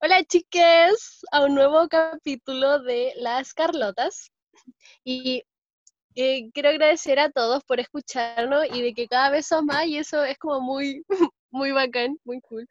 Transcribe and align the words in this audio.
Hola 0.00 0.22
chiques, 0.28 1.24
a 1.32 1.44
un 1.44 1.54
nuevo 1.54 1.88
capítulo 1.88 2.80
de 2.82 3.14
Las 3.16 3.54
Carlotas. 3.54 4.30
Y 5.02 5.44
eh, 6.14 6.50
quiero 6.52 6.68
agradecer 6.68 7.18
a 7.18 7.30
todos 7.30 7.64
por 7.64 7.80
escucharnos 7.80 8.66
y 8.72 8.82
de 8.82 8.92
que 8.92 9.08
cada 9.08 9.30
vez 9.30 9.46
son 9.46 9.64
más 9.64 9.86
y 9.86 9.96
eso 9.96 10.24
es 10.24 10.36
como 10.38 10.60
muy, 10.60 11.04
muy 11.50 11.72
bacán, 11.72 12.18
muy 12.24 12.40
cool. 12.42 12.66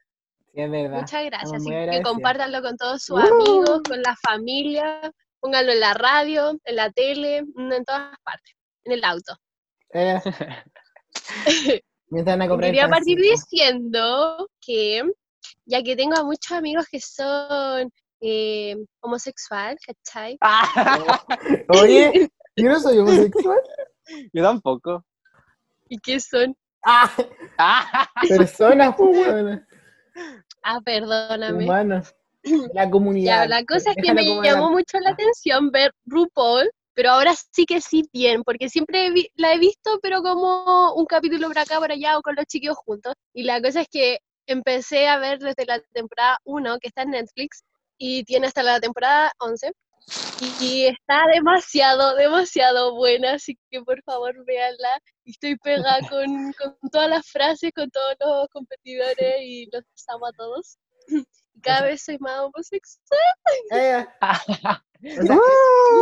Sí, 0.54 0.62
es 0.62 0.70
verdad. 0.70 1.00
Muchas 1.02 1.26
gracias. 1.26 1.64
Y 1.66 1.70
que 1.70 2.02
compártanlo 2.04 2.62
con 2.62 2.78
todos 2.78 3.02
sus 3.04 3.20
Uh. 3.20 3.34
amigos, 3.34 3.82
con 3.88 4.02
la 4.02 4.16
familia, 4.18 5.12
pónganlo 5.46 5.74
en 5.74 5.80
la 5.80 5.94
radio, 5.94 6.60
en 6.64 6.76
la 6.76 6.92
tele, 6.92 7.44
mm, 7.44 7.72
en 7.72 7.86
todas 7.86 8.18
partes, 8.24 8.56
en 8.84 8.94
el 8.94 9.04
auto. 9.04 9.38
Eh, 9.94 10.20
Quería 12.60 12.90
partir 12.90 13.20
diciendo 13.20 14.50
que, 14.60 15.04
ya 15.66 15.84
que 15.84 15.96
tengo 15.96 16.16
a 16.18 16.24
muchos 16.24 16.52
amigos 16.52 16.88
que 16.90 17.00
son 17.00 17.92
eh, 18.22 18.76
homosexual, 19.02 19.78
¿cachai? 19.86 20.40
Oye, 21.70 22.28
yo 22.56 22.70
no 22.70 22.80
soy 22.80 22.98
homosexual. 22.98 23.60
Yo 24.34 24.44
tampoco. 24.44 25.06
¿Y 25.90 26.00
qué 26.00 26.20
son? 26.20 26.58
Ah, 26.84 27.12
personas, 28.28 28.96
pues, 28.98 29.62
Ah, 30.64 30.80
perdóname. 30.84 31.66
humanos. 31.66 32.16
La 32.74 32.90
comunidad. 32.90 33.44
Ya, 33.44 33.48
la 33.48 33.64
cosa 33.66 33.92
es 33.92 33.98
que 34.02 34.14
me 34.14 34.26
como 34.26 34.44
llamó 34.44 34.66
la- 34.66 34.72
mucho 34.72 35.00
la 35.00 35.12
atención 35.12 35.72
ver 35.72 35.92
RuPaul, 36.06 36.70
pero 36.94 37.12
ahora 37.12 37.34
sí 37.52 37.66
que 37.66 37.82
sí 37.82 38.04
bien, 38.14 38.44
porque 38.44 38.70
siempre 38.70 39.10
vi- 39.12 39.30
la 39.36 39.54
he 39.54 39.60
visto, 39.60 40.00
pero 40.02 40.22
como 40.22 40.94
un 40.94 41.06
capítulo 41.06 41.48
por 41.48 41.58
acá, 41.58 41.80
por 41.80 41.92
allá, 41.92 42.18
o 42.18 42.22
con 42.22 42.36
los 42.36 42.46
chiquillos 42.46 42.78
juntos. 42.78 43.14
Y 43.34 43.44
la 43.44 43.62
cosa 43.62 43.82
es 43.82 43.88
que 43.90 44.20
empecé 44.48 45.08
a 45.08 45.18
ver 45.18 45.40
desde 45.40 45.66
la 45.66 45.80
temporada 45.92 46.38
1, 46.44 46.78
que 46.80 46.88
está 46.88 47.02
en 47.02 47.12
Netflix, 47.12 47.64
y 47.98 48.24
tiene 48.26 48.48
hasta 48.48 48.62
la 48.64 48.80
temporada 48.80 49.32
11, 49.40 49.72
y, 50.62 50.86
está 50.86 51.24
demasiado, 51.34 52.16
demasiado 52.16 52.94
buena, 52.96 53.34
así 53.34 53.58
que 53.72 53.82
por 53.82 54.02
favor 54.04 54.36
véanla. 54.46 55.00
Y 55.24 55.32
Estoy 55.32 55.56
pegada 55.58 55.98
con, 56.14 56.54
con 56.54 56.78
todas 56.92 57.10
las 57.10 57.26
frases, 57.28 57.72
con 57.76 57.90
todos 57.90 58.16
los 58.20 58.48
competidores, 58.50 59.36
y 59.42 59.68
los 59.72 59.84
amo 60.10 60.28
a 60.28 60.32
todos. 60.34 60.78
Y 61.56 61.62
cada 61.62 61.84
vez 61.84 62.02
soy 62.04 62.18
más 62.20 62.40
homosexual. 62.40 63.20
O 65.08 65.22
sea, 65.22 65.38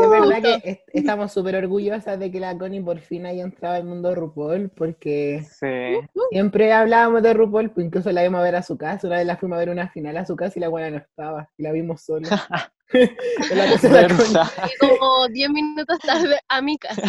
es 0.02 0.10
verdad 0.10 0.42
que 0.42 0.62
est- 0.70 0.84
estamos 0.94 1.34
súper 1.34 1.56
orgullosas 1.58 2.18
de 2.18 2.32
que 2.32 2.40
la 2.40 2.58
Connie 2.58 2.80
por 2.80 3.02
fin 3.02 3.26
haya 3.26 3.44
entrado 3.44 3.76
al 3.76 3.84
mundo 3.84 4.08
de 4.10 4.16
RuPaul, 4.16 4.70
porque 4.70 5.44
Sí. 5.60 6.00
siempre 6.30 6.72
hablábamos 6.72 7.22
de 7.22 7.34
RuPaul, 7.34 7.72
pues 7.72 7.86
incluso 7.88 8.12
la 8.14 8.24
vimos 8.24 8.40
a 8.40 8.44
ver 8.44 8.56
a 8.56 8.64
su 8.64 8.78
casa, 8.78 9.08
una 9.08 9.18
vez 9.18 9.26
la 9.26 9.36
fuimos 9.36 9.58
a 9.58 9.60
ver 9.60 9.70
una 9.72 9.90
final 9.90 10.16
a 10.16 10.26
su 10.26 10.38
casa 10.38 10.54
y 10.56 10.62
la 10.62 10.70
buena 10.70 10.90
no 10.90 10.98
estaba, 10.98 11.50
y 11.58 11.64
la 11.64 11.72
vimos 11.74 12.02
sola. 12.02 12.30
En 12.94 13.58
la 13.58 13.66
casa 13.74 13.90
de 13.90 14.08
la 14.08 14.52
y 14.68 14.78
como 14.80 15.28
10 15.30 15.50
minutos 15.50 16.00
tarde 16.00 16.40
a 16.48 16.62
mi 16.62 16.78
casa. 16.78 17.02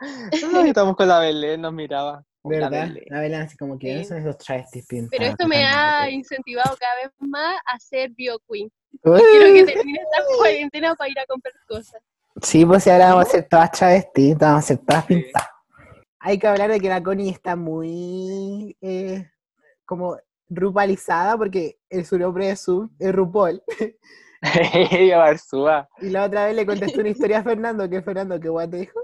Ay, 0.00 0.68
Estamos 0.68 0.96
con 0.96 1.08
la 1.08 1.18
Belén, 1.18 1.60
nos 1.60 1.72
miraba. 1.74 2.24
¿Verdad? 2.44 2.88
La 3.06 3.20
Belén 3.20 3.42
así 3.42 3.56
como 3.56 3.78
que 3.78 3.88
Sí. 3.88 4.00
eso 4.00 4.16
esos 4.16 4.36
travestis 4.38 4.86
pintados. 4.86 5.10
Pero 5.10 5.30
esto 5.30 5.46
me 5.46 5.64
ha 5.64 6.10
incentivado 6.10 6.76
cada 6.78 6.94
vez 6.96 7.12
más 7.18 7.56
a 7.72 7.78
ser 7.78 8.10
bio 8.10 8.38
queen. 8.50 8.70
Quiero 9.02 9.54
que 9.54 9.64
termine 9.64 10.00
esta 10.00 10.24
cuarentena 10.38 10.94
para 10.94 11.10
ir 11.10 11.18
a 11.18 11.26
comprar 11.26 11.54
cosas. 11.68 12.02
Sí, 12.40 12.64
pues 12.64 12.82
si 12.84 12.90
ahora 12.90 13.10
vamos 13.10 13.26
a 13.26 13.30
ser 13.30 13.48
todas 13.48 13.70
travestis, 13.70 14.36
vamos 14.36 14.64
a 14.64 14.66
ser 14.66 14.78
todas 14.78 15.04
pintadas. 15.06 15.48
Hay 16.18 16.38
que 16.38 16.46
hablar 16.46 16.70
de 16.70 16.80
que 16.80 16.88
la 16.88 17.02
Connie 17.02 17.30
está 17.30 17.56
muy 17.56 18.76
eh, 18.80 19.28
como 19.84 20.16
rupalizada 20.48 21.36
porque 21.36 21.78
el 21.90 22.04
su 22.06 22.18
nombre 22.18 22.50
es, 22.50 22.60
su, 22.60 22.90
es 22.98 23.12
RuPaul. 23.12 23.62
Y 26.00 26.10
la 26.10 26.24
otra 26.24 26.46
vez 26.46 26.56
le 26.56 26.66
contesté 26.66 26.98
una 26.98 27.10
historia 27.10 27.38
a 27.38 27.42
Fernando, 27.44 27.88
que 27.88 28.02
Fernando, 28.02 28.40
¿qué 28.40 28.48
guay 28.48 28.68
te 28.68 28.76
dijo? 28.78 29.00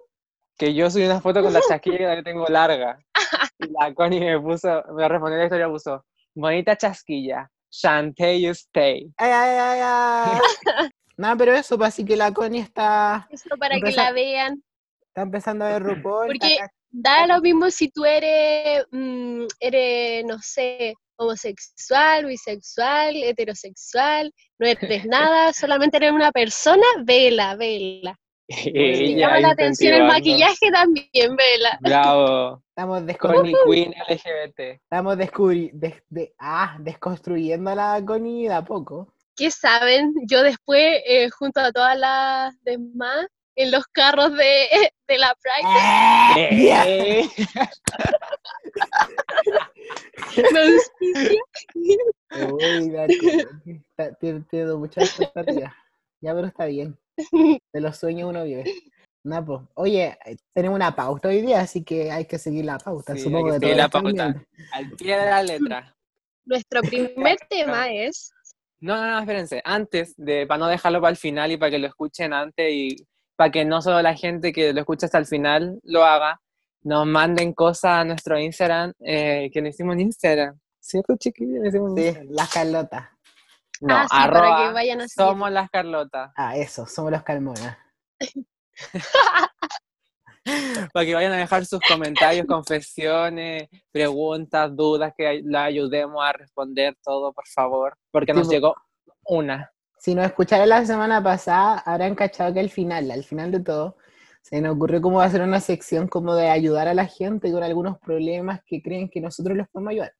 Que 0.59 0.75
yo 0.75 0.91
subí 0.91 1.05
una 1.05 1.21
foto 1.21 1.43
con 1.43 1.53
la 1.53 1.61
chasquilla 1.61 1.99
que 1.99 2.17
la 2.17 2.23
tengo 2.23 2.47
larga. 2.49 2.99
Y 3.61 3.71
la 3.71 3.95
Connie 3.95 4.21
me 4.21 4.41
puso, 4.41 4.83
me 4.95 5.09
respondió 5.09 5.39
la 5.39 5.45
historia, 5.45 5.69
puso, 5.69 6.05
bonita 6.35 6.77
chasquilla, 6.77 7.49
Shantae 7.71 8.41
you 8.41 8.51
stay. 8.51 9.13
Ay, 9.17 9.31
ay, 9.31 9.59
ay, 9.59 9.81
ay. 9.83 10.41
No, 11.17 11.37
pero 11.37 11.53
eso, 11.53 11.77
pues 11.77 11.89
así 11.89 12.05
que 12.05 12.17
la 12.17 12.33
Connie 12.33 12.61
está, 12.61 13.27
Eso 13.31 13.57
para 13.59 13.81
que 13.81 13.91
la 13.91 14.13
vean. 14.13 14.63
está 15.09 15.23
empezando 15.23 15.65
a 15.65 15.71
ver 15.71 15.83
RuPaul. 15.83 16.29
Porque 16.29 16.59
da 16.91 17.27
lo 17.27 17.41
mismo 17.41 17.71
si 17.71 17.89
tú 17.89 18.05
eres, 18.05 18.85
mm, 18.93 19.47
eres, 19.59 20.25
no 20.25 20.39
sé, 20.39 20.95
homosexual, 21.17 22.27
bisexual, 22.27 23.17
heterosexual, 23.17 24.33
no 24.61 24.67
eres 24.69 24.79
nada, 25.11 25.53
solamente 25.53 25.97
eres 25.97 26.13
una 26.13 26.31
persona, 26.31 26.87
vela, 27.05 27.57
vela. 27.57 28.17
Te 28.48 28.70
Ella 28.75 29.26
llama 29.26 29.41
la 29.41 29.50
atención 29.50 29.92
el 29.94 30.04
maquillaje 30.04 30.70
también, 30.72 31.36
vela. 31.36 31.78
Bravo. 31.82 32.62
estamos, 32.70 33.03
Connie 33.19 33.54
Queen 33.66 33.94
LGBT. 34.09 34.60
estamos 34.82 35.16
descubri- 35.19 35.70
des- 35.75 36.03
de- 36.09 36.32
ah, 36.38 36.76
desconstruyendo 36.81 37.69
a 37.70 37.75
la 37.75 38.03
Connie 38.06 38.48
de 38.48 38.54
a 38.54 38.62
poco. 38.64 39.12
¿Qué 39.36 39.50
saben? 39.50 40.14
Yo 40.26 40.42
después, 40.42 41.03
eh, 41.06 41.28
junto 41.31 41.60
a 41.60 41.72
todas 41.72 41.98
las 41.98 42.54
demás, 42.64 43.26
en 43.54 43.70
los 43.70 43.84
carros 43.88 44.32
de, 44.34 44.66
de 45.09 45.19
la 45.19 45.34
Pride, 45.42 46.65
Ya. 46.65 46.84
Eh. 46.86 47.28
Uy, 52.50 52.94
está- 53.66 54.15
tiene, 54.20 54.41
tiene 54.50 54.75
muchas. 54.75 55.19
Ya, 56.20 56.34
pero 56.34 56.47
está 56.47 56.65
bien. 56.66 56.98
De 57.73 57.81
los 57.81 57.97
sueños 57.97 58.31
uno 58.31 58.45
vive. 58.45 58.65
No, 59.25 59.45
pues. 59.45 59.61
Oye, 59.75 60.19
eh, 60.25 60.37
tenemos 60.55 60.77
una 60.77 60.95
pauta 60.95 61.29
hoy 61.29 61.43
día, 61.43 61.61
así 61.61 61.84
que 61.84 62.11
hay 62.11 62.25
que 62.25 62.39
seguir 62.39 62.65
la 62.65 62.79
pauta. 62.79 63.15
Sí, 63.15 63.21
supongo 63.21 63.53
que 63.53 63.61
que 63.61 63.75
la 63.75 63.89
pauta. 63.89 64.34
al 64.73 64.91
pie 64.93 65.19
de 65.19 65.27
la 65.27 65.43
letra. 65.43 65.95
Nuestro 66.45 66.81
primer 67.17 67.37
tema 67.49 67.93
es 67.93 68.33
No, 68.81 68.97
no, 68.97 69.11
no, 69.11 69.19
espérense. 69.19 69.61
Antes, 69.65 70.15
de, 70.17 70.47
para 70.47 70.59
no 70.59 70.67
dejarlo 70.69 71.01
para 71.01 71.11
el 71.11 71.17
final 71.17 71.53
y 71.53 71.57
para 71.57 71.71
que 71.71 71.78
lo 71.78 71.89
escuchen 71.89 72.33
antes 72.33 72.73
y 72.73 73.07
para 73.37 73.51
que 73.51 73.65
no 73.65 73.83
solo 73.83 74.01
la 74.03 74.15
gente 74.15 74.53
que 74.53 74.73
lo 74.73 74.81
escucha 74.81 75.07
hasta 75.07 75.19
el 75.19 75.27
final 75.27 75.78
lo 75.83 76.05
haga, 76.05 76.41
nos 76.83 77.07
manden 77.07 77.53
cosas 77.53 77.99
a 77.99 78.05
nuestro 78.05 78.39
Instagram, 78.39 78.93
eh, 79.01 79.51
que 79.53 79.61
lo 79.61 79.69
hicimos 79.69 79.95
en 79.95 80.01
Instagram. 80.01 80.59
¿Cierto, 80.81 81.17
chiquillos? 81.17 81.71
Sí, 81.71 82.15
las 82.31 82.53
Carlotas. 82.53 83.09
Ah, 83.83 83.87
No, 83.87 84.09
para 84.09 84.09
que 84.09 84.16
arroba 84.39 84.72
vayan 84.72 85.00
a 85.00 85.09
seguir. 85.09 85.28
somos 85.28 85.50
las 85.50 85.71
Carlotas. 85.71 86.33
Ah, 86.37 86.56
eso, 86.56 86.87
somos 86.87 87.11
los 87.12 87.22
Carmonas. 87.22 87.77
Para 90.93 91.05
que 91.05 91.15
vayan 91.15 91.33
a 91.33 91.37
dejar 91.37 91.65
sus 91.66 91.81
comentarios, 91.81 92.47
confesiones, 92.47 93.69
preguntas, 93.93 94.75
dudas, 94.75 95.12
que 95.16 95.43
la 95.44 95.65
ayudemos 95.65 96.25
a 96.25 96.33
responder 96.33 96.97
todo, 97.03 97.33
por 97.33 97.47
favor. 97.47 97.94
Porque 98.11 98.33
nos 98.33 98.49
llegó 98.49 98.75
una. 99.25 99.71
Si 99.99 100.15
nos 100.15 100.27
escucharon 100.27 100.69
la 100.69 100.84
semana 100.87 101.22
pasada, 101.22 101.78
habrán 101.78 102.15
cachado 102.15 102.55
que 102.55 102.60
al 102.60 102.71
final, 102.71 103.10
al 103.10 103.25
final 103.25 103.50
de 103.50 103.60
todo, 103.60 103.97
se 104.43 104.60
nos 104.60 104.77
ocurrió 104.77 105.03
cómo 105.03 105.19
va 105.19 105.25
a 105.25 105.31
ser 105.31 105.43
una 105.43 105.60
sección 105.60 106.09
como 106.09 106.34
de 106.34 106.49
ayudar 106.49 106.89
a 106.89 106.95
la 106.95 107.06
gente 107.06 107.53
con 107.53 107.62
algunos 107.62 107.99
problemas 107.99 108.60
que 108.65 108.81
creen 108.81 109.10
que 109.10 109.21
nosotros 109.21 109.56
les 109.56 109.69
podemos 109.69 109.91
ayudar. 109.91 110.15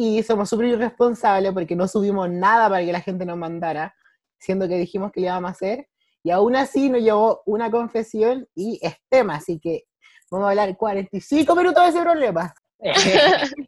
Y 0.00 0.22
somos 0.22 0.48
súper 0.48 0.66
irresponsables 0.66 1.52
porque 1.52 1.74
no 1.74 1.88
subimos 1.88 2.30
nada 2.30 2.68
para 2.68 2.84
que 2.84 2.92
la 2.92 3.00
gente 3.00 3.26
nos 3.26 3.36
mandara, 3.36 3.96
siendo 4.38 4.68
que 4.68 4.76
dijimos 4.76 5.10
que 5.10 5.20
le 5.20 5.26
íbamos 5.26 5.48
a 5.48 5.52
hacer. 5.52 5.88
Y 6.22 6.30
aún 6.30 6.54
así 6.54 6.88
nos 6.88 7.00
llegó 7.00 7.42
una 7.46 7.68
confesión 7.68 8.46
y 8.54 8.78
es 8.80 8.94
tema, 9.08 9.34
así 9.34 9.58
que 9.58 9.86
vamos 10.30 10.46
a 10.46 10.50
hablar 10.50 10.76
45 10.76 11.52
minutos 11.56 11.82
de 11.82 11.88
ese 11.88 12.00
problema. 12.00 12.54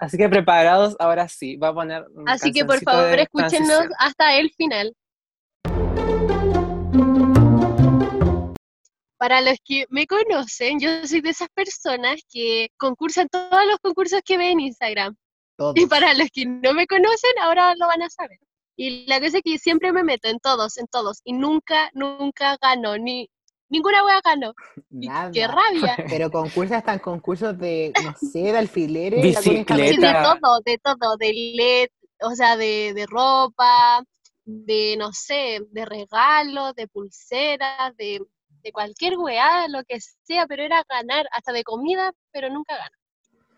Así 0.00 0.18
que 0.18 0.28
preparados, 0.28 0.96
ahora 0.98 1.28
sí, 1.28 1.56
va 1.56 1.68
a 1.68 1.74
poner. 1.74 2.04
un 2.12 2.28
Así 2.28 2.50
que 2.50 2.64
por 2.64 2.80
favor 2.80 3.16
escúchenos 3.16 3.52
transición. 3.52 3.92
hasta 4.00 4.36
el 4.36 4.50
final. 4.50 4.92
Para 9.26 9.40
los 9.40 9.58
que 9.64 9.86
me 9.88 10.06
conocen, 10.06 10.78
yo 10.78 11.04
soy 11.04 11.20
de 11.20 11.30
esas 11.30 11.48
personas 11.48 12.20
que 12.32 12.68
concursan 12.76 13.28
todos 13.28 13.66
los 13.68 13.80
concursos 13.80 14.20
que 14.24 14.38
ven 14.38 14.52
en 14.52 14.60
Instagram. 14.60 15.16
Todos. 15.56 15.74
Y 15.76 15.86
para 15.86 16.14
los 16.14 16.28
que 16.32 16.46
no 16.46 16.74
me 16.74 16.86
conocen, 16.86 17.32
ahora 17.42 17.74
lo 17.74 17.88
van 17.88 18.02
a 18.02 18.08
saber. 18.08 18.38
Y 18.76 19.04
la 19.06 19.18
cosa 19.18 19.38
es 19.38 19.42
que 19.42 19.58
siempre 19.58 19.92
me 19.92 20.04
meto 20.04 20.28
en 20.28 20.38
todos, 20.38 20.78
en 20.78 20.86
todos. 20.86 21.22
Y 21.24 21.32
nunca, 21.32 21.90
nunca 21.92 22.56
gano. 22.62 22.98
Ni, 22.98 23.28
ninguna 23.68 24.04
wea 24.04 24.20
ganó. 24.24 24.54
Y 24.92 25.08
Nada. 25.08 25.32
¡Qué 25.32 25.48
rabia! 25.48 25.96
Pero 26.08 26.30
concursos 26.30 26.76
están 26.76 27.00
concursos 27.00 27.58
de, 27.58 27.92
no 28.04 28.14
sé, 28.30 28.38
de 28.38 28.58
alfileres. 28.58 29.22
Bicicleta. 29.24 30.22
De 30.22 30.38
todo, 30.40 30.60
de 30.64 30.78
todo. 30.78 31.16
De 31.16 31.32
LED, 31.32 31.88
o 32.20 32.36
sea, 32.36 32.56
de, 32.56 32.92
de 32.94 33.06
ropa, 33.06 34.04
de, 34.44 34.94
no 34.96 35.12
sé, 35.12 35.62
de 35.72 35.84
regalos, 35.84 36.76
de 36.76 36.86
pulseras, 36.86 37.96
de, 37.96 38.20
de 38.66 38.72
cualquier 38.72 39.16
weá, 39.16 39.68
lo 39.68 39.84
que 39.84 39.98
sea, 40.24 40.46
pero 40.48 40.64
era 40.64 40.82
ganar, 40.88 41.26
hasta 41.30 41.52
de 41.52 41.62
comida, 41.62 42.12
pero 42.32 42.50
nunca 42.50 42.74
gana. 42.76 42.98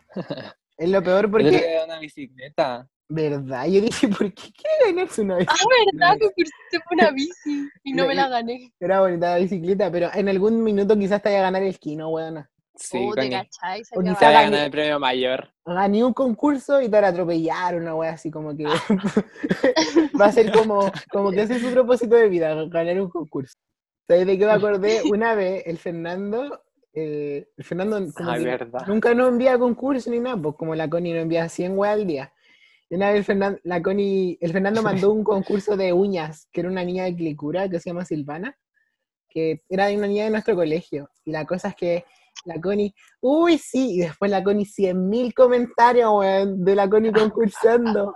Es 0.77 0.89
lo 0.89 1.03
peor 1.03 1.25
Yo 1.25 1.31
porque, 1.31 1.49
voy 1.51 1.83
una 1.83 1.99
bicicleta. 1.99 2.87
¿verdad? 3.09 3.65
Yo 3.65 3.81
dije, 3.81 4.07
¿por 4.07 4.31
qué 4.33 4.51
quiere 4.53 4.93
ganarse 4.95 5.21
una 5.23 5.33
Ah, 5.35 5.37
bicicleta? 5.39 5.91
¿verdad? 5.91 6.17
Me 6.21 6.27
cursé 6.31 6.79
por 6.85 6.93
una 6.93 7.11
bici 7.11 7.67
y 7.83 7.93
no 7.93 8.05
me 8.07 8.13
la 8.15 8.27
gané. 8.29 8.71
Era 8.79 9.01
bonita 9.01 9.31
la 9.31 9.37
bicicleta, 9.39 9.91
pero 9.91 10.09
en 10.13 10.29
algún 10.29 10.63
minuto 10.63 10.95
quizás 10.97 11.21
te 11.23 11.29
vaya 11.29 11.39
a 11.39 11.43
ganar 11.43 11.63
el 11.63 11.77
kino, 11.79 12.09
weona. 12.09 12.49
Sí, 12.75 12.97
Oh, 12.97 13.13
te 13.13 13.29
cachai, 13.29 13.81
O 13.81 13.83
sería 13.83 14.11
quizá 14.13 14.19
Te 14.19 14.25
voy 14.25 14.35
a 14.35 14.41
gané. 14.41 14.45
ganar 14.51 14.65
el 14.65 14.71
premio 14.71 14.99
mayor. 14.99 15.51
Gané 15.65 16.03
un 16.03 16.13
concurso 16.13 16.79
y 16.81 16.85
te 16.85 16.91
van 16.91 17.03
a 17.03 17.07
atropellar, 17.09 17.75
una 17.75 17.95
wea 17.95 18.11
así 18.11 18.31
como 18.31 18.55
que 18.55 18.63
va 20.21 20.25
a 20.27 20.31
ser 20.31 20.51
como, 20.53 20.89
como 21.11 21.31
que 21.31 21.41
ese 21.41 21.55
es 21.55 21.61
su 21.61 21.71
propósito 21.71 22.15
de 22.15 22.29
vida, 22.29 22.53
ganar 22.67 23.01
un 23.01 23.09
concurso. 23.09 23.57
¿Sabes 24.09 24.25
de 24.25 24.39
qué 24.39 24.45
me 24.45 24.51
acordé? 24.53 25.01
Una 25.03 25.35
vez 25.35 25.61
el 25.67 25.77
Fernando, 25.77 26.63
eh, 26.93 27.47
el 27.55 27.63
Fernando 27.63 28.11
como 28.13 28.31
Ay, 28.31 28.43
que 28.43 28.67
nunca 28.87 29.13
nos 29.13 29.29
envía 29.29 29.59
concurso 29.59 30.09
ni 30.09 30.19
nada, 30.19 30.35
pues 30.35 30.55
como 30.55 30.73
la 30.73 30.89
Connie 30.89 31.13
nos 31.13 31.21
envía 31.21 31.47
100 31.47 31.77
weas 31.77 31.93
al 31.93 32.07
día. 32.07 32.33
Y 32.89 32.95
una 32.95 33.09
vez 33.09 33.19
el 33.19 33.23
Fernando, 33.23 33.59
la 33.63 33.83
Connie, 33.83 34.39
el 34.41 34.51
Fernando 34.51 34.81
mandó 34.81 35.11
un 35.11 35.23
concurso 35.23 35.77
de 35.77 35.93
uñas, 35.93 36.49
que 36.51 36.61
era 36.61 36.71
una 36.71 36.83
niña 36.83 37.03
de 37.03 37.15
Clicura 37.15 37.69
que 37.69 37.79
se 37.79 37.91
llama 37.91 38.03
Silvana, 38.03 38.57
que 39.29 39.61
era 39.69 39.85
de 39.85 39.97
una 39.97 40.07
niña 40.07 40.23
de 40.23 40.31
nuestro 40.31 40.55
colegio. 40.55 41.11
Y 41.23 41.31
la 41.31 41.45
cosa 41.45 41.69
es 41.69 41.75
que 41.75 42.05
la 42.45 42.59
Connie, 42.61 42.93
uy, 43.21 43.57
sí, 43.57 43.95
y 43.95 43.99
después 43.99 44.31
la 44.31 44.43
Connie, 44.43 44.65
100.000 44.65 45.33
comentarios, 45.33 46.11
weón, 46.13 46.63
de 46.63 46.75
la 46.75 46.89
Connie 46.89 47.11
concursando. 47.11 48.15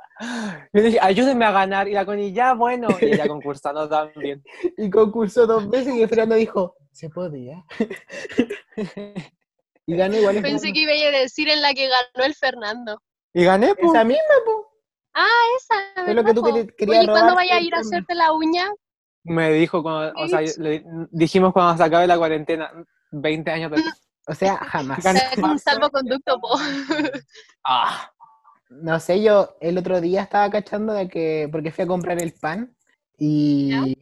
Yo 0.73 0.81
dije, 0.81 0.99
ayúdenme 1.01 1.45
a 1.45 1.51
ganar. 1.51 1.87
Y 1.87 1.93
la 1.93 2.05
Connie, 2.05 2.31
ya, 2.33 2.53
bueno. 2.53 2.87
Y 3.01 3.05
ella 3.05 3.27
concursando 3.27 3.87
también. 3.89 4.43
Y 4.77 4.89
concursó 4.89 5.45
dos 5.45 5.69
veces 5.69 5.93
y 5.95 6.01
el 6.01 6.09
Fernando 6.09 6.35
dijo, 6.35 6.75
se 6.91 7.09
podía. 7.09 7.63
Y 9.85 9.97
ganó 9.97 10.15
igual. 10.17 10.41
Pensé 10.41 10.71
que 10.71 10.81
iba 10.83 10.91
a 10.93 11.19
decir 11.19 11.49
en 11.49 11.61
la 11.61 11.73
que 11.73 11.87
ganó 11.89 12.25
el 12.25 12.33
Fernando. 12.33 13.01
Y 13.33 13.43
gané, 13.43 13.75
pues. 13.75 13.91
Esa 13.91 14.05
misma, 14.05 14.23
po. 14.45 14.65
Esa, 15.57 16.09
Es 16.09 16.15
lo 16.15 16.23
que 16.23 16.33
tú 16.33 16.41
¿verdad, 16.41 16.59
querí- 16.59 16.67
po? 16.69 16.75
querías 16.77 16.97
Oye, 16.99 17.07
¿cuándo 17.11 17.35
vaya 17.35 17.55
a 17.55 17.57
el 17.57 17.65
ir 17.65 17.75
a 17.75 17.79
hacerte 17.79 18.15
la 18.15 18.31
uña? 18.31 18.71
Me 19.25 19.51
dijo, 19.51 19.83
cuando, 19.83 20.13
o 20.21 20.27
sea, 20.27 20.41
le- 20.41 20.83
dijimos 21.11 21.51
cuando 21.53 21.77
se 21.77 21.83
acabe 21.83 22.07
la 22.07 22.17
cuarentena, 22.17 22.71
20 23.11 23.51
años 23.51 23.71
después. 23.71 24.02
O 24.27 24.33
sea, 24.33 24.57
jamás. 24.57 25.05
Es 25.05 25.37
un 25.37 25.59
salvoconducto, 25.59 26.39
po. 26.39 26.57
Ah, 27.65 28.09
No 28.69 28.99
sé, 28.99 29.21
yo 29.21 29.55
el 29.61 29.77
otro 29.77 30.01
día 30.01 30.21
estaba 30.23 30.49
cachando 30.49 30.93
de 30.93 31.07
que, 31.07 31.47
porque 31.51 31.71
fui 31.71 31.83
a 31.83 31.87
comprar 31.87 32.21
el 32.21 32.33
pan 32.33 32.75
y... 33.17 33.97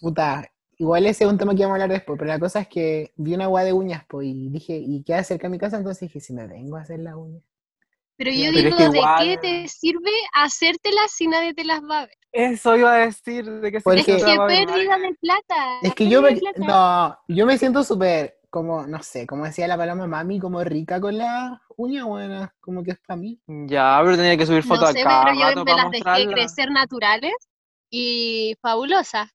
Puta, 0.00 0.48
igual 0.76 1.06
ese 1.06 1.24
es 1.24 1.30
un 1.30 1.38
tema 1.38 1.54
que 1.54 1.62
vamos 1.62 1.72
a 1.72 1.82
hablar 1.82 1.90
después, 1.98 2.18
pero 2.18 2.28
la 2.28 2.38
cosa 2.38 2.60
es 2.60 2.68
que 2.68 3.12
vi 3.16 3.34
una 3.34 3.44
agua 3.44 3.64
de 3.64 3.72
uñas, 3.72 4.04
pues, 4.08 4.26
y 4.28 4.48
dije, 4.50 4.76
¿y 4.76 5.02
queda 5.02 5.24
cerca 5.24 5.48
de 5.48 5.50
mi 5.52 5.58
casa? 5.58 5.76
Entonces 5.76 6.00
dije, 6.02 6.20
si 6.20 6.32
me 6.32 6.46
vengo 6.46 6.76
a 6.76 6.82
hacer 6.82 7.00
la 7.00 7.16
uña. 7.16 7.40
Pero 8.16 8.30
yo 8.32 8.50
Pero 8.52 8.58
es 8.58 8.64
digo, 8.64 8.76
que 8.76 8.88
¿de 8.90 8.98
igual- 8.98 9.24
qué 9.24 9.38
te 9.38 9.68
sirve 9.68 10.10
hacértelas 10.34 11.10
si 11.12 11.26
nadie 11.28 11.54
te 11.54 11.64
las 11.64 11.80
va 11.82 12.00
a 12.00 12.06
ver? 12.06 12.14
eso 12.32 12.76
iba 12.76 12.92
a 12.94 12.98
decir. 13.06 13.44
De 13.48 13.72
que 13.72 13.78
se 13.78 13.84
Porque- 13.84 14.00
Es 14.00 14.06
que 14.06 14.36
pérdida 14.46 14.98
de 14.98 15.14
plata. 15.20 15.78
Es 15.82 15.94
que 15.94 16.08
yo 16.08 16.20
me, 16.20 16.38
no, 16.56 17.16
yo 17.28 17.46
me 17.46 17.56
siento 17.58 17.82
súper, 17.84 18.37
como, 18.50 18.86
no 18.86 19.02
sé, 19.02 19.26
como 19.26 19.44
decía 19.44 19.68
la 19.68 19.76
paloma 19.76 20.06
mami, 20.06 20.40
como 20.40 20.62
rica 20.64 21.00
con 21.00 21.18
la 21.18 21.60
uña, 21.76 22.04
buena, 22.04 22.54
como 22.60 22.82
que 22.82 22.92
es 22.92 23.00
para 23.00 23.18
mí. 23.18 23.40
Ya, 23.46 24.00
pero 24.02 24.16
tenía 24.16 24.36
que 24.36 24.46
subir 24.46 24.64
No 24.66 24.74
fotos 24.74 24.92
sé, 24.92 25.00
a 25.02 25.04
cada 25.04 25.24
pero 25.24 25.54
yo 25.54 25.64
me 25.64 25.74
las 25.74 25.90
dejé 25.90 26.26
crecer 26.28 26.70
naturales 26.70 27.34
y 27.90 28.56
fabulosas. 28.60 29.28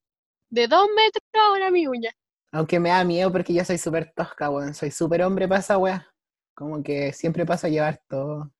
De 0.49 0.67
dos 0.67 0.87
metros 0.95 1.23
ahora 1.33 1.71
mi 1.71 1.87
uña. 1.87 2.11
Aunque 2.51 2.79
me 2.79 2.89
da 2.89 3.03
miedo 3.03 3.31
porque 3.31 3.53
yo 3.53 3.65
soy 3.65 3.77
súper 3.77 4.13
tosca, 4.15 4.49
weón, 4.49 4.73
soy 4.73 4.91
súper 4.91 5.23
hombre 5.23 5.47
para 5.47 5.61
esa 5.61 5.77
wea. 5.77 6.07
Como 6.55 6.83
que 6.83 7.11
siempre 7.13 7.45
paso 7.45 7.65
a 7.67 7.69
llevar 7.69 8.01
todo. 8.07 8.51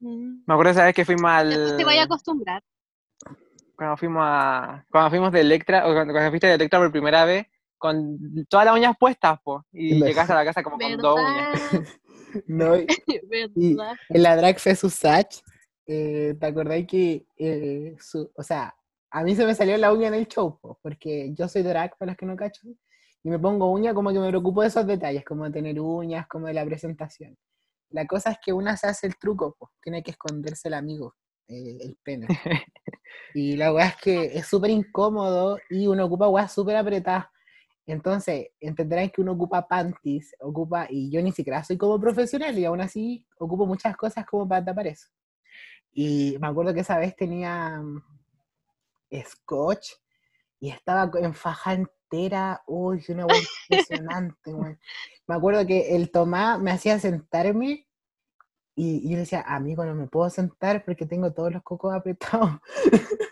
Mm. 0.00 0.42
Me 0.46 0.54
acuerdo 0.54 0.72
esa 0.72 0.84
vez 0.84 0.94
que 0.94 1.04
fuimos 1.04 1.30
al... 1.30 1.48
Después 1.48 1.76
te 1.78 1.84
vaya 1.84 2.02
a 2.02 2.04
acostumbrar. 2.04 2.62
cuando 3.74 3.96
fuimos 3.96 4.22
a 4.24 4.84
cuando 4.90 5.10
fuimos 5.10 5.32
de 5.32 5.40
Electra 5.40 5.88
o 5.88 5.94
cuando, 5.94 6.12
cuando 6.12 6.30
fuiste 6.30 6.46
de 6.46 6.54
Electra 6.54 6.78
por 6.78 6.92
primera 6.92 7.24
vez 7.24 7.46
con 7.80 8.18
todas 8.48 8.66
las 8.66 8.74
uñas 8.76 8.94
puestas 9.00 9.40
po, 9.42 9.64
y 9.72 9.90
¿Verdad? 9.94 10.06
llegaste 10.06 10.32
a 10.32 10.36
la 10.36 10.44
casa 10.44 10.62
como 10.62 10.78
con 10.78 10.96
dos 10.98 11.18
uñas. 11.18 11.48
No, 12.46 12.76
y- 12.76 12.86
y 13.56 13.76
en 14.10 14.22
la 14.22 14.36
Drag 14.36 14.60
Fest 14.60 14.84
Usach, 14.84 15.38
eh, 15.86 16.36
¿te 16.38 16.46
acordáis 16.46 16.86
que, 16.86 17.26
eh, 17.36 17.96
su- 17.98 18.30
o 18.36 18.42
sea, 18.44 18.72
a 19.10 19.24
mí 19.24 19.34
se 19.34 19.44
me 19.44 19.52
salió 19.56 19.76
la 19.78 19.92
uña 19.92 20.06
en 20.06 20.14
el 20.14 20.28
show, 20.28 20.56
po, 20.60 20.78
porque 20.80 21.32
yo 21.34 21.48
soy 21.48 21.62
drag, 21.62 21.96
para 21.98 22.12
los 22.12 22.16
que 22.16 22.26
no 22.26 22.36
cachan, 22.36 22.78
y 23.24 23.28
me 23.30 23.38
pongo 23.40 23.68
uña 23.72 23.92
como 23.94 24.12
que 24.12 24.20
me 24.20 24.28
preocupo 24.28 24.62
de 24.62 24.68
esos 24.68 24.86
detalles, 24.86 25.24
como 25.24 25.44
de 25.44 25.50
tener 25.50 25.80
uñas, 25.80 26.28
como 26.28 26.46
de 26.46 26.54
la 26.54 26.64
presentación. 26.64 27.36
La 27.90 28.06
cosa 28.06 28.30
es 28.30 28.38
que 28.44 28.52
una 28.52 28.76
se 28.76 28.86
hace 28.86 29.08
el 29.08 29.16
truco, 29.18 29.56
po, 29.58 29.72
tiene 29.82 30.04
que 30.04 30.12
esconderse 30.12 30.68
el 30.68 30.74
amigo, 30.74 31.16
eh, 31.48 31.78
el 31.80 31.98
pene. 32.04 32.28
Y 33.34 33.56
la 33.56 33.72
weá 33.72 33.86
es 33.88 33.96
que 33.96 34.24
es 34.38 34.46
súper 34.46 34.70
incómodo 34.70 35.58
y 35.68 35.88
uno 35.88 36.04
ocupa 36.04 36.28
weas 36.28 36.52
súper 36.52 36.76
apretadas. 36.76 37.26
Entonces, 37.90 38.48
entenderán 38.60 39.10
que 39.10 39.20
uno 39.20 39.32
ocupa 39.32 39.66
panties, 39.66 40.34
ocupa, 40.40 40.86
y 40.88 41.10
yo 41.10 41.20
ni 41.22 41.32
siquiera 41.32 41.64
soy 41.64 41.76
como 41.76 42.00
profesional, 42.00 42.58
y 42.58 42.64
aún 42.64 42.80
así 42.80 43.26
ocupo 43.38 43.66
muchas 43.66 43.96
cosas 43.96 44.24
como 44.26 44.46
para 44.48 44.64
tapar 44.64 44.86
eso. 44.86 45.08
Y 45.92 46.36
me 46.40 46.48
acuerdo 46.48 46.72
que 46.72 46.80
esa 46.80 46.98
vez 46.98 47.16
tenía 47.16 47.80
mm, 47.82 48.02
scotch 49.24 49.92
y 50.60 50.70
estaba 50.70 51.10
en 51.18 51.34
faja 51.34 51.74
entera, 51.74 52.62
uy, 52.66 53.04
una 53.08 53.26
weá 53.26 53.40
impresionante. 53.68 54.52
Me 55.26 55.34
acuerdo 55.34 55.66
que 55.66 55.96
el 55.96 56.10
Tomás 56.10 56.60
me 56.60 56.70
hacía 56.70 56.98
sentarme 56.98 57.88
y, 58.82 59.06
y 59.06 59.10
yo 59.12 59.18
decía, 59.18 59.42
amigo, 59.46 59.84
no 59.84 59.94
me 59.94 60.06
puedo 60.06 60.30
sentar 60.30 60.84
porque 60.84 61.06
tengo 61.06 61.32
todos 61.32 61.52
los 61.52 61.62
cocos 61.62 61.92
apretados. 61.94 62.50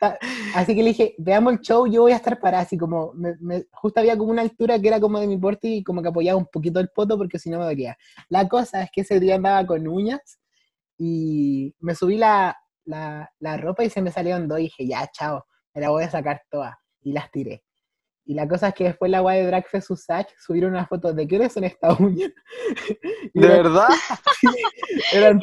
Así 0.56 0.74
que 0.74 0.82
le 0.82 0.88
dije, 0.90 1.14
veamos 1.18 1.52
el 1.54 1.60
show, 1.60 1.86
yo 1.86 2.02
voy 2.02 2.12
a 2.12 2.16
estar 2.16 2.38
parada, 2.40 2.62
así 2.64 2.76
como, 2.78 3.12
me- 3.14 3.36
me- 3.40 3.66
justo 3.72 4.00
había 4.00 4.16
como 4.16 4.30
una 4.30 4.42
altura 4.42 4.78
que 4.80 4.88
era 4.88 5.00
como 5.00 5.20
de 5.20 5.26
mi 5.26 5.36
porte 5.38 5.68
y 5.68 5.84
como 5.84 6.02
que 6.02 6.08
apoyaba 6.08 6.38
un 6.38 6.46
poquito 6.46 6.80
el 6.80 6.88
poto 6.88 7.16
porque 7.18 7.38
si 7.38 7.50
no 7.50 7.58
me 7.58 7.64
dolía. 7.64 7.96
La 8.28 8.48
cosa 8.48 8.82
es 8.82 8.90
que 8.92 9.02
ese 9.02 9.20
día 9.20 9.36
andaba 9.36 9.66
con 9.66 9.86
uñas 9.86 10.38
y 10.98 11.74
me 11.80 11.94
subí 11.94 12.16
la, 12.16 12.56
la, 12.84 13.30
la 13.38 13.56
ropa 13.56 13.84
y 13.84 13.90
se 13.90 14.02
me 14.02 14.10
salieron 14.12 14.48
dos 14.48 14.60
y 14.60 14.64
dije, 14.64 14.86
ya, 14.86 15.08
chao, 15.12 15.46
me 15.74 15.80
la 15.80 15.90
voy 15.90 16.04
a 16.04 16.10
sacar 16.10 16.42
todas 16.50 16.74
y 17.02 17.12
las 17.12 17.30
tiré. 17.30 17.64
Y 18.30 18.34
la 18.34 18.46
cosa 18.46 18.68
es 18.68 18.74
que 18.74 18.84
después 18.84 19.10
la 19.10 19.18
guay 19.18 19.40
de 19.40 19.46
Drag 19.48 19.66
Fest 19.66 19.90
Usach 19.90 20.28
subieron 20.38 20.70
unas 20.70 20.88
fotos 20.88 21.16
de 21.16 21.26
qué 21.26 21.34
hora 21.34 21.48
son 21.48 21.64
estas 21.64 21.98
uñas. 21.98 22.30
Y 23.34 23.40
¿De 23.40 23.46
eran, 23.48 23.62
verdad? 23.64 23.88
eran 25.12 25.40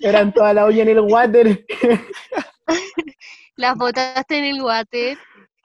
eran 0.00 0.32
todas 0.32 0.54
las 0.54 0.66
uñas 0.66 0.80
en 0.80 0.88
el 0.88 1.00
water. 1.00 1.66
Las 3.56 3.76
botaste 3.76 4.38
en 4.38 4.44
el 4.44 4.62
water, 4.62 5.18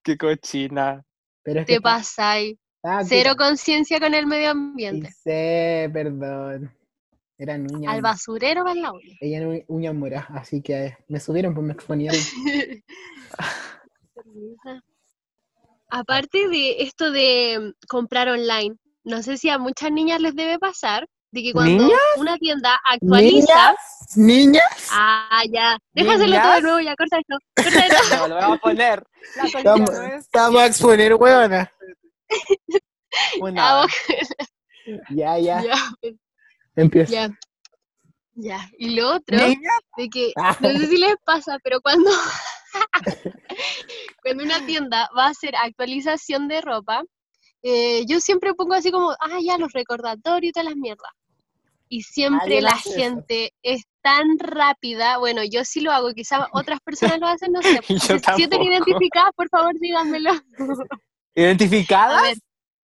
¡Qué 0.04 0.18
cochina! 0.18 1.06
Pero 1.42 1.62
es 1.62 1.68
que 1.68 1.76
te 1.76 1.82
pasáis. 1.82 2.58
estaba 2.84 3.06
Cero 3.06 3.36
conciencia 3.38 3.98
con 4.02 4.14
el 4.14 4.28
medio 4.28 4.48
Sí 4.48 4.52
ambiente. 4.52 5.12
sé, 5.12 5.90
perdón. 5.94 6.70
Eran 7.38 7.62
uñas. 7.74 7.94
Al 7.94 8.02
basurero 8.02 8.66
va 8.66 8.76
la 8.76 8.92
uña. 8.92 9.16
Ella 9.22 9.38
era 9.38 9.64
uñas 9.70 9.96
moras, 9.96 10.26
así 10.32 10.62
que 10.62 10.98
me 11.08 11.22
subieron, 11.22 11.54
pues 11.54 11.66
me 11.66 11.72
exponieron. 11.72 12.20
Aparte 15.90 16.48
de 16.50 16.82
esto 16.84 17.12
de 17.12 17.60
mm, 17.60 17.88
comprar 17.88 18.28
online, 18.30 18.76
no 19.04 19.22
sé 19.24 19.38
si 19.38 19.50
a 19.50 19.58
muchas 19.58 19.92
niñas 19.92 20.20
les 20.22 20.36
debe 20.36 20.58
pasar 20.60 21.08
de 21.32 21.44
que 21.44 21.52
cuando 21.54 21.84
¿Niñas? 21.84 22.00
una 22.18 22.38
tienda 22.38 22.80
actualiza, 22.90 23.76
¿Niñas? 24.16 24.90
ah, 24.92 25.44
ya, 25.52 25.78
déjaselo 25.94 26.18
todo 26.18 26.28
de 26.28 26.38
¿Niñas? 26.40 26.64
nuevo, 26.64 26.80
ya, 26.80 26.96
corta 26.96 27.18
esto, 27.20 27.38
corta 27.56 27.86
esto. 27.86 28.18
No, 28.18 28.28
lo 28.30 28.36
vamos 28.36 28.58
a 28.58 28.62
poner. 28.62 29.04
Estamos, 29.44 29.92
no 29.92 30.02
es 30.04 30.14
estamos 30.26 30.62
a 30.62 30.66
exponer, 30.68 31.14
huevona. 31.16 31.72
una. 33.42 33.82
Ah, 33.82 33.88
Ya, 35.10 35.38
ya, 35.40 35.62
ya, 35.64 35.76
empieza. 36.76 37.12
ya, 37.12 37.30
ya. 38.36 38.70
Y 38.78 38.96
lo 38.96 39.16
otro, 39.16 39.36
¿Niña? 39.38 39.72
de 39.98 40.10
que 40.10 40.32
Ah. 40.38 40.56
no 40.60 40.70
sé 40.70 40.88
si 40.88 40.98
les 40.98 41.16
pasa, 41.26 41.58
pero 41.64 41.82
cuando, 41.82 42.10
cuando 44.24 44.44
una 44.44 44.66
tienda 44.66 45.10
va 45.18 45.26
a 45.28 45.30
hacer 45.30 45.56
actualización 45.56 46.48
de 46.48 46.62
ropa, 46.62 47.04
eh, 47.64 48.06
yo 48.08 48.20
siempre 48.20 48.54
pongo 48.54 48.74
así 48.74 48.92
como, 48.92 49.12
ah, 49.12 49.40
ya, 49.42 49.58
los 49.58 49.74
recordatorios 49.74 50.50
y 50.50 50.52
todas 50.52 50.70
las 50.70 50.76
mierdas. 50.76 51.12
Y 51.88 52.02
siempre 52.02 52.62
la 52.62 52.72
eso. 52.72 52.94
gente 52.94 53.54
es 53.62 53.84
tan 54.02 54.38
rápida, 54.40 55.18
bueno, 55.18 55.44
yo 55.44 55.64
sí 55.66 55.82
lo 55.82 55.92
hago, 55.92 56.14
quizás 56.14 56.48
otras 56.52 56.80
personas 56.82 57.20
lo 57.20 57.28
hacen, 57.28 57.52
no 57.52 57.62
sé. 57.62 57.80
Yo 57.90 58.18
Si 58.20 58.36
sienten 58.36 58.64
identificadas, 58.64 59.32
por 59.36 59.50
favor, 59.50 59.74
díganmelo. 59.80 60.32
¿Identificada? 61.36 62.20
A 62.20 62.22
ver, 62.24 62.38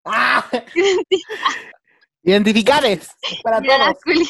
¡Ah! 0.04 0.50
Identificades. 2.22 3.10
Para 3.42 3.60
todos. 3.60 3.96
culias 4.02 4.28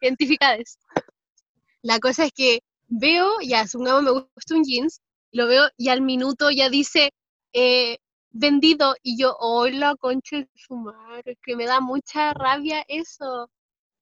identificadas. 0.00 0.78
La 1.82 1.98
cosa 1.98 2.24
es 2.24 2.32
que 2.32 2.60
veo, 2.88 3.28
ya, 3.42 3.66
supongamos 3.66 4.02
me 4.02 4.10
gusta 4.10 4.54
un 4.54 4.64
jeans, 4.64 5.00
lo 5.32 5.46
veo 5.46 5.64
y 5.76 5.88
al 5.88 6.02
minuto 6.02 6.50
ya 6.50 6.68
dice 6.68 7.12
eh, 7.52 7.98
vendido 8.30 8.94
y 9.02 9.20
yo, 9.20 9.36
hola, 9.38 9.94
concha 9.98 10.36
de 10.38 10.48
su 10.54 10.74
madre, 10.76 11.36
que 11.42 11.56
me 11.56 11.66
da 11.66 11.80
mucha 11.80 12.34
rabia 12.34 12.84
eso. 12.88 13.48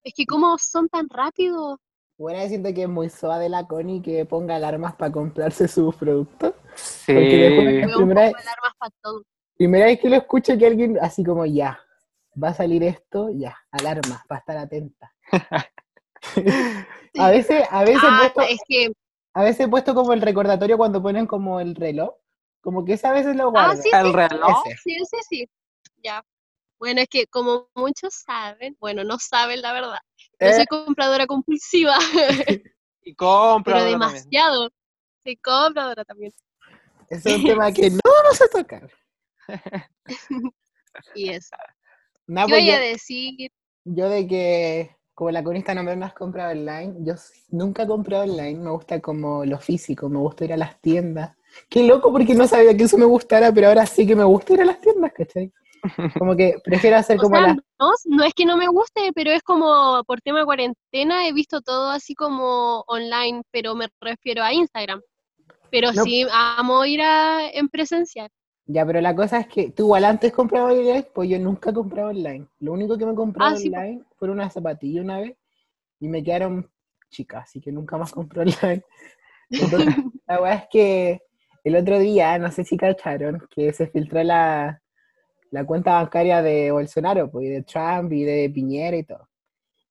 Es 0.03 0.15
que 0.15 0.25
cómo 0.27 0.57
son 0.59 0.89
tan 0.89 1.09
rápidos. 1.09 1.79
Bueno, 2.19 2.47
siento 2.49 2.73
que 2.73 2.83
es 2.83 2.89
muy 2.89 3.11
soa 3.11 3.39
de 3.39 3.49
la 3.49 3.67
Connie 3.67 4.01
que 4.01 4.25
ponga 4.25 4.57
alarmas 4.57 4.95
para 4.95 5.13
comprarse 5.13 5.69
sus 5.69 5.95
productos. 5.97 6.55
Sí. 6.75 7.13
Porque 7.13 7.37
después 7.37 7.97
primera 7.97 8.21
alarmas 8.23 8.73
para 8.79 8.93
todo. 9.03 9.23
Primera 9.57 9.87
vez 9.87 10.01
que 10.01 10.09
lo 10.09 10.17
escucho 10.17 10.57
que 10.57 10.67
alguien 10.67 10.99
así 11.01 11.25
como 11.25 11.45
ya, 11.45 11.79
va 12.43 12.49
a 12.49 12.55
salir 12.55 12.83
esto, 12.83 13.31
ya, 13.31 13.57
alarma, 13.71 14.23
para 14.29 14.39
estar 14.39 14.57
atenta. 14.57 15.13
a 17.19 17.31
veces, 17.31 17.65
a 17.71 17.85
veces 17.85 18.03
he 18.05 18.07
Ah, 18.07 18.19
puesto, 18.33 18.41
es 18.43 18.59
que, 18.69 18.93
a 19.35 19.43
veces 19.45 19.67
he 19.67 19.69
puesto 19.69 19.95
como 19.95 20.13
el 20.13 20.21
recordatorio 20.23 20.77
cuando 20.77 21.03
ponen 21.03 21.27
como 21.27 21.61
el 21.61 21.75
reloj, 21.75 22.15
como 22.61 22.85
que 22.85 22.95
esa 22.95 23.11
a 23.11 23.13
veces 23.13 23.37
lo 23.37 23.51
guardo. 23.51 23.73
ah, 23.73 23.77
sí, 23.77 23.91
El 23.93 24.13
sí, 24.13 24.13
reloj. 24.13 24.67
Ese. 24.67 24.77
sí, 24.83 24.97
sí, 25.11 25.17
sí, 25.29 25.49
ya. 26.03 26.23
Bueno, 26.79 27.01
es 27.01 27.09
que 27.09 27.27
como 27.27 27.71
muchos 27.75 28.15
saben, 28.15 28.77
bueno, 28.81 29.03
no 29.05 29.19
saben 29.19 29.63
la 29.63 29.73
verdad, 29.73 29.99
yo 30.43 30.53
Eh, 30.53 30.53
soy 30.53 30.67
compradora 30.67 31.27
compulsiva, 31.27 31.97
Y 33.03 33.15
compro. 33.15 33.73
pero 33.73 33.79
ahora 33.79 33.99
también. 33.99 34.25
demasiado. 34.25 34.71
Soy 35.25 35.37
compradora 35.39 36.05
también. 36.05 36.33
ese 37.09 37.31
es 37.31 37.37
un 37.37 37.45
tema 37.45 37.73
que 37.73 37.91
no 37.91 38.01
vamos 38.05 38.41
a 38.43 38.49
tocar. 38.49 38.91
Y 41.15 41.31
eso. 41.31 41.57
¿Qué 42.45 42.53
pues 42.53 42.63
voy 42.63 42.71
a 42.71 42.79
yo, 42.79 42.81
decir? 42.81 43.51
yo 43.85 44.09
de 44.09 44.27
que, 44.27 44.96
como 45.17 45.31
la 45.31 45.43
conista 45.43 45.75
no 45.75 45.83
me 45.83 46.05
has 46.05 46.13
comprado 46.13 46.51
online, 46.51 46.95
yo 46.99 47.15
nunca 47.49 47.85
he 47.85 47.87
comprado 47.87 48.25
online, 48.25 48.61
me 48.61 48.71
gusta 48.71 49.01
como 49.01 49.47
lo 49.47 49.59
físico, 49.59 50.11
me 50.11 50.19
gusta 50.19 50.45
ir 50.45 50.53
a 50.53 50.59
las 50.59 50.79
tiendas. 50.83 51.35
Qué 51.71 51.85
loco 51.85 52.13
porque 52.13 52.35
no 52.35 52.47
sabía 52.47 52.77
que 52.77 52.85
eso 52.85 52.99
me 52.99 53.07
gustara, 53.07 53.51
pero 53.51 53.69
ahora 53.69 53.87
sí 53.87 54.07
que 54.07 54.15
me 54.15 54.25
gusta 54.25 54.53
ir 54.53 54.61
a 54.61 54.67
las 54.67 54.79
tiendas, 54.79 55.11
¿cachai? 55.15 55.51
Como 56.19 56.37
que 56.37 56.57
prefiero 56.63 56.99
hacer 56.99 57.17
O 57.17 57.23
como 57.23 57.37
sea, 57.37 57.47
las... 57.47 57.57
no, 57.57 57.93
no 58.05 58.25
es 58.25 58.35
que 58.35 58.45
no 58.45 58.59
me 58.59 58.69
guste, 58.69 59.11
pero 59.15 59.31
es 59.31 59.43
como 59.43 60.03
por 60.05 60.21
tema 60.21 60.41
de 60.41 60.45
cuarentena 60.45 61.27
he 61.27 61.33
visto 61.33 61.63
todo 61.63 61.91
así 61.91 62.15
como 62.15 62.85
online, 62.87 63.43
pero 63.51 63.75
me 63.75 63.89
refiero 64.03 64.43
a 64.43 64.53
Instagram. 64.53 65.01
Pero 65.71 65.93
No. 65.95 66.05
sí 66.05 66.27
amo 66.31 66.85
ir 66.85 67.01
a, 67.01 67.49
en 67.49 67.69
presencial. 67.69 68.29
Ya, 68.67 68.85
pero 68.85 69.01
la 69.01 69.15
cosa 69.15 69.39
es 69.39 69.47
que 69.47 69.71
tú 69.71 69.85
igual 69.85 70.05
antes 70.05 70.33
comprabas 70.33 70.75
online, 70.75 71.07
pues 71.15 71.29
yo 71.31 71.39
nunca 71.39 71.71
he 71.71 71.75
comprado 71.75 72.09
online. 72.09 72.47
Lo 72.59 72.73
único 72.73 72.99
que 72.99 73.07
me 73.07 73.13
he 73.13 73.15
comprado 73.15 73.55
Ah, 73.55 73.57
sí, 73.57 73.69
online 73.69 74.03
fue 74.17 74.31
una 74.31 74.51
zapatilla 74.51 75.03
una 75.03 75.21
vez 75.21 75.37
y 76.01 76.09
me 76.09 76.23
quedaron 76.23 76.69
chicas, 77.09 77.45
así 77.45 77.61
que 77.61 77.71
nunca 77.71 77.97
más 77.97 78.13
compré 78.13 78.43
online. 78.43 78.83
Entonces, 79.51 79.95
la 80.27 80.41
verdad 80.41 80.63
es 80.65 80.69
que 80.71 81.23
el 81.63 81.77
otro 81.77 81.99
día, 81.99 82.39
no 82.39 82.51
sé 82.51 82.65
si 82.65 82.77
cacharon, 82.77 83.47
que 83.51 83.73
se 83.73 83.87
filtró 83.87 84.23
la, 84.23 84.83
la 85.51 85.65
cuenta 85.65 85.95
bancaria 85.95 86.43
de 86.43 86.71
Bolsonaro, 86.71 87.31
pues, 87.31 87.47
y 87.47 87.49
de 87.51 87.63
Trump 87.63 88.13
y 88.13 88.25
de 88.25 88.51
Piñera 88.51 88.97
y 88.97 89.05
todo. 89.05 89.29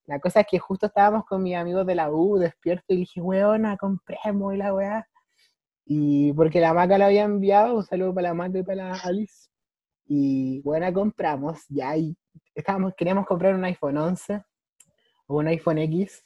La 0.06 0.20
cosa 0.20 0.42
es 0.42 0.48
que 0.48 0.60
justo 0.60 0.86
estábamos 0.86 1.26
con 1.26 1.42
mis 1.42 1.56
amigos 1.56 1.86
de 1.86 1.96
la 1.96 2.12
U, 2.12 2.38
despierto, 2.38 2.94
y 2.94 2.98
dije, 2.98 3.22
weona, 3.22 3.76
compremos 3.78 4.54
y 4.54 4.58
la 4.58 4.74
weá. 4.74 5.08
Y 5.86 6.34
porque 6.34 6.60
la 6.60 6.74
maca 6.74 6.98
lo 6.98 7.06
había 7.06 7.24
enviado, 7.24 7.76
un 7.76 7.84
saludo 7.84 8.14
para 8.14 8.30
la 8.30 8.34
maca 8.34 8.60
y 8.60 8.64
para 8.64 8.90
la 8.90 9.00
Alice. 9.00 9.50
Y 10.08 10.62
bueno, 10.62 10.92
compramos, 10.94 11.62
ya, 11.70 11.96
y 11.98 12.16
estábamos, 12.54 12.94
queríamos 12.96 13.26
comprar 13.26 13.56
un 13.56 13.64
iPhone 13.66 13.98
11 13.98 14.42
o 15.28 15.38
un 15.38 15.48
iPhone 15.48 15.78
X. 15.80 16.24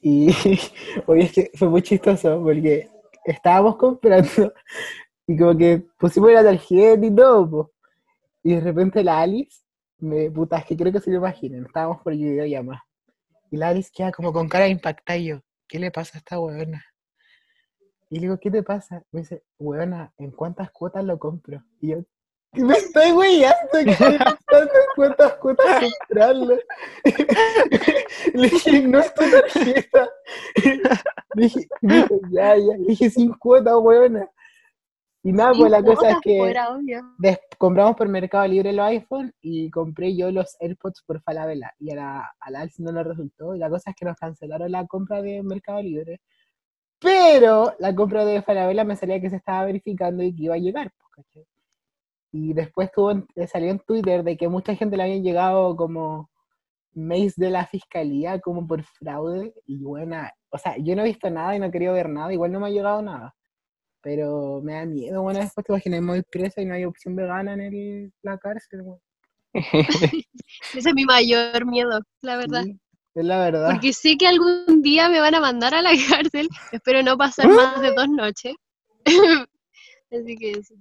Y 0.00 0.28
oye, 1.06 1.24
es 1.24 1.32
que 1.32 1.50
fue 1.54 1.68
muy 1.68 1.82
chistoso 1.82 2.40
porque 2.42 2.88
estábamos 3.24 3.76
comprando 3.76 4.52
y 5.26 5.36
como 5.36 5.56
que 5.56 5.82
pusimos 5.98 6.32
la 6.32 6.44
tarjeta 6.44 7.06
y 7.06 7.14
todo, 7.14 7.50
po. 7.50 7.72
y 8.42 8.54
de 8.54 8.60
repente 8.60 9.02
la 9.02 9.20
Alice, 9.20 9.62
me, 9.98 10.30
puta, 10.30 10.58
es 10.58 10.66
que 10.66 10.76
creo 10.76 10.92
que 10.92 11.00
se 11.00 11.10
lo 11.10 11.16
imaginen, 11.16 11.64
estábamos 11.64 12.02
por 12.02 12.12
videollamada. 12.12 12.84
Y 13.50 13.56
la 13.56 13.68
Alice 13.68 13.90
queda 13.94 14.12
como 14.12 14.32
con 14.32 14.48
cara 14.48 14.68
impactada 14.68 15.16
y 15.18 15.26
yo, 15.26 15.40
¿qué 15.68 15.78
le 15.78 15.90
pasa 15.90 16.18
a 16.18 16.20
esta 16.20 16.38
huevona? 16.38 16.84
Y 18.10 18.16
le 18.16 18.20
digo, 18.22 18.38
¿qué 18.38 18.50
te 18.50 18.62
pasa? 18.62 19.02
Me 19.12 19.20
dice, 19.20 19.42
huevona, 19.58 20.12
¿en 20.18 20.30
cuántas 20.30 20.70
cuotas 20.70 21.04
lo 21.04 21.18
compro? 21.18 21.62
Y 21.80 21.88
yo, 21.92 21.98
¿qué 22.52 22.62
me 22.64 22.74
estoy 22.74 23.12
weyando? 23.12 23.56
¿Qué 23.72 23.84
me 23.86 23.94
pensando 24.18 24.72
en 24.74 24.86
cuántas 24.94 25.34
cuotas 25.34 25.82
comprarlo? 26.08 26.58
Le 28.34 28.48
dije, 28.48 28.82
no 28.88 28.98
es 29.00 29.14
tu 29.14 29.22
tarjeta. 29.30 30.08
Le 31.34 31.42
dije, 31.44 31.66
ya, 32.30 32.56
ya. 32.56 32.76
Le 32.78 32.86
dije, 32.88 33.10
sin 33.10 33.32
cuotas, 33.34 33.74
huevona. 33.80 34.28
Y 35.26 35.32
nada, 35.32 35.52
pues 35.58 35.70
la 35.70 35.82
cosa 35.82 36.10
es 36.10 36.16
que 36.22 36.38
des- 37.18 37.38
compramos 37.56 37.96
por 37.96 38.08
Mercado 38.08 38.46
Libre 38.46 38.72
los 38.74 38.84
iPhone 38.86 39.32
y 39.40 39.70
compré 39.70 40.14
yo 40.14 40.30
los 40.30 40.54
AirPods 40.60 41.02
por 41.06 41.22
Falabella. 41.22 41.72
Y 41.78 41.90
a 41.92 41.96
la, 41.96 42.30
a 42.38 42.50
la 42.50 42.68
no 42.78 42.92
le 42.92 43.02
resultó. 43.02 43.54
Y 43.54 43.58
la 43.58 43.70
cosa 43.70 43.90
es 43.90 43.96
que 43.96 44.04
nos 44.04 44.16
cancelaron 44.18 44.70
la 44.70 44.86
compra 44.86 45.22
de 45.22 45.42
Mercado 45.42 45.80
Libre. 45.80 46.20
Pero 47.04 47.74
la 47.78 47.94
compra 47.94 48.24
de 48.24 48.42
Falabella 48.42 48.82
me 48.84 48.96
salía 48.96 49.20
que 49.20 49.30
se 49.30 49.36
estaba 49.36 49.64
verificando 49.66 50.22
y 50.22 50.34
que 50.34 50.44
iba 50.44 50.54
a 50.54 50.58
llegar. 50.58 50.90
pues, 51.14 51.26
¿cachai? 51.26 51.44
Y 52.32 52.52
después 52.54 52.90
tuvo, 52.90 53.10
en- 53.12 53.26
eh, 53.36 53.46
salió 53.46 53.70
en 53.70 53.78
Twitter 53.78 54.24
de 54.24 54.36
que 54.36 54.48
mucha 54.48 54.74
gente 54.74 54.96
le 54.96 55.04
habían 55.04 55.22
llegado 55.22 55.76
como 55.76 56.30
mails 56.94 57.36
de 57.36 57.50
la 57.50 57.66
fiscalía 57.66 58.40
como 58.40 58.66
por 58.66 58.82
fraude. 58.82 59.54
Y 59.66 59.82
bueno, 59.84 60.16
o 60.50 60.58
sea, 60.58 60.76
yo 60.78 60.96
no 60.96 61.02
he 61.02 61.06
visto 61.06 61.30
nada 61.30 61.54
y 61.54 61.58
no 61.60 61.66
he 61.66 61.70
querido 61.70 61.92
ver 61.92 62.08
nada. 62.08 62.32
Igual 62.32 62.50
no 62.52 62.58
me 62.60 62.66
ha 62.66 62.70
llegado 62.70 63.02
nada. 63.02 63.34
Pero 64.00 64.60
me 64.62 64.74
da 64.74 64.84
miedo, 64.84 65.22
bueno, 65.22 65.40
después 65.40 65.64
te 65.66 65.72
imaginas, 65.72 66.04
voy 66.06 66.22
presa 66.22 66.60
y 66.60 66.66
no 66.66 66.74
hay 66.74 66.84
opción 66.84 67.14
vegana 67.16 67.54
en 67.54 67.60
el- 67.60 68.12
la 68.22 68.36
cárcel. 68.38 68.82
Ese 70.74 70.88
es 70.88 70.94
mi 70.94 71.04
mayor 71.04 71.64
miedo, 71.66 72.00
la 72.22 72.36
verdad. 72.36 72.64
Sí, 72.64 72.78
es 73.14 73.24
la 73.24 73.38
verdad. 73.38 73.70
Porque 73.70 73.92
sé 73.92 74.16
que 74.16 74.26
algún 74.26 74.82
día 74.82 75.08
me 75.08 75.20
van 75.20 75.34
a 75.34 75.40
mandar 75.40 75.74
a 75.74 75.82
la 75.82 75.90
cárcel. 76.08 76.48
Espero 76.72 77.02
no 77.02 77.16
pasar 77.16 77.48
más 77.48 77.80
de 77.80 77.92
dos 77.92 78.08
noches. 78.08 78.54
Así 80.10 80.36
que 80.36 80.62
sí. 80.62 80.74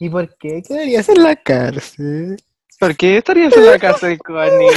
¿Y 0.00 0.08
por 0.08 0.34
qué 0.38 0.62
quedarías 0.62 1.08
en 1.08 1.22
la 1.22 1.36
cárcel? 1.36 2.36
¿Por 2.78 2.96
qué 2.96 3.18
estarías 3.18 3.54
en 3.54 3.66
la 3.66 3.78
cárcel, 3.78 4.18
Connie? 4.18 4.68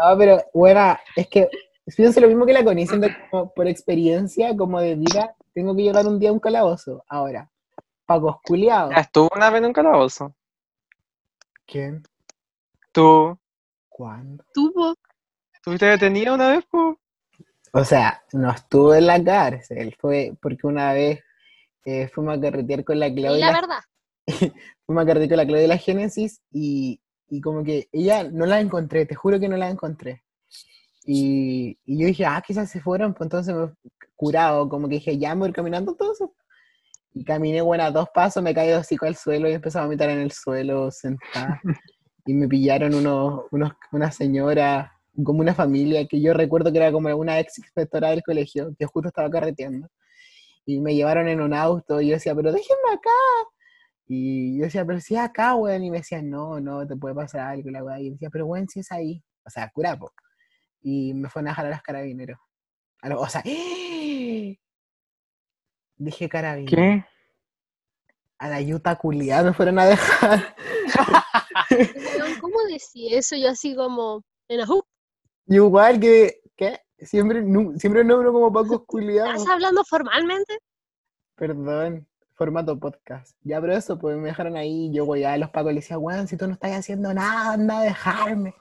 No, 0.00 0.16
pero, 0.16 0.40
bueno, 0.54 0.96
es 1.16 1.26
que 1.26 1.48
pienso 1.96 2.20
lo 2.20 2.28
mismo 2.28 2.46
que 2.46 2.52
la 2.52 2.62
Connie, 2.62 2.86
siento 2.86 3.08
como 3.30 3.52
por 3.52 3.66
experiencia, 3.66 4.56
como 4.56 4.80
de 4.80 4.94
vida, 4.94 5.34
tengo 5.52 5.74
que 5.74 5.82
llegar 5.82 6.06
un 6.06 6.20
día 6.20 6.30
a 6.30 6.32
un 6.32 6.38
calabozo. 6.38 7.04
Ahora, 7.08 7.50
Pacos 8.06 8.36
culiados. 8.44 8.94
Ya 8.94 9.00
estuvo 9.00 9.28
una 9.34 9.50
vez 9.50 9.58
en 9.58 9.66
un 9.66 9.72
calabozo. 9.72 10.34
¿Quién? 11.66 12.02
¿Tú? 12.92 13.38
¿Cuándo? 13.96 14.44
Tuvo. 14.52 14.96
¿Estuviste 15.52 15.86
detenida 15.86 16.34
una 16.34 16.50
vez, 16.50 16.64
po? 16.68 16.98
O 17.72 17.84
sea, 17.84 18.24
no 18.32 18.50
estuve 18.50 18.98
en 18.98 19.06
la 19.06 19.22
cárcel, 19.22 19.94
fue 20.00 20.36
porque 20.42 20.66
una 20.66 20.92
vez 20.92 21.20
eh, 21.84 22.08
fuimos 22.08 22.36
a 22.36 22.40
carretear 22.40 22.82
con 22.82 22.98
la 22.98 23.14
Claudia. 23.14 23.52
La 23.52 23.52
verdad. 23.52 23.78
fuimos 24.84 25.04
a 25.04 25.06
carretear 25.06 25.28
con 25.28 25.36
la 25.36 25.46
Claudia 25.46 25.62
de 25.62 25.68
la 25.68 25.78
Génesis 25.78 26.42
y, 26.50 27.00
y 27.28 27.40
como 27.40 27.62
que 27.62 27.88
ella 27.92 28.24
no 28.24 28.46
la 28.46 28.58
encontré, 28.58 29.06
te 29.06 29.14
juro 29.14 29.38
que 29.38 29.48
no 29.48 29.56
la 29.56 29.70
encontré. 29.70 30.24
Y, 31.06 31.78
y 31.84 32.00
yo 32.00 32.08
dije, 32.08 32.26
ah, 32.26 32.42
quizás 32.44 32.68
se 32.68 32.80
fueron, 32.80 33.14
pues 33.14 33.26
entonces 33.26 33.54
me 33.54 33.70
curado, 34.16 34.68
como 34.68 34.88
que 34.88 34.96
dije, 34.96 35.18
ya 35.18 35.36
me 35.36 35.42
voy 35.42 35.46
a 35.46 35.50
ir 35.50 35.54
caminando 35.54 35.94
todo 35.94 36.14
eso. 36.14 36.34
Y 37.12 37.24
caminé, 37.24 37.60
bueno, 37.60 37.84
a 37.84 37.92
dos 37.92 38.08
pasos, 38.12 38.42
me 38.42 38.54
caí 38.54 38.66
de 38.66 38.76
hocico 38.76 39.06
al 39.06 39.14
suelo 39.14 39.48
y 39.48 39.52
empecé 39.52 39.78
a 39.78 39.84
vomitar 39.84 40.10
en 40.10 40.18
el 40.18 40.32
suelo, 40.32 40.90
sentada. 40.90 41.60
y 42.26 42.34
me 42.34 42.48
pillaron 42.48 42.94
unos, 42.94 43.42
unos, 43.50 43.72
una 43.92 44.10
señora, 44.10 44.98
como 45.22 45.40
una 45.40 45.54
familia, 45.54 46.06
que 46.06 46.20
yo 46.20 46.32
recuerdo 46.34 46.72
que 46.72 46.78
era 46.78 46.90
como 46.92 47.14
una 47.16 47.38
ex 47.38 47.58
inspectora 47.58 48.10
del 48.10 48.22
colegio, 48.22 48.74
que 48.78 48.86
justo 48.86 49.08
estaba 49.08 49.30
carreteando. 49.30 49.88
Y 50.66 50.80
me 50.80 50.94
llevaron 50.94 51.28
en 51.28 51.40
un 51.42 51.52
auto 51.52 52.00
y 52.00 52.08
yo 52.08 52.14
decía, 52.14 52.34
pero 52.34 52.50
déjenme 52.50 52.92
acá. 52.94 53.10
Y 54.06 54.56
yo 54.58 54.64
decía, 54.64 54.84
pero 54.84 55.00
si 55.00 55.14
es 55.14 55.20
acá, 55.20 55.54
weón. 55.54 55.84
Y 55.84 55.90
me 55.90 55.98
decían, 55.98 56.30
no, 56.30 56.58
no, 56.60 56.86
te 56.86 56.96
puede 56.96 57.14
pasar 57.14 57.42
algo, 57.42 57.70
la 57.70 57.84
weá. 57.84 58.00
Y 58.00 58.06
yo 58.06 58.12
decía, 58.12 58.30
pero 58.30 58.46
weón, 58.46 58.68
si 58.68 58.80
es 58.80 58.90
ahí. 58.90 59.22
O 59.44 59.50
sea, 59.50 59.70
curapo. 59.70 60.12
Y 60.80 61.12
me 61.14 61.28
fueron 61.28 61.48
a 61.48 61.50
dejar 61.50 61.66
a 61.66 61.70
los 61.70 61.82
carabineros. 61.82 62.38
A 63.02 63.08
los- 63.10 63.20
o 63.22 63.28
sea, 63.28 63.42
dije 65.96 66.28
carabineros. 66.28 66.74
¿Qué? 66.74 67.04
A 68.38 68.48
la 68.48 68.60
yuta 68.60 68.96
culiada 68.96 69.42
me 69.44 69.52
fueron 69.54 69.78
a 69.78 69.86
dejar. 69.86 70.54
¿Cómo 72.40 72.56
decía 72.70 73.18
eso? 73.18 73.36
Yo 73.36 73.50
así 73.50 73.74
como, 73.74 74.22
en 74.48 74.60
Y 75.46 75.54
igual 75.56 76.00
que, 76.00 76.40
¿qué? 76.56 76.80
Siempre, 76.98 77.42
nu- 77.42 77.78
siempre 77.78 78.04
nombro 78.04 78.32
como 78.32 78.52
Pacos 78.52 78.84
culiados. 78.86 79.34
¿Estás 79.34 79.54
hablando 79.54 79.84
formalmente? 79.84 80.58
Perdón, 81.34 82.06
formato 82.34 82.78
podcast. 82.78 83.36
Ya, 83.42 83.60
pero 83.60 83.76
eso, 83.76 83.98
pues 83.98 84.16
me 84.16 84.28
dejaron 84.28 84.56
ahí. 84.56 84.90
Yo, 84.92 85.04
güey, 85.04 85.24
a 85.24 85.36
los 85.36 85.50
pacos 85.50 85.72
les 85.72 85.84
decía, 85.84 85.98
weón, 85.98 86.28
si 86.28 86.36
tú 86.36 86.46
no 86.46 86.54
estás 86.54 86.72
haciendo 86.72 87.12
nada, 87.12 87.54
anda 87.54 87.80
a 87.80 87.84
dejarme. 87.84 88.54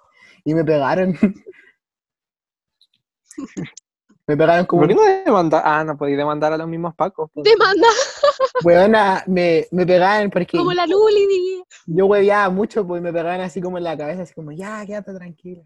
Y 0.43 0.53
me 0.53 0.63
pegaron. 0.63 1.13
Me 4.25 4.37
pegaron 4.37 4.65
como 4.65 4.81
¿Por 4.81 4.89
qué 4.89 4.95
no 4.95 5.23
demandar? 5.25 5.61
Ah, 5.65 5.83
no 5.83 5.97
podéis 5.97 6.17
demandar 6.17 6.53
a 6.53 6.57
los 6.57 6.67
mismos 6.67 6.95
pacos. 6.95 7.29
pues. 7.33 7.43
Demanda 7.43 7.87
Weona, 8.63 9.23
me, 9.27 9.67
me 9.71 9.85
pegaban 9.85 10.29
porque 10.29 10.57
como 10.57 10.71
la 10.71 10.87
Luli, 10.87 11.63
yo 11.85 12.05
hueveaba 12.05 12.49
mucho, 12.49 12.87
pues 12.87 13.01
y 13.01 13.03
me 13.03 13.11
pegaban 13.11 13.41
así 13.41 13.61
como 13.61 13.77
en 13.77 13.83
la 13.83 13.97
cabeza, 13.97 14.21
así 14.21 14.33
como, 14.33 14.51
ya, 14.51 14.85
quédate 14.85 15.13
tranquila. 15.13 15.63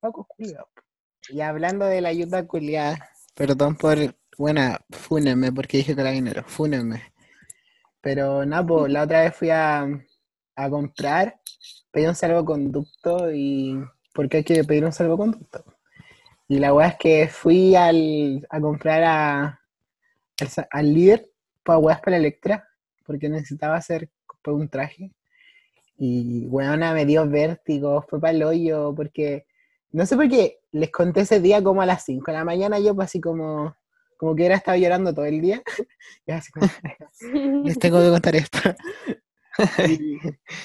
Paco 0.00 0.26
culiao. 0.26 0.68
Y 1.30 1.40
hablando 1.40 1.86
de 1.86 2.02
la 2.02 2.10
ayuda 2.10 2.46
culiada, 2.46 2.98
perdón 3.34 3.76
por, 3.76 3.96
buena, 4.36 4.80
fúnenme 4.90 5.52
porque 5.52 5.78
dije 5.78 5.96
carabinero, 5.96 6.44
fúnenme. 6.46 7.14
Pero 8.00 8.44
nada, 8.44 8.66
pues 8.66 8.92
la 8.92 9.04
otra 9.04 9.22
vez 9.22 9.34
fui 9.34 9.48
a, 9.50 9.88
a 10.56 10.70
comprar, 10.70 11.40
pedí 11.90 12.06
un 12.06 12.14
salvoconducto 12.14 13.32
y, 13.32 13.82
porque 14.12 14.38
hay 14.38 14.44
que 14.44 14.64
pedir 14.64 14.84
un 14.84 14.92
salvoconducto. 14.92 15.64
Y 16.54 16.60
la 16.60 16.72
weá 16.72 16.86
es 16.86 16.96
que 16.98 17.26
fui 17.26 17.74
al, 17.74 18.46
a 18.48 18.60
comprar 18.60 19.02
a, 19.02 19.60
al, 20.40 20.66
al 20.70 20.94
líder 20.94 21.28
para 21.64 21.80
weas 21.80 22.00
para 22.00 22.16
Electra, 22.16 22.68
porque 23.04 23.28
necesitaba 23.28 23.74
hacer 23.74 24.08
pues, 24.40 24.56
un 24.56 24.68
traje. 24.68 25.10
Y 25.98 26.46
weona 26.46 26.94
me 26.94 27.06
dio 27.06 27.28
vértigo, 27.28 28.06
fue 28.08 28.20
para 28.20 28.34
el 28.34 28.44
hoyo, 28.44 28.94
porque 28.94 29.46
no 29.90 30.06
sé 30.06 30.14
por 30.14 30.28
qué 30.28 30.60
les 30.70 30.92
conté 30.92 31.22
ese 31.22 31.40
día 31.40 31.60
como 31.60 31.82
a 31.82 31.86
las 31.86 32.04
5 32.04 32.30
de 32.30 32.38
la 32.38 32.44
mañana, 32.44 32.78
yo 32.78 32.94
pues 32.94 33.06
así 33.06 33.20
como, 33.20 33.74
como 34.16 34.36
que 34.36 34.42
hubiera 34.42 34.54
estado 34.54 34.78
llorando 34.78 35.12
todo 35.12 35.24
el 35.24 35.40
día. 35.40 35.60
Y 36.24 36.30
así 36.30 36.52
como, 36.52 36.68
les 37.64 37.76
tengo 37.80 38.00
que 38.00 38.10
contar 38.10 38.36
esto. 38.36 38.60
Y, 39.88 40.18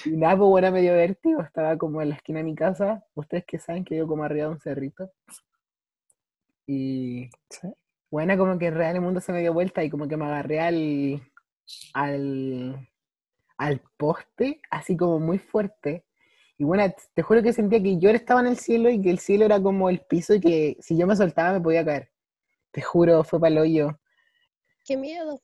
y 0.05 0.17
nada, 0.17 0.37
pues 0.37 0.49
bueno, 0.49 0.71
me 0.71 0.81
dio 0.81 0.93
vértigo, 0.93 1.41
estaba 1.41 1.77
como 1.77 2.01
en 2.01 2.09
la 2.09 2.15
esquina 2.15 2.39
de 2.39 2.43
mi 2.43 2.55
casa, 2.55 3.03
ustedes 3.15 3.45
que 3.45 3.59
saben 3.59 3.85
que 3.85 3.95
yo 3.95 4.07
como 4.07 4.23
arriba 4.23 4.47
de 4.47 4.53
un 4.53 4.59
cerrito. 4.59 5.11
Y 6.71 7.31
bueno, 8.11 8.37
como 8.37 8.59
que 8.59 8.67
en 8.67 8.75
real 8.75 8.95
el 8.95 9.01
mundo 9.01 9.19
se 9.21 9.31
me 9.31 9.39
dio 9.41 9.53
vuelta 9.53 9.83
y 9.83 9.89
como 9.89 10.07
que 10.07 10.17
me 10.17 10.25
agarré 10.25 10.59
al, 10.59 11.19
al, 11.95 12.87
al 13.57 13.81
poste, 13.97 14.61
así 14.69 14.95
como 14.95 15.17
muy 15.19 15.39
fuerte. 15.39 16.05
Y 16.59 16.65
bueno, 16.65 16.83
te 17.15 17.23
juro 17.23 17.41
que 17.41 17.53
sentía 17.53 17.81
que 17.81 17.97
yo 17.97 18.11
estaba 18.11 18.41
en 18.41 18.47
el 18.47 18.57
cielo 18.59 18.91
y 18.91 19.01
que 19.01 19.09
el 19.09 19.17
cielo 19.17 19.45
era 19.45 19.59
como 19.59 19.89
el 19.89 20.01
piso 20.01 20.35
y 20.35 20.41
que 20.41 20.77
si 20.79 20.95
yo 20.95 21.07
me 21.07 21.15
soltaba 21.15 21.53
me 21.53 21.61
podía 21.61 21.83
caer. 21.83 22.11
Te 22.71 22.83
juro, 22.83 23.23
fue 23.23 23.39
para 23.39 23.51
el 23.51 23.57
hoyo. 23.57 23.99
Qué 24.85 24.95
miedo. 24.95 25.41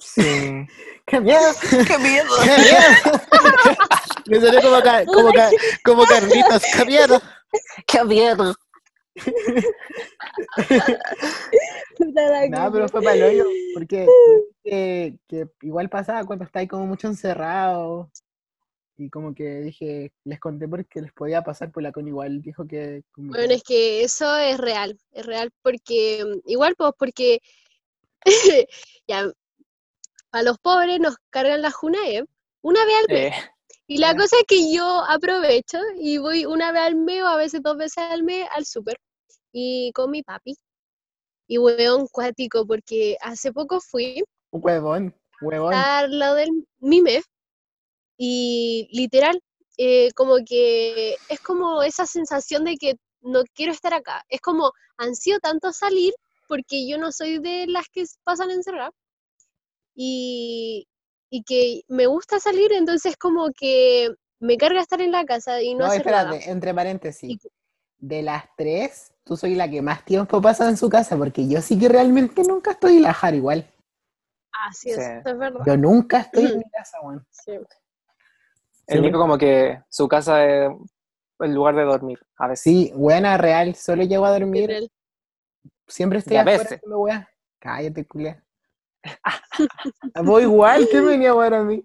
Sí. 0.00 0.20
¡Qué 1.06 1.20
miedo! 1.20 1.38
¡Qué 1.86 1.98
miedo! 1.98 2.28
¡Qué 2.42 2.56
miedo! 2.56 3.20
Me 4.26 4.40
salió 4.40 4.60
como, 4.62 4.80
ca- 4.82 5.04
como, 5.06 5.32
ca- 5.32 5.50
como 5.84 6.04
Carlitos, 6.06 6.62
¡qué 6.76 6.84
miedo! 6.86 7.20
¡Qué 7.86 8.04
miedo! 8.04 8.54
Nada, 12.48 12.70
pero 12.72 12.88
fue 12.88 13.02
para 13.02 13.16
el 13.16 13.22
hoyo, 13.22 13.46
porque 13.74 14.06
que, 14.64 15.16
que 15.28 15.46
igual 15.62 15.88
pasaba 15.88 16.24
cuando 16.24 16.44
estáis 16.44 16.68
como 16.68 16.86
mucho 16.86 17.08
encerrado 17.08 18.10
y 18.96 19.08
como 19.10 19.34
que 19.34 19.60
dije, 19.60 20.12
les 20.24 20.38
conté 20.40 20.68
porque 20.68 21.00
les 21.00 21.12
podía 21.12 21.42
pasar, 21.42 21.70
pues 21.72 21.82
la 21.82 21.92
con 21.92 22.06
igual 22.06 22.42
dijo 22.42 22.66
que 22.66 23.02
como 23.12 23.32
que- 23.32 23.38
Bueno, 23.38 23.54
es 23.54 23.62
que 23.62 24.02
eso 24.02 24.36
es 24.36 24.58
real, 24.58 24.98
es 25.12 25.24
real 25.26 25.50
porque, 25.62 26.24
mm, 26.24 26.50
igual 26.50 26.74
pues 26.76 26.92
porque 26.98 27.40
ya, 29.08 29.30
a 30.32 30.42
los 30.42 30.58
pobres 30.58 31.00
nos 31.00 31.16
cargan 31.30 31.62
la 31.62 31.70
Junae 31.70 32.24
una 32.62 32.84
vez 32.84 32.94
al 33.00 33.14
mes. 33.14 33.32
Eh, 33.34 33.50
Y 33.90 33.98
la 33.98 34.14
cosa 34.14 34.36
es 34.36 34.44
que 34.46 34.72
yo 34.72 35.04
aprovecho 35.08 35.78
y 35.98 36.18
voy 36.18 36.46
una 36.46 36.70
vez 36.70 36.82
al 36.82 36.94
mes 36.94 37.24
o 37.24 37.26
a 37.26 37.36
veces 37.36 37.60
dos 37.60 37.76
veces 37.76 37.98
al 37.98 38.22
mes 38.22 38.46
al 38.54 38.64
súper 38.64 38.96
y 39.50 39.90
con 39.96 40.12
mi 40.12 40.22
papi. 40.22 40.54
Y 41.48 41.58
hueón 41.58 42.06
cuático, 42.06 42.64
porque 42.64 43.16
hace 43.20 43.52
poco 43.52 43.80
fui 43.80 44.22
huevón, 44.52 45.12
huevón. 45.40 45.74
al 45.74 46.16
lado 46.20 46.36
del 46.36 46.50
Mime 46.78 47.20
y 48.16 48.88
literal, 48.92 49.42
eh, 49.76 50.12
como 50.12 50.36
que 50.46 51.16
es 51.28 51.40
como 51.40 51.82
esa 51.82 52.06
sensación 52.06 52.66
de 52.66 52.76
que 52.76 52.94
no 53.22 53.42
quiero 53.54 53.72
estar 53.72 53.92
acá. 53.92 54.22
Es 54.28 54.40
como 54.40 54.70
ansío 54.98 55.40
tanto 55.40 55.72
salir 55.72 56.14
porque 56.46 56.88
yo 56.88 56.96
no 56.96 57.10
soy 57.10 57.40
de 57.40 57.66
las 57.66 57.88
que 57.88 58.04
pasan 58.22 58.52
encerradas 58.52 58.94
y, 59.96 60.86
y 61.30 61.42
que 61.44 61.82
me 61.88 62.06
gusta 62.06 62.38
salir, 62.40 62.72
entonces 62.72 63.16
como 63.16 63.50
que 63.56 64.08
me 64.40 64.56
carga 64.56 64.80
estar 64.80 65.00
en 65.00 65.12
la 65.12 65.24
casa 65.24 65.62
y 65.62 65.74
no, 65.74 65.80
No, 65.80 65.84
hacer 65.86 65.98
espérate, 66.00 66.38
nada. 66.38 66.50
entre 66.50 66.74
paréntesis. 66.74 67.30
Y- 67.30 67.38
De 68.02 68.22
las 68.22 68.44
tres, 68.56 69.12
tú 69.24 69.36
soy 69.36 69.54
la 69.54 69.68
que 69.68 69.82
más 69.82 70.04
tiempo 70.06 70.40
pasa 70.40 70.66
en 70.68 70.76
su 70.78 70.88
casa, 70.88 71.16
porque 71.18 71.46
yo 71.46 71.60
sí 71.60 71.78
que 71.78 71.86
realmente 71.88 72.42
nunca 72.42 72.70
estoy 72.72 72.96
en 72.96 73.02
la 73.02 73.12
Jara 73.12 73.36
igual. 73.36 73.70
Así 74.68 74.90
es, 74.90 74.96
Sí. 74.96 75.02
es 75.24 75.38
verdad. 75.38 75.60
Yo 75.66 75.76
nunca 75.76 76.20
estoy 76.20 76.46
en 76.46 76.58
mi 76.64 76.70
casa, 76.70 76.98
weón. 77.02 77.26
Sí. 77.30 77.52
el 78.86 79.02
Nico 79.02 79.18
como 79.18 79.36
que 79.38 79.80
su 79.90 80.08
casa 80.08 80.44
es 80.44 80.70
el 81.40 81.54
lugar 81.54 81.74
de 81.76 81.82
dormir, 81.84 82.18
a 82.38 82.48
veces. 82.48 82.62
Sí, 82.64 82.92
buena, 82.94 83.36
real, 83.36 83.74
solo 83.76 84.02
llego 84.02 84.24
a 84.24 84.32
dormir, 84.32 84.90
siempre 85.86 86.18
estoy 86.20 86.34
Y 86.34 86.36
a 86.38 86.40
afuera 86.40 86.58
veces. 86.58 86.80
Cállate, 87.58 88.06
culia. 88.06 88.42
Voy 90.24 90.42
igual, 90.42 90.88
¿qué 90.90 91.00
me 91.02 91.10
venía 91.10 91.30
a 91.30 91.34
ver 91.36 91.54
a 91.54 91.62
mí? 91.62 91.84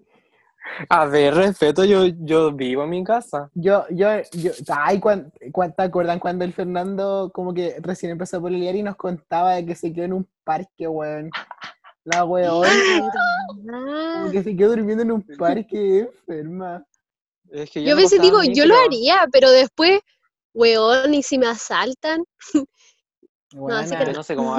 A 0.88 1.06
ver, 1.06 1.32
respeto, 1.34 1.84
yo, 1.84 2.06
yo 2.06 2.52
vivo 2.52 2.82
en 2.84 2.90
mi 2.90 3.04
casa. 3.04 3.50
Yo, 3.54 3.84
yo, 3.90 4.08
yo, 4.32 4.50
ay, 4.74 4.98
cuan- 4.98 5.32
cuan- 5.52 5.74
¿te 5.74 5.82
acuerdan 5.84 6.18
cuando 6.18 6.44
el 6.44 6.52
Fernando 6.52 7.30
como 7.32 7.54
que 7.54 7.76
recién 7.80 8.12
empezó 8.12 8.38
a 8.38 8.40
pololear 8.40 8.74
y 8.74 8.82
nos 8.82 8.96
contaba 8.96 9.54
de 9.54 9.64
que 9.64 9.74
se 9.76 9.92
quedó 9.92 10.04
en 10.06 10.12
un 10.12 10.28
parque, 10.44 10.88
weón? 10.88 11.30
La 12.04 12.24
weón, 12.24 12.64
como 14.14 14.30
que 14.32 14.42
se 14.42 14.56
quedó 14.56 14.70
durmiendo 14.70 15.02
en 15.02 15.12
un 15.12 15.22
parque, 15.22 16.00
enferma. 16.00 16.84
Es 17.50 17.70
que 17.70 17.82
Yo 17.84 17.92
a 17.92 17.94
no 17.96 18.02
veces 18.02 18.20
digo, 18.20 18.38
a 18.40 18.44
yo 18.44 18.66
lo 18.66 18.74
haría, 18.86 19.28
pero 19.30 19.50
después, 19.50 20.00
weón, 20.52 21.14
¿y 21.14 21.22
si 21.22 21.38
me 21.38 21.46
asaltan? 21.46 22.24
Que 23.50 24.06
Yo 24.06 24.12
no 24.12 24.22
sé 24.22 24.34
cómo 24.34 24.54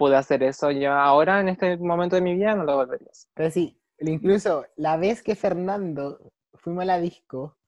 pude 0.00 0.16
hacer 0.16 0.42
eso 0.42 0.70
yo 0.70 0.94
ahora, 0.94 1.40
en 1.40 1.50
este 1.50 1.76
momento 1.76 2.16
de 2.16 2.22
mi 2.22 2.34
vida, 2.34 2.54
no 2.54 2.64
lo 2.64 2.74
volvería 2.76 3.08
a 3.08 3.10
hacer. 3.10 3.30
Pero 3.34 3.50
sí, 3.50 3.78
incluso 3.98 4.64
la 4.76 4.96
vez 4.96 5.22
que 5.22 5.34
Fernando 5.34 6.32
fuimos 6.54 6.84
a 6.84 6.86
la 6.86 6.98
disco, 6.98 7.58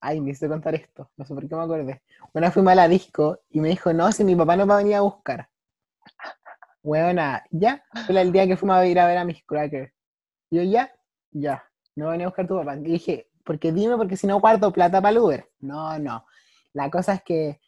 ay, 0.00 0.20
me 0.20 0.30
hice 0.30 0.46
contar 0.46 0.76
esto, 0.76 1.10
no 1.16 1.24
sé 1.24 1.34
por 1.34 1.48
qué 1.48 1.56
me 1.56 1.62
acordé. 1.62 2.00
Una 2.32 2.52
fuimos 2.52 2.70
a 2.70 2.76
la 2.76 2.86
disco 2.86 3.40
y 3.50 3.58
me 3.58 3.70
dijo, 3.70 3.92
no, 3.92 4.12
si 4.12 4.22
mi 4.22 4.36
papá 4.36 4.54
no 4.54 4.68
va 4.68 4.74
a 4.74 4.78
venir 4.78 4.94
a 4.94 5.00
buscar. 5.00 5.48
Weona, 6.84 7.44
ya, 7.50 7.82
fue 8.06 8.20
el 8.20 8.30
día 8.30 8.46
que 8.46 8.56
fuimos 8.56 8.76
a 8.76 8.86
ir 8.86 9.00
a 9.00 9.08
ver 9.08 9.18
a 9.18 9.24
mis 9.24 9.42
crackers. 9.44 9.92
Yo, 10.48 10.62
ya, 10.62 10.94
ya, 11.32 11.64
no 11.96 12.04
va 12.04 12.12
a 12.12 12.12
venir 12.12 12.26
a 12.26 12.28
buscar 12.28 12.46
tu 12.46 12.56
papá. 12.56 12.76
Y 12.76 12.82
dije, 12.82 13.28
porque 13.44 13.72
dime, 13.72 13.96
porque 13.96 14.16
si 14.16 14.28
no 14.28 14.38
guardo 14.38 14.72
plata 14.72 15.02
para 15.02 15.10
el 15.10 15.18
Uber. 15.18 15.50
No, 15.58 15.98
no. 15.98 16.24
La 16.72 16.88
cosa 16.88 17.14
es 17.14 17.22
que 17.24 17.60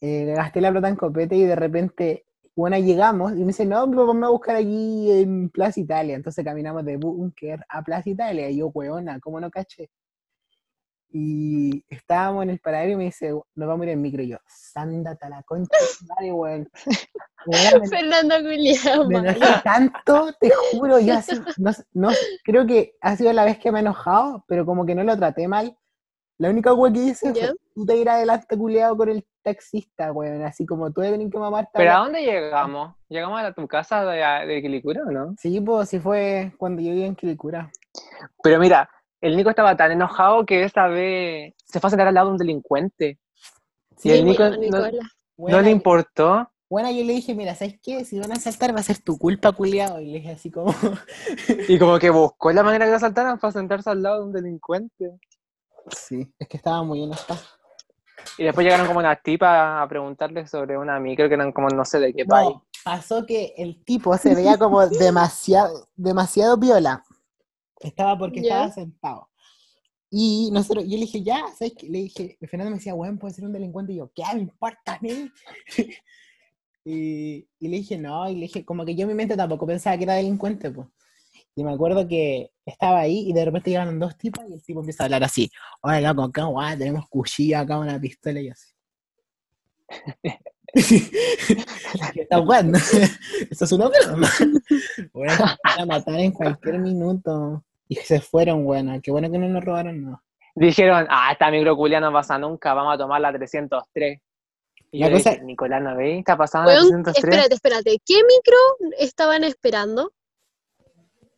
eh, 0.00 0.24
gasté 0.36 0.60
la 0.60 0.72
plata 0.72 0.88
en 0.88 0.96
copete 0.96 1.36
y 1.36 1.44
de 1.44 1.54
repente, 1.54 2.26
bueno, 2.56 2.76
llegamos 2.78 3.32
y 3.32 3.36
me 3.36 3.46
dice, 3.46 3.64
no, 3.64 3.86
mi 3.86 3.96
papá 3.96 4.12
me 4.12 4.20
va 4.20 4.26
a 4.26 4.30
buscar 4.30 4.56
aquí 4.56 5.10
en 5.10 5.50
Plaza 5.50 5.80
Italia. 5.80 6.16
Entonces 6.16 6.44
caminamos 6.44 6.84
de 6.84 6.96
Bunker 6.96 7.64
a 7.68 7.82
Plaza 7.82 8.10
Italia. 8.10 8.50
Y 8.50 8.58
yo, 8.58 8.68
weona, 8.68 9.20
¿cómo 9.20 9.40
no 9.40 9.50
caché? 9.50 9.90
Y 11.12 11.84
estábamos 11.88 12.44
en 12.44 12.50
el 12.50 12.60
paradero 12.60 12.92
y 12.92 12.96
me 12.96 13.04
dice, 13.04 13.30
nos 13.30 13.68
vamos 13.68 13.82
a 13.82 13.84
ir 13.86 13.90
en 13.90 14.02
micro. 14.02 14.22
Y 14.22 14.28
yo, 14.28 14.38
sándate 14.46 15.26
a 15.26 15.30
la 15.30 15.42
concha 15.42 15.76
madre, 16.08 16.32
weón. 16.32 16.70
Fernando 17.90 18.36
Julián. 18.36 19.08
me 19.08 19.18
enojé 19.18 19.62
tanto, 19.64 20.32
te 20.38 20.50
juro, 20.50 21.00
yo 21.00 21.14
así, 21.14 21.40
no, 21.56 21.70
no, 21.92 22.10
creo 22.44 22.66
que 22.66 22.94
ha 23.00 23.16
sido 23.16 23.32
la 23.32 23.44
vez 23.44 23.58
que 23.58 23.72
me 23.72 23.78
he 23.78 23.82
enojado, 23.82 24.44
pero 24.46 24.66
como 24.66 24.84
que 24.84 24.94
no 24.94 25.02
lo 25.02 25.16
traté 25.16 25.48
mal. 25.48 25.76
La 26.40 26.48
única 26.48 26.72
wea 26.72 26.90
que 26.90 27.00
hice 27.00 27.34
¿Ya? 27.34 27.48
fue, 27.48 27.54
tú 27.74 27.84
te 27.84 27.96
ir 27.98 28.08
adelante 28.08 28.56
culeado 28.56 28.96
con 28.96 29.10
el 29.10 29.26
taxista, 29.42 30.10
weón, 30.10 30.42
así 30.42 30.64
como 30.64 30.90
tú 30.90 31.02
tenido 31.02 31.28
que 31.30 31.38
mamarte. 31.38 31.70
¿Pero 31.74 31.92
a 31.92 31.98
dónde 31.98 32.22
llegamos? 32.22 32.94
¿Llegamos 33.10 33.42
a 33.42 33.52
tu 33.52 33.68
casa 33.68 34.06
de, 34.06 34.46
de 34.46 34.62
Quilicura 34.62 35.02
o 35.06 35.10
no? 35.10 35.34
Sí, 35.36 35.60
pues 35.60 35.90
sí 35.90 35.98
fue 35.98 36.54
cuando 36.56 36.80
yo 36.80 36.92
vivía 36.92 37.04
en 37.04 37.14
Quilicura. 37.14 37.70
Pero 38.42 38.58
mira, 38.58 38.88
el 39.20 39.36
Nico 39.36 39.50
estaba 39.50 39.76
tan 39.76 39.92
enojado 39.92 40.46
que 40.46 40.64
esta 40.64 40.88
vez 40.88 41.52
se 41.62 41.78
fue 41.78 41.88
a 41.88 41.90
sentar 41.90 42.08
al 42.08 42.14
lado 42.14 42.28
de 42.28 42.32
un 42.32 42.38
delincuente. 42.38 43.18
Sí, 43.98 44.08
y 44.08 44.12
el 44.12 44.24
Nico 44.24 44.44
bueno, 45.36 45.58
no- 45.58 45.62
le 45.62 45.70
importó. 45.70 46.50
buena, 46.70 46.90
yo 46.90 47.04
le 47.04 47.12
dije, 47.12 47.34
mira, 47.34 47.54
¿sabes 47.54 47.78
qué? 47.82 48.02
Si 48.06 48.18
van 48.18 48.32
a 48.32 48.36
saltar 48.36 48.74
va 48.74 48.80
a 48.80 48.82
ser 48.82 48.96
tu 49.02 49.18
culpa, 49.18 49.52
culiado. 49.52 50.00
Y 50.00 50.06
le 50.06 50.18
dije 50.20 50.30
así 50.30 50.50
como, 50.50 50.74
Y 51.68 51.78
como 51.78 51.98
que 51.98 52.08
buscó 52.10 52.50
la 52.50 52.62
manera 52.62 52.86
de 52.86 52.94
asaltar 52.94 53.38
para 53.38 53.52
sentarse 53.52 53.90
al 53.90 54.02
lado 54.02 54.20
de 54.20 54.24
un 54.24 54.32
delincuente. 54.32 55.18
Sí, 55.88 56.32
es 56.38 56.48
que 56.48 56.56
estaba 56.56 56.82
muy 56.82 57.02
enojado. 57.02 57.40
Y 58.38 58.44
después 58.44 58.64
llegaron 58.64 58.86
como 58.86 58.98
unas 58.98 59.22
tipas 59.22 59.82
a 59.82 59.86
preguntarle 59.88 60.46
sobre 60.46 60.76
una 60.76 60.98
micro 61.00 61.28
que 61.28 61.34
eran 61.34 61.52
como 61.52 61.68
no 61.68 61.84
sé 61.84 61.98
de 61.98 62.12
qué 62.12 62.24
país. 62.24 62.50
No, 62.50 62.64
pasó 62.84 63.24
que 63.26 63.54
el 63.56 63.82
tipo 63.84 64.16
se 64.16 64.34
veía 64.34 64.56
como 64.58 64.86
demasiado, 64.86 65.88
demasiado 65.96 66.56
viola. 66.56 67.04
Estaba 67.80 68.18
porque 68.18 68.40
estaba 68.40 68.70
sentado. 68.70 69.28
Y 70.10 70.50
nosotros, 70.52 70.84
yo 70.84 70.90
le 70.92 71.04
dije, 71.04 71.22
ya, 71.22 71.44
¿sabes 71.56 71.74
qué? 71.78 71.88
Le 71.88 71.98
dije, 72.00 72.36
Fernando 72.40 72.70
me 72.70 72.78
decía, 72.78 72.94
weón, 72.94 73.16
puede 73.16 73.32
ser 73.32 73.44
un 73.44 73.52
delincuente. 73.52 73.92
Y 73.92 73.96
yo, 73.96 74.10
¿qué 74.12 74.24
me 74.34 74.40
importa 74.40 74.94
a 74.94 74.98
mí? 75.00 75.30
Y, 76.82 77.46
y 77.58 77.68
le 77.68 77.76
dije, 77.76 77.98
no, 77.98 78.28
y 78.28 78.34
le 78.34 78.40
dije, 78.40 78.64
como 78.64 78.86
que 78.86 78.94
yo 78.94 79.02
en 79.02 79.08
mi 79.08 79.14
mente 79.14 79.36
tampoco 79.36 79.66
pensaba 79.66 79.98
que 79.98 80.04
era 80.04 80.14
delincuente, 80.14 80.70
pues. 80.70 80.88
Y 81.60 81.64
me 81.64 81.72
acuerdo 81.74 82.08
que 82.08 82.50
estaba 82.64 83.00
ahí 83.00 83.28
y 83.28 83.34
de 83.34 83.44
repente 83.44 83.68
llegaron 83.68 83.98
dos 83.98 84.16
tipos 84.16 84.42
y 84.48 84.54
el 84.54 84.62
tipo 84.62 84.80
empieza 84.80 85.02
a 85.02 85.06
hablar 85.06 85.24
así, 85.24 85.50
oye, 85.82 86.00
loco, 86.00 86.22
acá, 86.22 86.44
guau, 86.44 86.78
tenemos 86.78 87.06
cuchillo 87.10 87.58
acá, 87.58 87.78
una 87.78 88.00
pistola 88.00 88.40
y 88.40 88.48
así. 88.48 88.72
¿Qué 92.14 92.22
está 92.22 92.38
jugando? 92.38 92.78
Esto 93.50 93.64
es 93.66 93.72
una 93.72 93.88
broma. 93.88 94.30
Bueno, 95.12 95.34
van 95.64 95.80
a 95.80 95.86
matar 95.86 96.14
en 96.20 96.32
cualquier 96.32 96.78
minuto. 96.78 97.62
Y 97.88 97.96
se 97.96 98.20
fueron, 98.22 98.64
bueno, 98.64 98.98
qué 99.02 99.10
bueno 99.10 99.30
que 99.30 99.36
no 99.36 99.48
nos 99.48 99.62
robaron, 99.62 100.02
no. 100.02 100.22
Dijeron, 100.54 101.06
ah, 101.10 101.30
esta 101.32 101.50
microculia 101.50 102.00
no 102.00 102.10
pasa 102.10 102.38
nunca, 102.38 102.72
vamos 102.72 102.94
a 102.94 102.98
tomar 102.98 103.20
la 103.20 103.32
303. 103.34 104.18
Y 104.92 105.00
La 105.00 105.08
yo 105.08 105.16
cosa- 105.16 105.30
dije, 105.32 105.44
Nicolás, 105.44 105.82
¿no 105.82 105.94
veis? 105.96 106.20
Está 106.20 106.38
pasando 106.38 106.70
la 106.70 106.76
Weón, 106.78 107.02
303. 107.02 107.24
espérate, 107.24 107.54
espérate. 107.54 107.98
¿Qué 108.06 108.14
micro 108.14 108.56
estaban 108.98 109.44
esperando? 109.44 110.12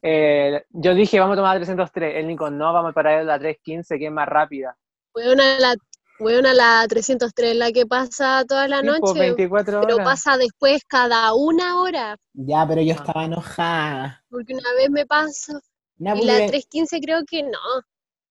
Eh, 0.02 0.64
yo 0.70 0.94
dije, 0.94 1.20
vamos 1.20 1.34
a 1.34 1.36
tomar 1.36 1.54
la 1.54 1.60
303. 1.60 2.16
El 2.16 2.26
Nico, 2.26 2.50
no, 2.50 2.72
vamos 2.72 2.90
a 2.90 2.94
parar 2.94 3.24
la 3.24 3.38
315, 3.38 3.98
que 3.98 4.06
es 4.06 4.12
más 4.12 4.28
rápida. 4.28 4.76
Weón, 5.14 5.40
a 5.40 5.60
la, 5.60 5.74
weón, 6.18 6.44
a 6.46 6.54
la 6.54 6.84
303, 6.88 7.54
la 7.56 7.70
que 7.70 7.86
pasa 7.86 8.44
toda 8.48 8.66
la 8.66 8.80
Sí, 8.80 8.86
pues, 8.86 9.00
noche. 9.00 9.20
24 9.20 9.80
Pero 9.82 9.96
pasa 9.98 10.36
después 10.36 10.82
cada 10.88 11.32
una 11.34 11.80
hora. 11.80 12.16
Ya, 12.32 12.66
pero 12.66 12.82
yo 12.82 12.94
estaba 12.94 13.24
enojada. 13.26 14.24
Porque 14.28 14.54
una 14.54 14.72
vez 14.76 14.90
me 14.90 15.06
pasó. 15.06 15.52
Nah, 15.98 16.14
Y 16.14 16.18
porque 16.18 16.26
la 16.26 16.38
ve- 16.38 16.46
315 16.48 17.00
creo 17.00 17.20
que 17.24 17.42
no. 17.44 17.58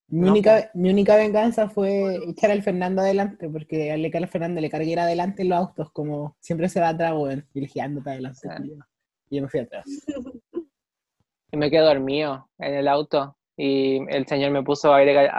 mi, 0.10 0.26
No, 0.26 0.32
única, 0.32 0.72
mi 0.74 0.90
única 0.90 1.16
venganza 1.16 1.70
fue 1.70 2.20
echar 2.28 2.52
al 2.52 2.64
Fernando 2.64 3.02
adelante, 3.02 3.48
porque 3.48 3.94
al 3.94 4.04
al 4.14 4.28
Fernando 4.28 4.60
le 4.60 4.70
cargué 4.70 5.00
adelante 5.00 5.44
en 5.44 5.50
los 5.50 5.58
autos, 5.60 5.90
como 5.94 6.36
siempre 6.42 6.68
se 6.68 6.82
va 6.82 6.90
atrás, 6.90 7.14
weón. 7.14 7.48
Y 7.54 7.62
le 7.62 7.68
dije, 7.68 7.80
adelante. 7.82 8.50
Y 9.30 9.38
yo 9.38 9.44
me 9.44 9.48
fui 9.48 9.62
atrás. 9.62 9.86
Y 11.52 11.58
me 11.58 11.70
quedé 11.70 11.82
dormido 11.82 12.50
en 12.60 12.74
el 12.76 12.88
auto. 12.88 13.36
Y 13.58 14.00
el 14.10 14.26
señor 14.28 14.52
me 14.52 14.64
puso 14.64 14.94
aire, 14.94 15.30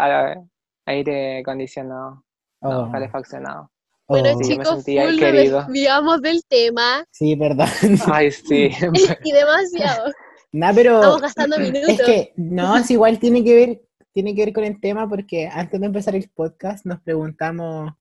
aire 0.86 1.38
acondicionado, 1.40 2.24
no, 2.60 2.80
Oh, 2.84 2.92
calefaccionado. 2.92 3.70
Bueno, 4.06 4.30
oh. 4.34 4.38
Sí, 4.42 4.50
me 4.58 4.64
chicos, 4.64 4.84
full 4.84 5.20
desviamos 5.20 6.20
del 6.22 6.44
tema. 6.46 7.04
Sí, 7.10 7.34
perdón. 7.36 7.68
Ay, 8.12 8.30
sí. 8.30 8.70
y 9.24 9.32
demasiado. 9.32 10.12
Nah, 10.52 10.72
pero 10.74 10.96
Estamos 10.96 11.22
gastando 11.22 11.58
minutos. 11.58 11.88
es 11.88 12.02
que 12.02 12.32
no, 12.36 12.76
es 12.76 12.90
igual 12.90 13.18
tiene 13.18 13.42
que 13.42 13.54
ver, 13.54 13.82
tiene 14.12 14.34
que 14.34 14.44
ver 14.44 14.52
con 14.52 14.64
el 14.64 14.78
tema 14.80 15.08
porque 15.08 15.48
antes 15.50 15.80
de 15.80 15.86
empezar 15.86 16.14
el 16.14 16.28
podcast 16.28 16.84
nos 16.84 17.00
preguntamos 17.00 17.92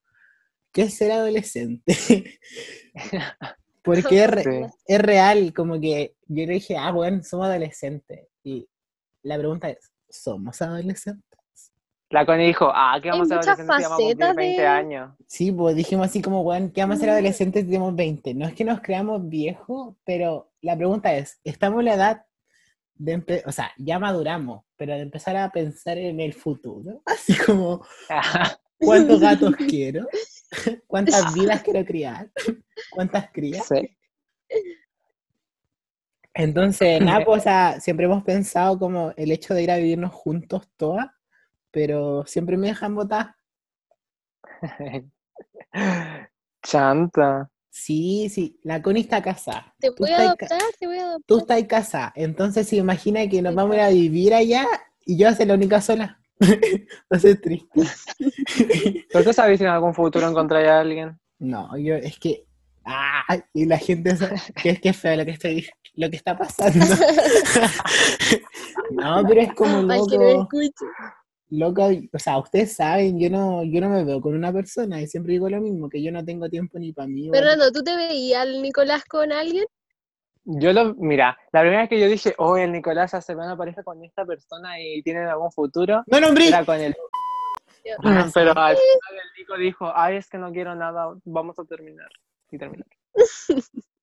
¿qué 0.70 0.82
es 0.82 0.94
ser 0.94 1.12
adolescente? 1.12 1.96
porque 3.82 4.24
es, 4.24 4.30
re- 4.30 4.42
Sí. 4.44 4.74
es 4.86 5.00
real, 5.00 5.52
como 5.54 5.80
que 5.80 6.14
yo 6.34 6.46
le 6.46 6.54
dije, 6.54 6.76
ah, 6.76 6.90
bueno, 6.92 7.22
somos 7.22 7.46
adolescentes. 7.46 8.28
Y 8.42 8.68
la 9.22 9.36
pregunta 9.38 9.70
es, 9.70 9.92
¿somos 10.08 10.60
adolescentes? 10.62 11.22
La 12.10 12.26
Connie 12.26 12.48
dijo, 12.48 12.70
ah, 12.74 12.98
¿qué 13.02 13.08
vamos 13.08 13.30
a 13.30 13.34
Hay 13.34 13.38
muchas 13.38 13.58
adolescentes 13.58 13.76
si 13.76 13.82
vamos 13.82 13.92
a 13.92 13.96
cumplir 13.96 14.16
facetas 14.18 14.36
20 14.36 14.60
de- 14.60 14.66
años? 14.68 15.14
Sí, 15.26 15.52
pues 15.52 15.76
dijimos 15.76 16.06
así 16.06 16.20
como, 16.20 16.42
bueno, 16.42 16.70
¿qué 16.74 16.82
vamos 16.82 16.96
a 16.96 17.00
ser 17.00 17.08
Mm. 17.08 17.12
adolescentes 17.12 17.62
si 17.62 17.66
tenemos 17.68 17.96
20? 17.96 18.34
No 18.34 18.46
es 18.46 18.54
que 18.54 18.64
nos 18.64 18.80
creamos 18.82 19.28
viejos, 19.28 19.94
pero 20.04 20.52
la 20.60 20.76
pregunta 20.76 21.14
es, 21.16 21.40
¿estamos 21.42 21.78
en 21.80 21.84
la 21.86 21.94
edad 21.94 22.26
de, 22.96 23.16
empe- 23.18 23.42
o 23.46 23.52
sea, 23.52 23.72
ya 23.78 23.98
maduramos, 23.98 24.62
pero 24.76 24.92
de 24.92 25.00
empezar 25.00 25.36
a 25.38 25.50
pensar 25.50 25.96
en 25.96 26.20
el 26.20 26.34
futuro? 26.34 27.00
Así 27.06 27.34
como, 27.38 27.82
¿cuántos 28.78 29.20
gatos 29.20 29.56
quiero? 29.56 30.06
¿Cuántas 30.86 31.32
vidas 31.32 31.62
quiero 31.62 31.82
criar? 31.86 32.30
¿Cuántas 32.90 33.30
crías? 33.32 33.66
Sí. 33.66 33.96
Entonces, 36.34 37.00
nada, 37.02 37.24
pues, 37.24 37.40
o 37.40 37.42
sea, 37.42 37.80
siempre 37.80 38.06
hemos 38.06 38.22
pensado 38.24 38.78
como 38.78 39.12
el 39.16 39.30
hecho 39.32 39.54
de 39.54 39.62
ir 39.62 39.70
a 39.70 39.76
vivirnos 39.76 40.12
juntos 40.12 40.68
todas, 40.76 41.08
pero 41.70 42.24
siempre 42.26 42.56
me 42.56 42.68
dejan 42.68 42.94
votar. 42.94 43.34
Chanta. 46.62 47.50
Sí, 47.70 48.28
sí, 48.28 48.60
la 48.64 48.82
Connie 48.82 49.02
está 49.02 49.22
casada. 49.22 49.74
Te 49.78 49.90
voy 49.90 50.10
a 50.10 50.18
adoptar, 50.18 50.60
te 50.78 50.86
voy 50.86 50.98
a 50.98 51.04
adoptar. 51.04 51.26
tú 51.26 51.38
estás 51.38 51.64
casada, 51.64 52.12
entonces 52.14 52.68
se 52.68 52.76
imagina 52.76 53.26
que 53.28 53.40
nos 53.40 53.54
vamos 53.54 53.76
a 53.76 53.78
ir 53.78 53.82
a 53.82 53.88
vivir 53.88 54.34
allá 54.34 54.66
y 55.06 55.16
yo 55.16 55.26
voy 55.26 55.32
a 55.32 55.36
ser 55.36 55.46
la 55.48 55.54
única 55.54 55.80
sola. 55.80 56.18
A 57.10 57.18
ser 57.18 57.40
triste. 57.40 57.82
¿Pero 59.12 59.24
tú 59.24 59.32
sabes 59.32 59.58
si 59.58 59.64
en 59.64 59.70
algún 59.70 59.94
futuro 59.94 60.28
encontraría 60.28 60.76
a 60.76 60.80
alguien? 60.80 61.20
No, 61.38 61.76
yo 61.76 61.94
es 61.94 62.18
que. 62.18 62.46
¡Ah! 62.84 63.22
Y 63.54 63.66
la 63.66 63.78
gente 63.78 64.16
sabe 64.16 64.40
que 64.62 64.70
es 64.70 64.80
que 64.80 64.88
es 64.90 64.96
feo 64.96 65.16
lo 65.16 65.24
que 65.24 65.30
estoy, 65.32 65.66
lo 65.94 66.10
que 66.10 66.16
está 66.16 66.36
pasando. 66.36 66.84
no, 68.90 69.24
pero 69.26 69.40
es 69.40 69.54
como 69.54 69.92
Al 69.92 70.00
que 70.08 70.18
no 70.18 70.24
loco, 70.24 70.60
escuche. 70.60 70.84
loco, 71.50 71.88
o 72.12 72.18
sea, 72.18 72.38
ustedes 72.38 72.74
saben, 72.74 73.18
yo 73.20 73.30
no, 73.30 73.62
yo 73.64 73.80
no 73.80 73.88
me 73.88 74.04
veo 74.04 74.20
con 74.20 74.34
una 74.34 74.52
persona 74.52 75.00
y 75.00 75.06
siempre 75.06 75.32
digo 75.34 75.48
lo 75.48 75.60
mismo, 75.60 75.88
que 75.88 76.02
yo 76.02 76.10
no 76.12 76.24
tengo 76.24 76.48
tiempo 76.48 76.78
ni 76.78 76.92
para 76.92 77.08
mí. 77.08 77.28
Fernando, 77.30 77.70
¿tú 77.72 77.82
te 77.82 77.94
veías 77.96 78.42
al 78.42 78.62
Nicolás 78.62 79.04
con 79.04 79.32
alguien? 79.32 79.64
Yo 80.44 80.72
lo, 80.72 80.94
mira, 80.96 81.38
la 81.52 81.60
primera 81.60 81.82
vez 81.82 81.88
que 81.88 82.00
yo 82.00 82.08
dije, 82.08 82.34
oh, 82.38 82.56
el 82.56 82.72
Nicolás 82.72 83.14
hace 83.14 83.34
una 83.36 83.56
pareja 83.56 83.82
con 83.84 84.02
esta 84.04 84.24
persona 84.24 84.80
y 84.80 85.00
tienen 85.02 85.28
algún 85.28 85.52
futuro, 85.52 86.02
No, 86.08 86.20
nombre. 86.20 86.48
era 86.48 86.64
con 86.64 86.80
el... 86.80 86.94
Pero 88.34 88.58
al 88.58 88.76
final 88.76 88.76
el 88.76 89.38
Nico 89.38 89.56
dijo, 89.56 89.92
ay, 89.94 90.16
es 90.16 90.28
que 90.28 90.38
no 90.38 90.52
quiero 90.52 90.74
nada, 90.74 91.14
vamos 91.24 91.58
a 91.58 91.64
terminar. 91.64 92.08
Y 92.52 92.58
terminó. 92.58 92.84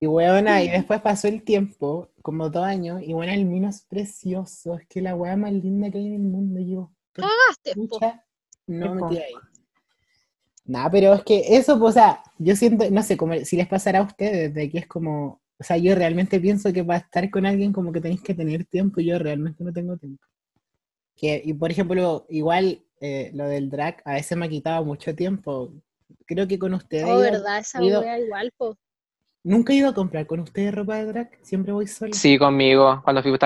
Y 0.02 0.08
weona, 0.08 0.64
y 0.64 0.70
después 0.70 1.02
pasó 1.02 1.28
el 1.28 1.44
tiempo, 1.44 2.10
como 2.22 2.50
dos 2.50 2.64
años, 2.64 3.02
y 3.04 3.14
bueno, 3.14 3.34
el 3.34 3.46
vino 3.46 3.68
es 3.68 3.82
precioso, 3.82 4.76
es 4.76 4.88
que 4.88 5.02
la 5.02 5.16
weá 5.16 5.36
más 5.36 5.52
linda 5.52 5.92
que 5.92 5.98
hay 5.98 6.08
en 6.08 6.14
el 6.14 6.22
mundo, 6.22 6.60
yo. 6.62 6.92
¿por 7.14 7.26
Cagaste, 7.26 7.76
po. 7.76 8.00
Pucha, 8.00 8.26
no 8.68 8.96
me 8.96 9.18
ahí. 9.18 9.34
Nah, 10.66 10.90
pero 10.90 11.14
es 11.14 11.24
que 11.24 11.58
eso, 11.58 11.78
pues, 11.80 11.90
o 11.90 11.94
sea, 11.94 12.24
yo 12.38 12.56
siento, 12.56 12.90
no 12.90 13.04
sé, 13.04 13.18
como 13.18 13.34
si 13.44 13.58
les 13.58 13.68
pasará 13.68 14.00
a 14.00 14.04
ustedes, 14.04 14.54
de 14.54 14.70
que 14.70 14.78
es 14.80 14.88
como, 14.88 15.42
o 15.58 15.64
sea, 15.64 15.78
yo 15.78 15.94
realmente 15.96 16.40
pienso 16.40 16.72
que 16.72 16.84
para 16.84 17.00
estar 17.00 17.30
con 17.30 17.46
alguien 17.46 17.74
como 17.74 17.92
que 17.92 18.00
tenéis 18.00 18.22
que 18.22 18.34
tener 18.34 18.66
tiempo, 18.66 19.02
y 19.02 19.06
yo 19.08 19.20
realmente 19.20 19.64
no 19.64 19.74
tengo 19.74 19.98
tiempo. 19.98 20.24
Que, 21.16 21.42
y 21.44 21.54
por 21.54 21.72
ejemplo, 21.72 22.26
igual 22.30 22.82
eh, 23.02 23.32
lo 23.34 23.46
del 23.48 23.70
drag 23.70 24.02
a 24.06 24.14
veces 24.14 24.38
me 24.38 24.46
ha 24.46 24.50
quitado 24.50 24.86
mucho 24.86 25.14
tiempo. 25.16 25.74
Creo 26.30 26.48
que 26.48 26.60
con 26.60 26.76
ustedes 26.76 27.06
Oh, 27.06 27.18
verdad, 27.18 27.58
esa 27.58 27.82
wea 27.82 28.20
igual, 28.20 28.52
po. 28.56 28.78
nunca 29.44 29.74
he 29.74 29.78
ido 29.78 29.90
a 29.90 29.96
comprar 29.96 30.28
con 30.28 30.40
ustedes 30.42 30.76
ropa 30.76 30.98
de 30.98 31.06
drag, 31.06 31.30
siempre 31.42 31.74
voy 31.74 31.88
sola. 31.88 32.14
Sí, 32.14 32.38
conmigo, 32.38 33.02
cuando 33.04 33.24
fui, 33.24 33.36
te 33.36 33.40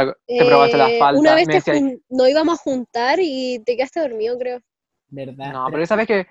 probaste 0.46 0.78
la 0.78 0.89
Eh, 0.89 1.00
falda. 1.00 1.22
Una 1.22 1.36
vez 1.36 1.48
decía, 1.48 1.76
nos 2.10 2.30
íbamos 2.30 2.60
a 2.60 2.62
juntar 2.62 3.19
y 3.22 3.60
te 3.65 3.78
quedaste 3.78 4.02
dormido, 4.02 4.38
creo. 4.38 4.60
¿Verdad? 5.08 5.54
no, 5.54 5.65
pero 5.72 5.84
esa 5.84 5.96
vez 5.96 6.08
que 6.08 6.28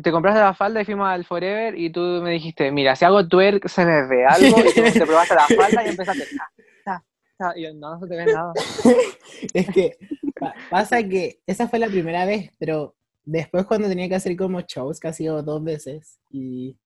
te 0.00 0.12
compraste 0.12 0.38
la 0.40 0.54
falda 0.54 0.80
y 0.80 0.84
fuimos 0.84 1.08
al 1.08 1.24
Forever 1.24 1.76
y 1.76 1.90
tú 1.90 2.00
me 2.22 2.30
dijiste, 2.30 2.70
mira, 2.70 2.94
si 2.94 3.04
hago 3.04 3.26
twerk 3.26 3.66
se 3.66 3.84
me 3.84 4.06
ve 4.06 4.26
algo, 4.26 4.60
y 4.64 4.72
tú 4.72 4.82
te 4.96 5.06
probaste 5.06 5.34
la 5.34 5.48
falda 5.48 5.84
y 5.84 5.88
empezaste, 5.88 6.24
ta, 6.36 6.48
ta, 6.84 7.04
ta, 7.36 7.52
y 7.58 7.64
yo, 7.64 7.74
no, 7.74 7.94
no 7.94 8.00
se 8.00 8.06
te 8.06 8.16
ve 8.16 8.26
nada. 8.26 8.52
Es 9.54 9.68
que 9.70 9.96
pa- 10.38 10.54
pasa 10.68 11.02
que 11.02 11.40
esa 11.46 11.66
fue 11.68 11.78
la 11.80 11.88
primera 11.88 12.24
vez, 12.26 12.50
pero 12.58 12.94
después 13.24 13.66
cuando 13.66 13.88
tenía 13.88 14.08
que 14.08 14.14
hacer 14.16 14.36
como 14.36 14.60
shows, 14.62 14.98
que 15.00 15.08
ha 15.08 15.12
sido 15.12 15.42
dos 15.42 15.62
veces, 15.62 16.18
y, 16.30 16.76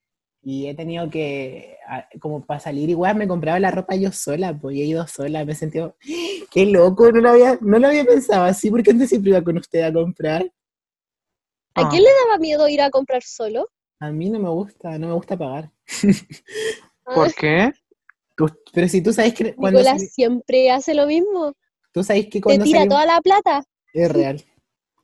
y 0.43 0.67
he 0.69 0.75
tenido 0.75 1.09
que, 1.11 1.77
a- 1.89 2.07
como 2.21 2.45
para 2.45 2.61
salir 2.61 2.91
igual, 2.91 3.17
me 3.17 3.29
compraba 3.29 3.59
la 3.61 3.71
ropa 3.71 3.95
yo 3.97 4.13
sola, 4.13 4.57
pues 4.59 4.77
y 4.77 4.83
he 4.83 4.85
ido 4.87 5.07
sola, 5.07 5.45
me 5.45 5.53
he 5.53 5.57
sentido, 5.57 5.97
qué 6.51 6.67
loco, 6.67 7.11
no 7.13 7.21
lo 7.21 7.31
había, 7.31 7.59
no 7.61 7.79
lo 7.79 7.89
había 7.89 8.05
pensado 8.05 8.45
así, 8.45 8.71
porque 8.71 8.91
antes 8.91 9.09
siempre 9.09 9.31
iba 9.31 9.43
con 9.43 9.57
usted 9.59 9.83
a 9.83 9.93
comprar. 9.93 10.43
¿A 11.77 11.83
Ah. 11.83 11.89
quién 11.91 12.03
le 12.05 12.11
daba 12.27 12.39
miedo 12.39 12.69
ir 12.69 12.81
a 12.83 12.91
comprar 12.91 13.23
solo? 13.23 13.67
A 14.01 14.11
mí 14.13 14.29
no 14.31 14.39
me 14.39 14.49
gusta, 14.51 14.97
no 14.99 15.09
me 15.09 15.15
gusta 15.15 15.37
pagar. 15.37 15.71
Ah, 15.85 15.87
¿Por 17.15 17.35
qué? 17.35 17.73
Tú- 18.37 18.51
pero 18.73 18.89
si 18.89 19.01
tú 19.03 19.13
sabes 19.13 19.35
que 19.35 19.55
cuando 19.55 19.79
Nicolás 19.81 20.11
siempre 20.13 20.71
hace 20.71 20.95
lo 20.95 21.07
mismo. 21.07 21.53
tú 21.93 22.03
sabes 22.03 22.25
que 22.27 22.33
Te 22.39 22.41
cuando 22.43 22.65
tira 22.65 22.81
salimos- 22.81 22.95
toda 22.95 23.07
la 23.07 23.21
plata. 23.21 23.65
es 23.93 24.13
real. 24.13 24.45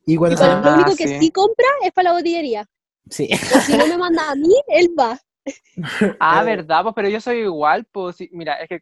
Y 0.06 0.14
Y 0.14 0.16
cuando 0.16 0.40
lo 0.44 0.52
Ah, 0.52 0.74
único 0.74 0.96
que 0.96 1.08
sí. 1.08 1.18
sí 1.20 1.30
compra 1.30 1.66
es 1.82 1.92
para 1.92 2.10
la 2.10 2.16
botillería. 2.16 2.66
sí. 3.08 3.28
Si 3.66 3.76
no 3.76 3.86
me 3.86 3.96
manda 3.98 4.30
a 4.30 4.34
mí, 4.34 4.54
él 4.68 4.88
va. 4.98 5.18
Ah, 6.20 6.42
Eh, 6.42 6.44
verdad, 6.44 6.82
pues, 6.82 6.94
pero 6.94 7.08
yo 7.08 7.20
soy 7.20 7.38
igual, 7.38 7.84
pues, 7.90 8.16
sí, 8.16 8.28
mira, 8.32 8.54
es 8.56 8.68
que 8.68 8.80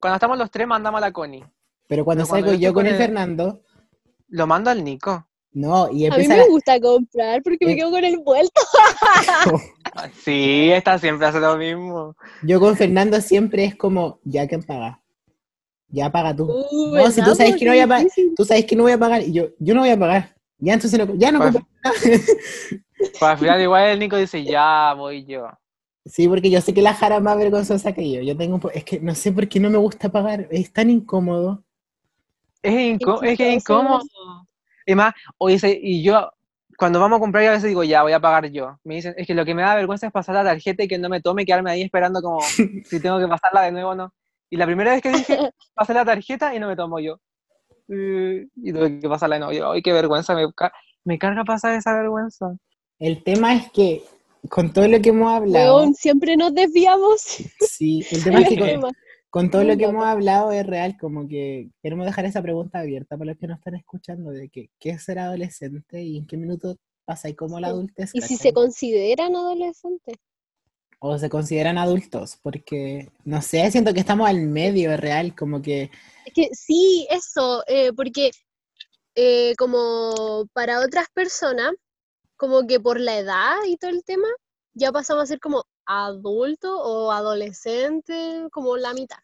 cuando 0.00 0.16
estamos 0.16 0.38
los 0.38 0.50
tres 0.50 0.66
mandamos 0.66 0.98
a 0.98 1.06
la 1.06 1.12
Connie. 1.12 1.44
Pero 1.88 2.04
cuando 2.04 2.22
Pero 2.24 2.28
cuando 2.30 2.46
salgo 2.48 2.60
yo 2.60 2.68
con 2.72 2.82
con 2.82 2.86
el 2.86 2.92
el- 2.92 2.98
Fernando, 2.98 3.62
Lo 4.28 4.46
mando 4.46 4.70
al 4.70 4.84
Nico. 4.84 5.26
no, 5.52 5.88
y 5.90 6.06
A 6.06 6.10
mí 6.10 6.22
empieza 6.24 6.36
me 6.36 6.48
gusta 6.48 6.80
comprar 6.80 7.42
porque 7.42 7.66
me 7.66 7.72
Eh. 7.72 7.76
quedo 7.76 7.90
con 7.90 8.04
el 8.04 8.18
vuelto. 8.18 8.60
Sí, 10.24 10.70
esta 10.72 10.98
siempre 10.98 11.26
hace 11.26 11.40
lo 11.40 11.56
mismo. 11.56 12.16
Yo 12.42 12.60
con 12.60 12.76
Fernando 12.76 13.20
siempre 13.20 13.64
es 13.64 13.74
como, 13.76 14.20
ya 14.24 14.46
que 14.46 14.58
paga. 14.60 14.99
Ya 15.90 16.10
paga 16.10 16.34
tú. 16.34 16.44
Uh, 16.44 16.94
No, 16.96 17.06
si 17.10 17.16
tú 17.16 17.30
¿verdad, 17.30 17.34
sabes 17.34 17.56
que 17.56 17.64
no 17.64 17.70
voy 17.72 17.80
a 17.80 17.86
pagar, 17.88 18.04
Difícil. 18.04 18.34
tú 18.36 18.44
sabes 18.44 18.64
que 18.64 18.76
no 18.76 18.82
voy 18.84 18.92
a 18.92 18.98
pagar, 18.98 19.22
y 19.22 19.32
yo, 19.32 19.48
yo 19.58 19.74
no 19.74 19.80
voy 19.80 19.90
a 19.90 19.98
pagar. 19.98 20.34
Ya 20.58 20.74
entonces 20.74 20.98
no, 20.98 21.14
ya 21.16 21.32
no 21.32 21.38
Pues- 21.40 21.52
compro. 21.52 21.68
Pues 23.00 23.22
al 23.22 23.38
final 23.38 23.60
igual 23.62 23.88
el 23.88 23.98
Nico 23.98 24.16
dice, 24.16 24.44
ya 24.44 24.92
voy 24.94 25.24
yo. 25.24 25.48
Sí, 26.04 26.28
porque 26.28 26.50
yo 26.50 26.60
sé 26.60 26.74
que 26.74 26.82
la 26.82 26.92
Jara 26.94 27.16
es 27.16 27.22
más 27.22 27.36
vergonzosa 27.38 27.92
que 27.92 28.10
yo. 28.10 28.20
Yo 28.20 28.36
tengo, 28.36 28.60
es 28.74 28.84
que 28.84 29.00
no 29.00 29.14
sé 29.14 29.32
por 29.32 29.48
qué 29.48 29.58
no 29.58 29.70
me 29.70 29.78
gusta 29.78 30.10
pagar, 30.10 30.46
es 30.50 30.70
tan 30.72 30.90
incómodo. 30.90 31.62
Es, 32.62 32.74
incó- 32.74 33.22
es 33.22 33.38
que 33.38 33.48
es 33.48 33.62
incómodo. 33.62 34.00
Y 34.84 34.94
más, 34.94 35.14
oye, 35.38 35.58
se- 35.58 35.78
y 35.82 36.02
yo, 36.02 36.30
cuando 36.76 37.00
vamos 37.00 37.16
a 37.16 37.20
comprar, 37.20 37.42
yo 37.44 37.50
a 37.50 37.52
veces 37.54 37.68
digo, 37.68 37.84
ya, 37.84 38.02
voy 38.02 38.12
a 38.12 38.20
pagar 38.20 38.50
yo. 38.50 38.78
Me 38.84 38.96
dicen, 38.96 39.14
es 39.16 39.26
que 39.26 39.34
lo 39.34 39.44
que 39.46 39.54
me 39.54 39.62
da 39.62 39.74
vergüenza 39.76 40.06
es 40.06 40.12
pasar 40.12 40.34
la 40.34 40.44
tarjeta 40.44 40.82
y 40.82 40.88
que 40.88 40.98
no 40.98 41.08
me 41.08 41.22
tome 41.22 41.42
y 41.42 41.46
quedarme 41.46 41.70
ahí 41.70 41.82
esperando 41.82 42.20
como 42.20 42.40
si 42.84 43.00
tengo 43.00 43.18
que 43.18 43.28
pasarla 43.28 43.62
de 43.62 43.72
nuevo 43.72 43.90
o 43.90 43.94
no. 43.94 44.12
Y 44.50 44.56
la 44.56 44.66
primera 44.66 44.92
vez 44.92 45.02
que 45.02 45.10
dije, 45.10 45.38
pasé 45.74 45.94
la 45.94 46.04
tarjeta 46.04 46.54
y 46.54 46.58
no 46.58 46.68
me 46.68 46.76
tomo 46.76 46.98
yo. 46.98 47.20
Y 47.88 48.72
tuve 48.72 49.00
que 49.00 49.08
pasarla 49.08 49.36
de 49.36 49.40
nuevo. 49.40 49.52
Yo, 49.52 49.72
ay, 49.72 49.82
qué 49.82 49.92
vergüenza, 49.92 50.34
me, 50.34 50.46
me 51.04 51.18
carga 51.18 51.44
pasar 51.44 51.74
esa 51.74 51.94
vergüenza. 51.94 52.56
El 52.98 53.22
tema 53.22 53.54
es 53.54 53.70
que 53.70 54.04
con 54.48 54.72
todo 54.72 54.86
lo 54.88 55.00
que 55.00 55.10
hemos 55.10 55.32
hablado, 55.32 55.76
Weón, 55.76 55.94
siempre 55.94 56.36
nos 56.36 56.54
desviamos. 56.54 57.20
sí, 57.60 58.04
el 58.10 58.24
tema 58.24 58.40
es 58.40 58.48
que 58.48 58.56
con, 58.80 58.92
con 59.30 59.50
todo 59.50 59.64
lo 59.64 59.76
que 59.76 59.84
hemos 59.84 60.04
hablado 60.04 60.50
es 60.52 60.66
real, 60.66 60.96
como 61.00 61.28
que 61.28 61.70
queremos 61.82 62.06
dejar 62.06 62.24
esa 62.26 62.42
pregunta 62.42 62.80
abierta 62.80 63.16
para 63.16 63.30
los 63.30 63.38
que 63.38 63.46
nos 63.46 63.58
están 63.58 63.76
escuchando, 63.76 64.30
de 64.30 64.48
que, 64.48 64.70
qué 64.78 64.90
es 64.90 65.04
ser 65.04 65.18
adolescente 65.18 66.02
y 66.02 66.18
en 66.18 66.26
qué 66.26 66.36
minuto 66.36 66.76
pasa 67.04 67.28
y 67.28 67.34
cómo 67.34 67.60
la 67.60 67.68
adultez. 67.68 68.10
Y 68.14 68.22
si 68.22 68.36
se 68.36 68.52
consideran 68.52 69.34
adolescentes. 69.34 70.16
O 71.00 71.18
se 71.18 71.30
consideran 71.30 71.78
adultos, 71.78 72.38
porque, 72.42 73.10
no 73.24 73.40
sé, 73.42 73.70
siento 73.70 73.92
que 73.94 74.00
estamos 74.00 74.28
al 74.28 74.42
medio 74.42 74.96
real, 74.96 75.34
como 75.34 75.60
que, 75.62 75.90
Es 76.26 76.34
que 76.34 76.48
sí, 76.52 77.06
eso, 77.10 77.64
eh, 77.66 77.92
porque 77.96 78.30
eh, 79.14 79.54
como 79.56 80.46
para 80.52 80.80
otras 80.80 81.06
personas, 81.12 81.72
como 82.36 82.66
que 82.66 82.80
por 82.80 83.00
la 83.00 83.18
edad 83.18 83.56
y 83.66 83.76
todo 83.76 83.90
el 83.90 84.04
tema, 84.04 84.28
ya 84.74 84.92
pasamos 84.92 85.24
a 85.24 85.26
ser 85.26 85.40
como 85.40 85.64
adulto 85.86 86.80
o 86.82 87.10
adolescente, 87.10 88.46
como 88.52 88.76
la 88.76 88.92
mitad. 88.92 89.18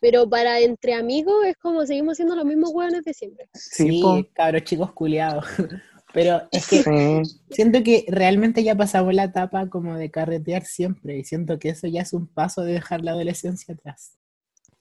Pero 0.00 0.28
para 0.28 0.58
entre 0.60 0.94
amigos 0.94 1.44
es 1.44 1.56
como 1.58 1.86
seguimos 1.86 2.16
siendo 2.16 2.34
los 2.34 2.44
mismos 2.44 2.70
hueones 2.72 3.04
de 3.04 3.14
siempre. 3.14 3.48
sí, 3.54 4.02
cabros 4.34 4.64
chicos 4.64 4.92
culiados. 4.92 5.44
Pero 6.12 6.42
es 6.50 6.68
que 6.68 6.82
Sí. 6.82 7.36
siento 7.50 7.82
que 7.82 8.04
realmente 8.08 8.62
ya 8.62 8.74
pasamos 8.76 9.14
la 9.14 9.24
etapa 9.24 9.68
como 9.68 9.96
de 9.96 10.10
carretear 10.10 10.64
siempre, 10.64 11.18
y 11.18 11.24
siento 11.24 11.58
que 11.58 11.70
eso 11.70 11.86
ya 11.86 12.02
es 12.02 12.12
un 12.12 12.26
paso 12.26 12.62
de 12.62 12.74
dejar 12.74 13.02
la 13.02 13.12
adolescencia 13.12 13.74
atrás. 13.74 14.18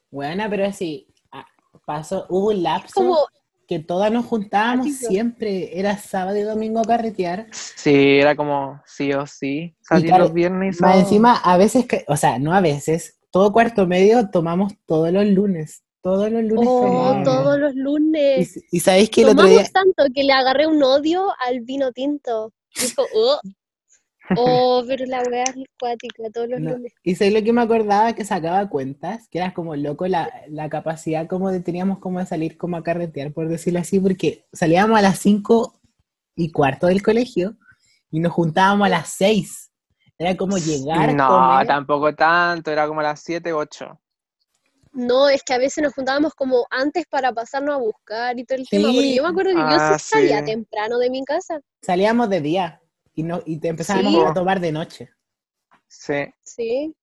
Buena, 0.10 0.50
pero 0.50 0.72
sí, 0.74 1.08
ah, 1.32 1.46
pasó, 1.86 2.26
hubo 2.30 2.50
un 2.50 2.64
lapso 2.64 2.94
Como, 2.96 3.18
que 3.68 3.80
todas 3.80 4.12
nos 4.12 4.26
juntábamos 4.26 4.94
siempre, 4.94 5.80
era 5.80 5.98
sábado 5.98 6.38
y 6.38 6.42
domingo 6.42 6.82
a 6.82 6.84
carretear. 6.84 7.48
Sí, 7.54 8.20
era 8.20 8.36
como 8.36 8.82
sí 8.86 9.14
o 9.14 9.26
sí. 9.26 9.74
Salir 9.82 10.14
los 10.18 10.34
viernes 10.34 10.78
y 10.78 10.82
Más 10.82 10.92
sábados. 10.92 11.04
encima, 11.04 11.36
a 11.38 11.56
veces, 11.58 11.86
que- 11.86 12.04
o 12.10 12.18
sea, 12.18 12.38
no 12.40 12.54
a 12.54 12.60
veces, 12.60 13.20
todo 13.32 13.54
cuarto 13.54 13.88
medio 13.88 14.30
tomamos 14.30 14.74
todos 14.86 15.14
los 15.14 15.26
lunes, 15.26 15.84
todos 16.02 16.32
los 16.32 16.44
lunes 16.44 16.68
oh, 16.70 17.22
todos 17.24 17.60
los 17.60 17.74
Y, 17.74 17.80
lunes. 17.80 18.60
y 18.72 18.80
sabéis 18.80 19.10
que 19.10 19.22
el 19.22 19.30
otro 19.30 19.44
Tomamos 19.44 19.60
día, 19.64 19.72
tanto 19.72 20.04
que 20.14 20.24
le 20.24 20.34
agarré 20.34 20.68
un 20.68 20.82
odio 20.84 21.28
al 21.40 21.62
vino 21.62 21.92
tinto. 21.92 22.54
Dijo, 22.80 23.04
oh, 23.14 23.40
oh, 24.38 24.84
pero 24.88 25.06
la 25.06 25.22
weá 25.24 25.44
es 25.44 25.56
cuática 25.80 26.24
todos 26.34 26.48
los 26.50 26.60
no, 26.62 26.72
lunes. 26.72 26.94
y 27.04 27.16
sabéis 27.16 27.36
lo 27.36 27.44
que 27.44 27.54
me 27.54 27.62
acordaba 27.62 28.14
que 28.14 28.26
sacaba 28.26 28.70
cuentas, 28.70 29.28
que 29.30 29.40
era 29.40 29.54
como 29.54 29.76
loco 29.76 30.08
la, 30.08 30.32
la 30.50 30.70
capacidad 30.70 31.28
como 31.28 31.52
de 31.52 31.60
teníamos 31.60 32.00
como 32.00 32.20
de 32.20 32.26
salir 32.26 32.58
como 32.58 32.78
a 32.78 32.84
carretear, 32.84 33.34
por 33.34 33.48
decirlo 33.48 33.80
así, 33.80 34.00
porque 34.00 34.46
salíamos 34.54 34.98
a 34.98 35.02
las 35.02 35.20
cinco 35.20 35.80
y 36.36 36.52
cuarto 36.52 36.88
del 36.88 37.04
colegio 37.04 37.58
y 38.10 38.20
nos 38.20 38.32
juntábamos 38.32 38.88
a 38.88 38.90
las 38.90 39.10
seis. 39.10 39.72
Era 40.18 40.38
como 40.38 40.58
llegar, 40.58 41.16
No, 41.16 41.28
comer, 41.28 41.68
tampoco 41.68 42.14
tanto, 42.14 42.70
era 42.70 42.88
como 42.88 43.00
a 43.00 43.04
las 43.04 43.22
7, 43.22 43.54
8. 43.54 44.00
No, 44.94 45.30
es 45.30 45.42
que 45.44 45.54
a 45.54 45.58
veces 45.58 45.84
nos 45.84 45.94
juntábamos 45.94 46.34
como 46.34 46.66
antes 46.70 47.06
para 47.10 47.32
pasarnos 47.34 47.76
a 47.76 47.78
buscar 47.78 48.38
y 48.38 48.44
todo 48.44 48.58
el 48.58 48.68
tema, 48.68 48.88
porque 48.90 49.02
Sí. 49.10 49.16
yo 49.16 49.24
me 49.24 49.30
acuerdo 49.30 49.52
que 49.52 49.58
yo 49.58 49.64
Ah, 49.66 49.98
sí 49.98 50.06
salía 50.10 50.40
sí. 50.40 50.46
temprano 50.46 50.98
de 50.98 51.10
mi 51.10 51.24
casa, 51.24 51.62
salíamos 51.82 52.30
de 52.30 52.42
día 52.42 52.82
y, 53.16 53.24
no, 53.24 53.42
y 53.46 53.58
te 53.60 53.70
empezábamos 53.70 54.14
Sí. 54.14 54.20
a 54.30 54.34
tomar 54.34 54.60
de 54.60 54.72
noche. 54.72 55.10
Sí. 55.88 56.26
sí, 56.44 56.96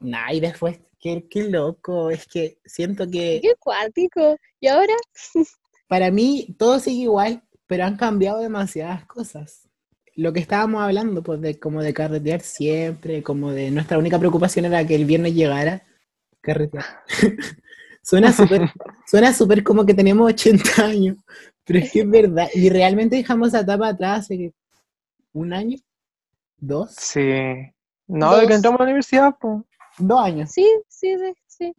Nah, 0.00 0.32
y 0.32 0.38
después, 0.40 0.78
qué, 1.00 1.26
qué 1.28 1.44
loco, 1.44 2.10
es 2.10 2.26
que 2.26 2.58
siento 2.64 3.04
que 3.10 3.40
qué 3.42 3.54
cuático. 3.58 4.36
Y 4.60 4.68
ahora, 4.68 4.94
para 5.88 6.10
mí 6.10 6.54
todo 6.58 6.78
sigue 6.78 7.02
igual, 7.02 7.42
pero 7.66 7.84
han 7.84 7.96
cambiado 7.96 8.38
demasiadas 8.40 9.04
cosas. 9.06 9.68
Lo 10.14 10.32
que 10.32 10.40
estábamos 10.40 10.82
hablando, 10.82 11.22
pues, 11.22 11.40
de 11.40 11.58
como 11.58 11.82
de 11.82 11.94
carretear 11.94 12.40
siempre, 12.42 13.22
como 13.22 13.50
de 13.50 13.70
nuestra 13.70 13.98
única 13.98 14.18
preocupación 14.18 14.66
era 14.66 14.86
que 14.86 14.94
el 14.94 15.04
viernes 15.04 15.34
llegara, 15.34 15.82
carretear. 16.40 16.84
suena 18.02 18.32
súper, 18.32 18.70
suena 19.06 19.32
súper 19.32 19.62
como 19.62 19.84
que 19.84 19.94
tenemos 19.94 20.28
80 20.32 20.84
años, 20.84 21.16
pero 21.64 21.78
es 21.80 21.92
que 21.92 22.00
es 22.00 22.10
verdad, 22.10 22.48
y 22.54 22.68
realmente 22.70 23.16
dejamos 23.16 23.48
esa 23.48 23.60
etapa 23.60 23.88
atrás 23.88 24.20
hace 24.20 24.38
que, 24.38 24.52
un 25.32 25.52
año, 25.52 25.78
dos, 26.56 26.94
Sí. 26.98 27.20
No, 28.06 28.36
de 28.38 28.46
que 28.46 28.54
entramos 28.54 28.80
a 28.80 28.84
la 28.84 28.88
universidad, 28.88 29.34
pues. 29.38 29.58
dos 29.98 30.20
años. 30.20 30.50
sí, 30.50 30.66
sí, 30.88 31.14
de- 31.16 31.36
sí. 31.46 31.74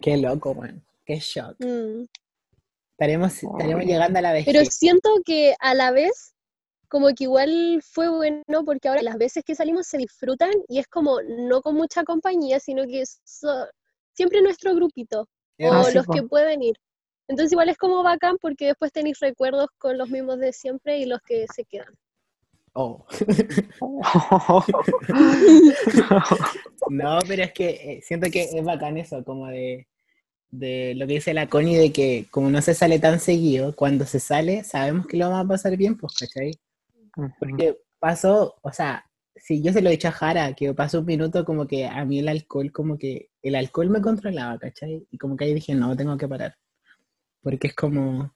Qué 0.00 0.16
loco, 0.16 0.54
man, 0.54 0.82
qué 1.04 1.16
shock. 1.20 1.56
mm. 1.60 2.06
Estaremos, 2.92 3.42
estaremos 3.42 3.84
llegando 3.84 4.18
a 4.18 4.22
la 4.22 4.32
vejez. 4.32 4.46
Pero 4.54 4.64
siento 4.64 5.10
que 5.24 5.54
a 5.60 5.74
la 5.74 5.90
vez, 5.90 6.31
como 6.92 7.08
que 7.14 7.24
igual 7.24 7.80
fue 7.82 8.10
bueno, 8.10 8.42
porque 8.66 8.86
ahora 8.86 9.00
las 9.00 9.16
veces 9.16 9.42
que 9.46 9.54
salimos 9.54 9.86
se 9.86 9.96
disfrutan 9.96 10.50
y 10.68 10.78
es 10.78 10.86
como 10.88 11.22
no 11.22 11.62
con 11.62 11.74
mucha 11.74 12.04
compañía, 12.04 12.60
sino 12.60 12.86
que 12.86 13.02
so- 13.24 13.66
siempre 14.12 14.42
nuestro 14.42 14.74
grupito. 14.74 15.26
O 15.58 15.72
Ah, 15.72 15.84
sí, 15.84 15.94
los 15.94 16.04
po. 16.04 16.12
que 16.12 16.22
pueden 16.24 16.62
ir. 16.62 16.76
Entonces 17.28 17.52
igual 17.52 17.70
es 17.70 17.78
como 17.78 18.02
bacán 18.02 18.36
porque 18.42 18.66
después 18.66 18.92
tenéis 18.92 19.20
recuerdos 19.20 19.68
con 19.78 19.96
los 19.96 20.10
mismos 20.10 20.38
de 20.38 20.52
siempre 20.52 20.98
y 20.98 21.06
los 21.06 21.22
que 21.22 21.46
se 21.54 21.64
quedan. 21.64 21.94
Oh. 22.74 23.06
No, 26.90 27.20
pero 27.26 27.44
es 27.44 27.52
que 27.52 27.68
eh, 27.70 28.00
siento 28.02 28.28
que 28.30 28.42
es 28.42 28.64
bacán 28.64 28.98
eso, 28.98 29.24
como 29.24 29.46
de, 29.46 29.86
de 30.50 30.92
lo 30.96 31.06
que 31.06 31.14
dice 31.14 31.32
la 31.32 31.48
Connie, 31.48 31.78
de 31.78 31.90
que 31.90 32.26
como 32.30 32.50
no 32.50 32.60
se 32.60 32.74
sale 32.74 32.98
tan 32.98 33.18
seguido, 33.18 33.74
cuando 33.74 34.04
se 34.04 34.20
sale 34.20 34.62
sabemos 34.62 35.06
que 35.06 35.16
lo 35.16 35.30
vamos 35.30 35.46
a 35.46 35.48
pasar 35.48 35.74
bien, 35.78 35.96
pues, 35.96 36.12
¿cachai? 36.14 36.52
Porque 37.38 37.78
pasó, 37.98 38.56
o 38.62 38.72
sea, 38.72 39.04
si 39.36 39.62
yo 39.62 39.72
se 39.72 39.80
lo 39.82 39.88
he 39.88 39.92
dicho 39.92 40.08
a 40.08 40.12
Jara, 40.12 40.52
que 40.54 40.72
pasó 40.74 41.00
un 41.00 41.06
minuto 41.06 41.44
como 41.44 41.66
que 41.66 41.86
a 41.86 42.04
mí 42.04 42.18
el 42.18 42.28
alcohol, 42.28 42.70
como 42.72 42.98
que 42.98 43.30
el 43.42 43.54
alcohol 43.54 43.90
me 43.90 44.00
controlaba, 44.00 44.58
¿cachai? 44.58 45.06
Y 45.10 45.18
como 45.18 45.36
que 45.36 45.44
ahí 45.44 45.54
dije, 45.54 45.74
no, 45.74 45.96
tengo 45.96 46.16
que 46.16 46.28
parar. 46.28 46.56
Porque 47.42 47.68
es 47.68 47.74
como, 47.74 48.34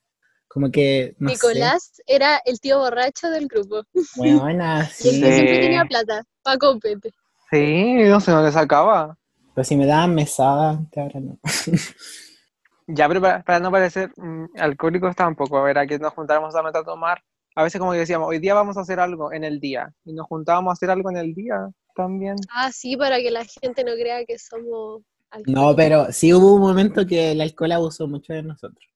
como 0.49 0.71
que, 0.71 1.15
no 1.19 1.31
Nicolás 1.31 2.03
era 2.07 2.41
el 2.45 2.61
tío 2.61 2.79
borracho 2.79 3.31
del 3.31 3.47
grupo. 3.47 3.83
sé, 3.95 4.31
el 4.31 4.91
sí. 4.91 5.21
que 5.21 5.33
siempre 5.33 5.57
Sí. 5.57 5.61
tenía 5.61 5.85
plata. 5.85 6.25
Paco 6.43 6.79
Pepe. 6.79 7.11
Sí, 7.51 7.95
no 8.09 8.21
sé 8.21 8.33
dónde 8.33 8.53
sacaba. 8.53 9.17
Pero 9.55 9.65
si 9.65 9.77
me 9.77 9.87
daban 9.87 10.15
mesada, 10.15 10.85
ahora 10.97 11.21
no. 11.21 11.39
Ya, 12.89 13.09
pero 13.09 13.21
para, 13.21 13.43
para 13.43 13.59
no 13.59 13.73
parecer 13.73 14.12
mm, 14.17 14.45
alcohólicos 14.59 15.17
tampoco, 15.17 15.59
a 15.59 15.62
ver, 15.65 15.77
a 15.79 15.87
que 15.89 15.99
nos 15.99 16.12
juntáramos 16.12 16.53
solamente 16.53 16.79
a 16.79 16.85
tomar. 16.85 17.21
A 17.57 17.62
veces 17.64 17.79
como 17.81 17.92
que 17.92 17.99
decíamos, 17.99 18.29
hoy 18.29 18.38
día 18.38 18.53
vamos 18.55 18.77
a 18.77 18.83
hacer 18.83 19.01
algo 19.01 19.33
en 19.33 19.42
el 19.42 19.59
día. 19.61 19.92
Y 20.05 20.12
nos 20.12 20.27
juntábamos 20.27 20.71
a 20.71 20.73
hacer 20.75 20.90
algo 20.90 21.11
en 21.11 21.16
el 21.16 21.35
día 21.35 21.69
también. 21.95 22.37
Ah, 22.55 22.71
sí, 22.71 22.97
para 22.97 23.16
que 23.19 23.31
la 23.31 23.45
gente 23.47 23.83
no 23.83 23.95
crea 23.95 24.25
que 24.27 24.38
somos 24.38 25.01
No, 25.47 25.75
pero 25.75 26.12
sí 26.12 26.33
hubo 26.35 26.55
un 26.55 26.61
momento 26.61 27.07
que 27.07 27.33
el 27.33 27.40
alcohol 27.40 27.73
abusó 27.73 28.07
mucho 28.07 28.35
de 28.35 28.42
nosotros. 28.42 28.87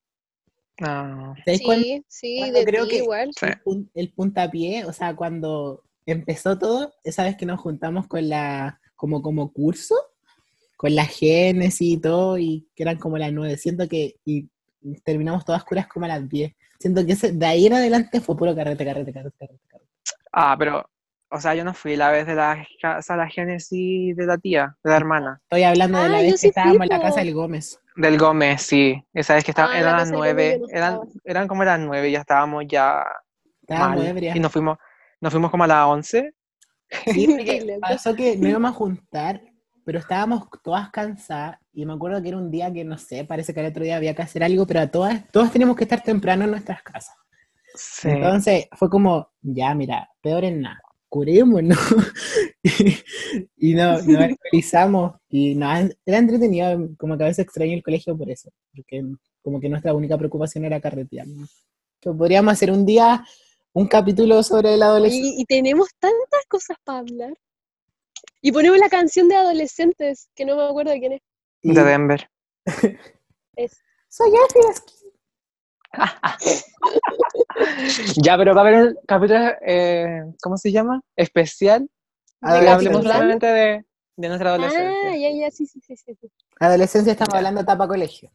Ah, 0.79 1.33
¿Sabéis 1.43 1.61
cuándo- 1.63 1.83
Sí, 1.85 2.03
sí, 2.07 2.35
cuando 2.39 2.59
de 2.59 2.65
creo 2.65 2.83
ti 2.85 2.89
que- 2.91 2.97
igual. 2.97 3.31
El, 3.65 3.89
el 3.95 4.13
puntapié, 4.13 4.85
o 4.85 4.93
sea, 4.93 5.15
cuando 5.15 5.81
empezó 6.05 6.57
todo, 6.57 6.93
esa 7.03 7.23
vez 7.23 7.35
que 7.37 7.45
nos 7.47 7.59
juntamos 7.59 8.07
con 8.07 8.29
la, 8.29 8.79
como, 8.95 9.21
como 9.23 9.51
curso, 9.51 9.95
con 10.77 10.93
la 10.95 11.05
Génesis 11.05 11.81
y 11.93 11.97
todo, 11.97 12.37
y 12.37 12.67
que 12.75 12.83
eran 12.83 12.97
como 12.97 13.17
las 13.17 13.31
nueve, 13.33 13.57
siento 13.57 13.87
que, 13.87 14.15
y 14.25 14.47
terminamos 15.03 15.45
todas 15.45 15.63
curas 15.63 15.87
como 15.87 16.05
a 16.05 16.09
las 16.09 16.27
10. 16.29 16.53
Siento 16.81 17.05
que 17.05 17.11
ese, 17.13 17.31
de 17.31 17.45
ahí 17.45 17.67
en 17.67 17.73
adelante 17.73 18.19
fue 18.21 18.35
puro 18.35 18.55
carrete, 18.55 18.83
carrete, 18.83 19.13
carrete, 19.13 19.37
carrete. 19.37 19.59
carrete. 19.69 19.89
Ah, 20.33 20.55
pero, 20.57 20.83
o 21.29 21.39
sea, 21.39 21.53
yo 21.53 21.63
no 21.63 21.73
fui 21.75 21.95
la 21.95 22.09
vez 22.09 22.25
de 22.25 22.33
la 22.33 22.65
casa, 22.81 23.15
la 23.15 23.27
génesis 23.29 24.15
de 24.15 24.25
la 24.25 24.37
tía, 24.39 24.75
de 24.83 24.89
la 24.89 24.97
hermana. 24.97 25.39
Estoy 25.43 25.61
hablando 25.63 25.99
de 26.01 26.09
la 26.09 26.17
Ah, 26.17 26.21
vez 26.21 26.39
sí 26.41 26.47
que 26.47 26.53
fui, 26.53 26.61
estábamos 26.61 26.81
en 26.81 26.89
la 26.89 27.01
casa 27.01 27.19
del 27.19 27.33
Gómez. 27.35 27.79
Del 27.95 28.17
Gómez, 28.17 28.61
sí. 28.63 28.99
Esa 29.13 29.35
vez 29.35 29.43
que 29.43 29.51
estaba, 29.51 29.69
Ah, 29.69 29.73
la 29.73 29.79
eran 29.79 29.97
las 29.97 30.11
nueve, 30.11 30.57
no 30.59 30.67
eran, 30.71 30.99
eran 31.23 31.47
como 31.47 31.63
las 31.63 31.79
nueve, 31.79 32.09
y 32.09 32.13
ya 32.13 32.21
estábamos 32.21 32.63
ya 32.67 33.03
Estábamos 33.61 33.97
mal. 33.99 34.07
ebrias. 34.07 34.35
Y 34.35 34.39
nos 34.39 34.51
fuimos, 34.51 34.77
nos 35.19 35.31
fuimos 35.31 35.51
como 35.51 35.63
a 35.65 35.67
las 35.67 35.85
once. 35.85 36.33
Sí, 37.05 37.27
pasó 37.81 38.15
que 38.15 38.35
no 38.37 38.49
íbamos 38.49 38.71
a 38.71 38.73
juntar, 38.73 39.41
pero 39.85 39.99
estábamos 39.99 40.47
todas 40.63 40.89
cansadas 40.89 41.57
y 41.73 41.85
me 41.85 41.93
acuerdo 41.93 42.21
que 42.21 42.29
era 42.29 42.37
un 42.37 42.51
día 42.51 42.71
que, 42.71 42.83
no 42.83 42.97
sé, 42.97 43.23
parece 43.23 43.53
que 43.53 43.61
el 43.61 43.67
otro 43.67 43.83
día 43.83 43.95
había 43.95 44.13
que 44.13 44.21
hacer 44.21 44.43
algo, 44.43 44.67
pero 44.67 44.81
a 44.81 44.87
todas, 44.87 45.29
todas 45.31 45.51
teníamos 45.51 45.77
que 45.77 45.83
estar 45.83 46.03
temprano 46.03 46.43
en 46.43 46.51
nuestras 46.51 46.83
casas. 46.83 47.15
Sí. 47.73 48.09
Entonces 48.09 48.67
fue 48.73 48.89
como, 48.89 49.29
ya, 49.41 49.73
mira, 49.73 50.09
peor 50.21 50.43
en 50.43 50.61
nada. 50.61 50.81
curémonos. 51.07 51.77
y, 53.57 53.73
no, 53.73 54.01
nos 54.01 54.07
alcoholizamos. 54.07 55.13
Y 55.29 55.55
no, 55.55 55.71
era 56.05 56.17
entretenido, 56.17 56.89
como 56.97 57.17
que 57.17 57.23
a 57.23 57.27
veces 57.27 57.45
extraño 57.45 57.73
el 57.73 57.83
colegio 57.83 58.17
por 58.17 58.29
eso, 58.29 58.49
porque 58.75 59.03
como 59.41 59.59
que 59.61 59.69
nuestra 59.69 59.93
única 59.93 60.17
preocupación 60.17 60.65
era 60.65 60.81
carretear. 60.81 61.27
¿no? 61.27 61.45
Entonces, 62.01 62.17
podríamos 62.17 62.53
hacer 62.53 62.71
un 62.71 62.85
día 62.85 63.23
un 63.73 63.87
capítulo 63.87 64.43
sobre 64.43 64.75
la 64.75 64.87
adolescencia. 64.87 65.31
Y, 65.37 65.41
y 65.41 65.45
tenemos 65.45 65.87
tantas 65.99 66.45
cosas 66.49 66.75
para 66.83 66.99
hablar. 66.99 67.33
Y 68.41 68.51
ponemos 68.51 68.77
la 68.77 68.89
canción 68.89 69.29
de 69.29 69.35
adolescentes, 69.35 70.29
que 70.35 70.43
no 70.45 70.57
me 70.57 70.63
acuerdo 70.63 70.91
de 70.91 70.99
quién 70.99 71.13
es. 71.13 71.21
Y- 71.61 71.73
De 71.73 71.83
Denver. 71.83 72.29
es. 73.55 73.81
Soy 74.09 74.31
Ashley 74.35 74.63
Ya, 78.23 78.37
pero 78.37 78.55
va 78.55 78.61
a 78.61 78.67
haber 78.67 78.87
un 78.87 78.97
capítulo, 79.07 79.39
eh, 79.65 80.23
¿cómo 80.41 80.57
se 80.57 80.71
llama? 80.71 81.01
Especial. 81.15 81.89
Ah, 82.41 82.61
la 82.61 82.73
hablemos 82.73 83.03
solamente 83.03 83.45
de, 83.45 83.85
de 84.15 84.27
nuestra 84.27 84.51
Ah, 84.51 84.53
adolescencia. 84.55 85.17
ya, 85.17 85.29
ya, 85.31 85.51
sí, 85.51 85.65
sí, 85.65 85.79
sí, 85.81 85.95
sí. 85.95 86.17
Adolescencia 86.59 87.11
estamos 87.13 87.35
hablando 87.35 87.59
de 87.59 87.63
etapa 87.63 87.87
colegio. 87.87 88.31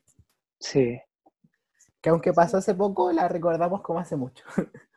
Sí. 0.61 1.01
Que 2.01 2.11
aunque 2.11 2.33
pasó 2.33 2.59
hace 2.59 2.75
poco, 2.75 3.11
la 3.13 3.29
recordamos 3.29 3.83
como 3.83 3.99
hace 3.99 4.17
mucho. 4.17 4.45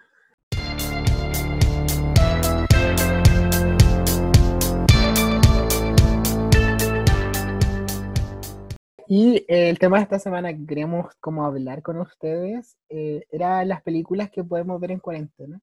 Y 9.12 9.38
eh, 9.48 9.72
el 9.72 9.80
tema 9.80 9.98
de 9.98 10.04
esta 10.04 10.20
semana 10.20 10.54
que 10.56 10.68
queríamos 10.68 11.08
como 11.20 11.44
hablar 11.44 11.82
con 11.82 11.98
ustedes 11.98 12.78
eh, 12.90 13.26
era 13.32 13.66
las 13.66 13.82
películas 13.82 14.30
que 14.30 14.44
podemos 14.44 14.80
ver 14.80 14.92
en 14.92 15.00
cuarentena. 15.00 15.60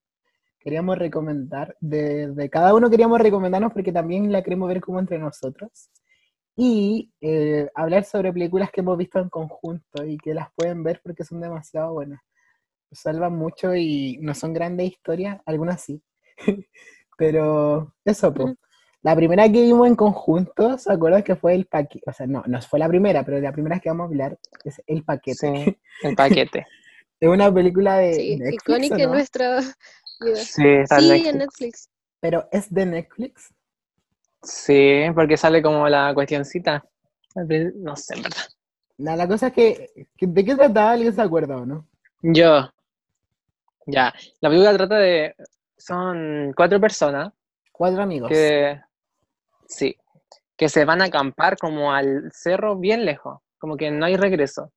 Queríamos 0.59 0.99
recomendar, 0.99 1.77
de, 1.81 2.33
de 2.33 2.51
cada 2.51 2.75
uno 2.75 2.91
queríamos 2.91 3.21
recomendarnos 3.21 3.73
porque 3.73 3.93
también 3.93 4.33
la 4.33 4.43
queremos 4.43 4.69
ver 4.69 4.81
como 4.81 4.99
entre 4.99 5.21
nosotros. 5.21 5.91
Y 6.57 7.13
eh, 7.21 7.71
hablar 7.77 8.03
sobre 8.05 8.33
películas 8.33 8.73
que 8.73 8.81
hemos 8.81 8.99
visto 8.99 9.21
en 9.21 9.29
conjunto 9.29 10.05
y 10.05 10.19
que 10.19 10.35
las 10.35 10.49
pueden 10.57 10.83
ver 10.83 11.01
porque 11.05 11.23
son 11.23 11.41
demasiado 11.41 11.93
buenas. 11.93 12.21
Salvan 12.91 13.37
mucho 13.37 13.77
y 13.77 14.19
no 14.23 14.35
son 14.35 14.55
grandes 14.55 14.89
historias, 14.91 15.41
algunas 15.47 15.83
sí. 15.83 16.03
Pero 17.17 17.95
eso, 18.05 18.35
pues. 18.35 18.57
La 19.07 19.15
primera 19.15 19.45
que 19.45 19.63
vimos 19.63 19.87
en 19.87 19.95
conjunto, 19.95 20.77
¿se 20.79 20.93
acuerdan 20.93 21.23
que 21.23 21.37
fue 21.37 21.55
el 21.55 21.67
paquete? 21.67 22.11
O 22.11 22.13
sea, 22.13 22.27
no, 22.27 22.43
no 22.49 22.61
fue 22.61 22.81
la 22.81 22.89
primera, 22.89 23.23
pero 23.25 23.39
la 23.39 23.53
primera 23.53 23.79
que 23.79 23.89
vamos 23.89 24.07
a 24.07 24.09
hablar 24.09 24.37
es 24.65 24.83
El 24.85 25.05
Paquete. 25.05 25.37
Sí, 25.65 25.79
el 26.03 26.17
paquete. 26.17 26.67
Es 27.21 27.29
una 27.29 27.55
película 27.55 27.99
de 27.99 28.15
Sí, 28.15 28.37
Netflix, 28.37 28.63
icónica 28.65 28.95
¿o 28.97 28.99
en 28.99 29.05
no? 29.05 29.13
nuestra 29.15 29.61
vida. 30.21 30.35
Sí, 30.35 30.67
está 30.67 30.97
en 30.99 31.03
Sí, 31.03 31.09
Netflix. 31.09 31.29
en 31.31 31.39
Netflix. 31.39 31.91
Pero 32.21 32.49
es 32.51 32.75
de 32.75 32.87
Netflix. 32.87 33.55
Sí, 34.43 35.03
porque 35.15 35.37
sale 35.37 35.63
como 35.63 35.89
la 35.89 36.13
cuestioncita. 36.13 36.85
No 37.77 37.95
sé, 37.97 38.15
en 38.17 38.23
verdad. 38.23 38.43
La 38.99 39.29
cosa 39.29 39.47
es 39.47 39.53
que, 39.53 39.91
que- 40.17 40.27
¿de 40.27 40.45
qué 40.45 40.57
trataba? 40.57 40.91
¿Alguien 40.91 41.15
se 41.15 41.23
acuerda 41.23 41.57
o 41.57 41.65
no? 41.65 41.87
Yo. 42.23 42.69
Ya. 43.87 44.13
La 44.41 44.49
película 44.49 44.77
trata 44.77 44.97
de. 44.99 45.35
Son 45.79 46.53
cuatro 46.57 46.81
personas 46.81 47.33
Cuatro 47.73 48.03
amigos. 48.03 48.31
que. 48.31 48.81
Sí. 49.69 49.97
Que 50.57 50.69
se 50.69 50.85
van 50.85 51.03
a 51.03 51.07
acampar 51.07 51.57
como 51.59 51.93
al 51.93 52.31
cerro 52.33 52.77
bien 52.77 53.05
lejos. 53.05 53.41
Como 53.59 53.77
que 53.77 53.91
no 53.91 54.07
hay 54.07 54.17
regreso. 54.17 54.73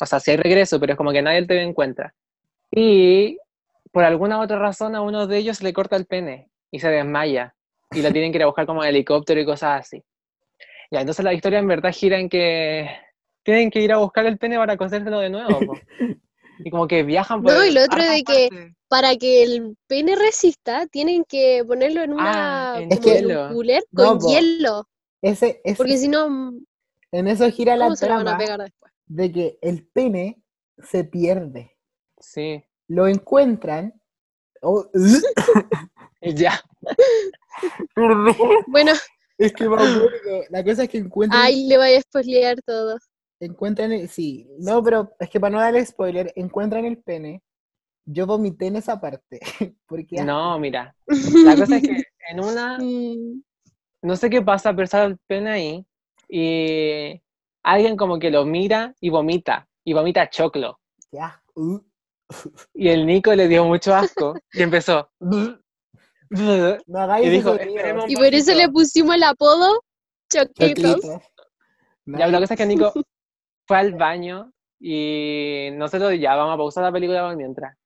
O 0.00 0.06
sea, 0.06 0.20
sí 0.20 0.30
hay 0.30 0.36
regreso, 0.36 0.80
pero 0.80 0.92
es 0.92 0.96
como 0.96 1.12
que 1.12 1.22
nadie 1.22 1.46
te 1.46 1.60
encuentra. 1.62 2.14
Y 2.70 3.38
por 3.92 4.04
alguna 4.04 4.40
otra 4.40 4.58
razón 4.58 4.94
a 4.94 5.02
uno 5.02 5.26
de 5.26 5.38
ellos 5.38 5.62
le 5.62 5.72
corta 5.72 5.96
el 5.96 6.06
pene 6.06 6.48
y 6.70 6.80
se 6.80 6.88
desmaya. 6.88 7.54
Y 7.92 8.02
lo 8.02 8.12
tienen 8.12 8.30
que 8.30 8.38
ir 8.38 8.44
a 8.44 8.46
buscar 8.46 8.66
como 8.66 8.84
en 8.84 8.90
helicóptero 8.90 9.40
y 9.40 9.44
cosas 9.44 9.80
así. 9.80 10.02
Ya, 10.90 11.00
entonces 11.00 11.24
la 11.24 11.34
historia 11.34 11.58
en 11.58 11.68
verdad 11.68 11.92
gira 11.92 12.18
en 12.18 12.28
que 12.28 12.88
tienen 13.42 13.70
que 13.70 13.80
ir 13.80 13.92
a 13.92 13.98
buscar 13.98 14.26
el 14.26 14.38
pene 14.38 14.56
para 14.56 14.76
cosérselo 14.76 15.18
de 15.18 15.30
nuevo. 15.30 15.74
Y 16.64 16.70
como 16.70 16.86
que 16.86 17.02
viajan 17.02 17.42
por 17.42 17.52
No, 17.52 17.64
y 17.64 17.72
lo 17.72 17.82
otro 17.84 18.02
de 18.02 18.22
que-. 18.24 18.74
Para 18.88 19.14
que 19.16 19.42
el 19.44 19.76
pene 19.86 20.16
resista, 20.16 20.86
tienen 20.88 21.24
que 21.24 21.64
ponerlo 21.66 22.02
en 22.02 22.12
Ah, 22.18 22.74
una 22.76 22.82
en 22.82 22.88
como 22.90 23.08
en 23.08 23.14
hielo. 23.22 23.46
un 23.48 23.52
cooler 23.54 23.84
con 23.94 24.18
hielo. 24.20 24.88
Ese, 25.22 25.60
ese- 25.64 25.76
Porque 25.76 25.96
si 25.96 26.08
no, 26.08 26.28
mm, 26.28 26.64
en 27.12 27.28
eso 27.28 27.48
gira 27.52 27.76
la 27.76 27.84
¿cómo 27.84 27.96
se 27.96 28.06
lo 28.06 28.12
van 28.14 28.20
a 28.22 28.24
trama 28.24 28.38
pegar 28.38 28.60
después? 28.60 28.92
de 29.06 29.32
que 29.32 29.58
el 29.62 29.86
pene 29.86 30.42
se 30.82 31.04
pierde. 31.04 31.76
Sí. 32.18 32.64
Lo 32.88 33.06
encuentran. 33.06 33.94
oh, 34.62 34.86
Y 36.22 36.34
ya. 36.34 36.60
Bueno, 38.66 38.92
es 39.38 39.52
que 39.52 39.68
me 39.68 39.74
acuerdo. 39.74 40.08
La 40.50 40.64
cosa 40.64 40.84
es 40.84 40.88
que 40.88 40.98
encuentran. 40.98 41.40
ahí 41.42 41.66
le 41.66 41.76
voy 41.78 41.94
a 41.94 42.00
spoilear 42.00 42.60
todo. 42.62 42.98
Encuentran 43.40 43.90
el, 43.92 44.08
sí, 44.08 44.46
no, 44.58 44.82
pero 44.82 45.12
es 45.18 45.30
que 45.30 45.40
para 45.40 45.50
no 45.50 45.60
darle 45.60 45.84
spoiler, 45.84 46.32
encuentran 46.36 46.84
el 46.84 46.98
pene. 46.98 47.42
Yo 48.04 48.26
vomité 48.26 48.66
en 48.66 48.76
esa 48.76 49.00
parte. 49.00 49.40
Porque 49.86 50.22
No, 50.22 50.58
mira. 50.58 50.94
La 51.44 51.56
cosa 51.56 51.76
es 51.76 51.82
que 51.82 52.04
en 52.28 52.40
una, 52.40 52.78
no 54.02 54.16
sé 54.16 54.28
qué 54.30 54.42
pasa, 54.42 54.74
pero 54.74 54.86
sale 54.86 55.06
el 55.12 55.18
pene 55.26 55.50
ahí 55.50 55.86
y 56.28 57.20
alguien 57.62 57.96
como 57.96 58.18
que 58.18 58.30
lo 58.30 58.44
mira 58.44 58.94
y 59.00 59.08
vomita. 59.10 59.66
Y 59.84 59.94
vomita 59.94 60.28
choclo. 60.28 60.78
qué 61.10 61.20
asco. 61.20 61.52
Uh. 61.54 61.80
Y 62.74 62.88
el 62.88 63.06
Nico 63.06 63.34
le 63.34 63.48
dio 63.48 63.64
mucho 63.64 63.94
asco 63.94 64.34
y 64.52 64.62
empezó. 64.62 65.10
No 65.18 65.58
Y 66.30 67.22
ese 67.22 67.30
dijo, 67.30 67.56
sonido. 67.56 67.76
"Esperemos 67.76 68.04
un 68.04 68.10
Y 68.10 68.14
por 68.16 68.26
eso 68.26 68.52
poquito". 68.52 68.58
le 68.66 68.68
pusimos 68.72 69.14
el 69.16 69.22
apodo 69.24 69.82
Choquitos. 70.32 71.00
Choclitos. 71.00 71.22
Ya, 72.06 72.26
la 72.28 72.40
cosa 72.40 72.54
es 72.54 72.58
que 72.58 72.66
Nico 72.66 72.92
fue 73.70 73.78
al 73.78 73.94
baño 73.94 74.52
y 74.80 75.68
nosotros 75.74 76.12
ya 76.18 76.34
vamos 76.34 76.54
a 76.54 76.56
pausar 76.56 76.82
la 76.82 76.90
película 76.90 77.24
por 77.24 77.36
mientras. 77.36 77.76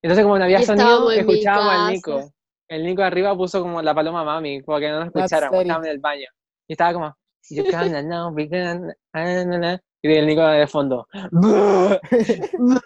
Entonces, 0.00 0.24
como 0.24 0.38
no 0.38 0.44
había 0.44 0.62
sonido, 0.62 1.10
escuchábamos 1.10 1.72
al. 1.74 1.92
Nico. 1.92 2.32
El 2.68 2.84
Nico 2.84 3.02
arriba 3.02 3.36
puso 3.36 3.60
como 3.60 3.82
la 3.82 3.92
paloma 3.92 4.22
mami, 4.22 4.62
para 4.62 4.78
que 4.78 4.88
no 4.88 5.00
nos 5.00 5.12
funny. 5.12 5.24
estábamos 5.24 5.84
en 5.84 5.90
el 5.90 5.98
baño. 5.98 6.28
Y 6.68 6.74
estaba 6.74 6.92
como, 6.92 7.16
"You 7.50 7.64
can't 7.68 8.06
know, 8.06 8.32
we 8.32 8.48
can't, 8.48 8.92
ah, 9.14 9.44
na, 9.44 9.58
na". 9.58 9.82
y 10.00 10.12
el 10.12 10.28
Nico 10.28 10.46
de 10.46 10.68
fondo. 10.68 11.08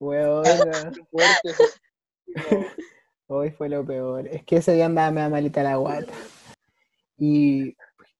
Weón, 0.00 0.44
hoy 3.28 3.50
fue 3.52 3.68
lo 3.68 3.86
peor. 3.86 4.26
Es 4.26 4.44
que 4.44 4.56
ese 4.56 4.72
día 4.72 4.86
andaba 4.86 5.12
me 5.12 5.20
da 5.20 5.28
malita 5.28 5.62
la 5.62 5.76
guata. 5.76 6.12
Y 7.18 7.76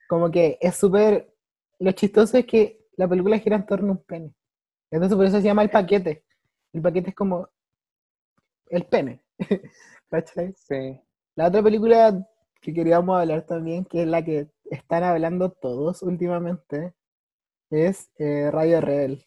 como 0.08 0.30
que 0.30 0.58
es 0.60 0.76
súper. 0.76 1.34
Lo 1.80 1.90
chistoso 1.90 2.38
es 2.38 2.46
que 2.46 2.79
la 3.00 3.08
película 3.08 3.38
gira 3.38 3.56
en 3.56 3.64
torno 3.64 3.88
a 3.88 3.92
un 3.92 4.04
pene. 4.04 4.34
Entonces 4.90 5.16
por 5.16 5.24
eso 5.24 5.38
se 5.38 5.42
llama 5.42 5.62
el 5.62 5.70
paquete. 5.70 6.22
El 6.74 6.82
paquete 6.82 7.08
es 7.10 7.16
como 7.16 7.48
el 8.68 8.84
pene. 8.84 9.24
¿Cachai? 10.10 10.52
Sí. 10.54 11.00
La 11.34 11.48
otra 11.48 11.62
película 11.62 12.28
que 12.60 12.74
queríamos 12.74 13.18
hablar 13.18 13.46
también, 13.46 13.86
que 13.86 14.02
es 14.02 14.06
la 14.06 14.22
que 14.22 14.50
están 14.70 15.02
hablando 15.02 15.50
todos 15.50 16.02
últimamente, 16.02 16.92
es 17.70 18.10
eh, 18.18 18.50
Radio 18.50 18.82
Rebel. 18.82 19.26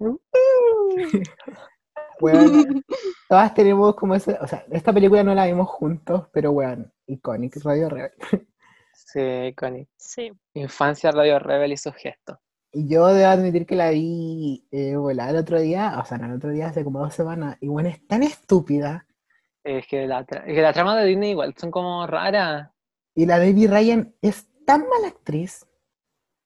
Weón, 2.18 2.82
todas 3.28 3.52
tenemos 3.52 3.94
como 3.94 4.14
ese, 4.14 4.38
o 4.40 4.46
sea, 4.46 4.64
esta 4.70 4.90
película 4.90 5.22
no 5.22 5.34
la 5.34 5.44
vimos 5.44 5.68
juntos, 5.68 6.28
pero 6.32 6.52
weón, 6.52 6.90
icónica, 7.06 7.60
Radio 7.62 7.90
Rebel. 7.90 8.12
Sí, 8.94 9.54
Connie. 9.54 9.86
Sí. 9.98 10.32
Infancia 10.54 11.12
Radio 11.12 11.38
Rebel 11.38 11.72
y 11.72 11.76
sus 11.76 11.94
gestos. 11.94 12.38
Y 12.78 12.88
yo 12.88 13.06
debo 13.06 13.28
admitir 13.30 13.64
que 13.64 13.74
la 13.74 13.88
vi 13.88 14.66
eh, 14.70 14.96
volada 14.96 15.30
el 15.30 15.36
otro 15.36 15.58
día, 15.58 15.98
o 15.98 16.04
sea, 16.04 16.18
no 16.18 16.26
el 16.26 16.34
otro 16.34 16.50
día, 16.50 16.66
hace 16.68 16.84
como 16.84 16.98
dos 17.00 17.14
semanas, 17.14 17.56
y 17.62 17.68
bueno, 17.68 17.88
es 17.88 18.06
tan 18.06 18.22
estúpida. 18.22 19.06
Es 19.64 19.86
que 19.86 20.06
la, 20.06 20.26
tra- 20.26 20.44
es 20.46 20.54
que 20.54 20.60
la 20.60 20.74
trama 20.74 20.94
de 20.94 21.06
Disney 21.06 21.30
igual 21.30 21.54
son 21.56 21.70
como 21.70 22.06
raras. 22.06 22.68
Y 23.14 23.24
la 23.24 23.38
Debbie 23.38 23.66
Ryan 23.66 24.14
es 24.20 24.46
tan 24.66 24.86
mala 24.88 25.08
actriz 25.08 25.66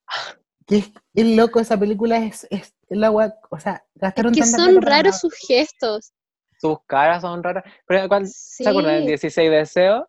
que 0.67 0.77
es, 0.79 0.93
es 1.15 1.27
loco, 1.37 1.59
esa 1.59 1.77
película 1.77 2.19
es, 2.19 2.47
es, 2.51 2.75
es 2.89 2.97
la 2.97 3.11
wea- 3.11 3.35
o 3.51 3.59
sea, 3.59 3.85
gastaron 3.97 4.33
Que 4.33 4.41
tanta 4.43 4.57
son 4.57 4.81
raros 4.83 5.19
sus 5.19 5.35
gestos. 5.35 6.13
Sus 6.61 6.79
caras 6.87 7.23
son 7.23 7.43
raras. 7.43 7.65
Pero, 7.89 8.07
¿cuál- 8.07 8.29
Sí. 8.29 8.63
¿Se 8.63 8.69
acuerdan 8.69 8.95
del 8.99 9.07
16 9.07 9.51
deseos? 9.51 10.05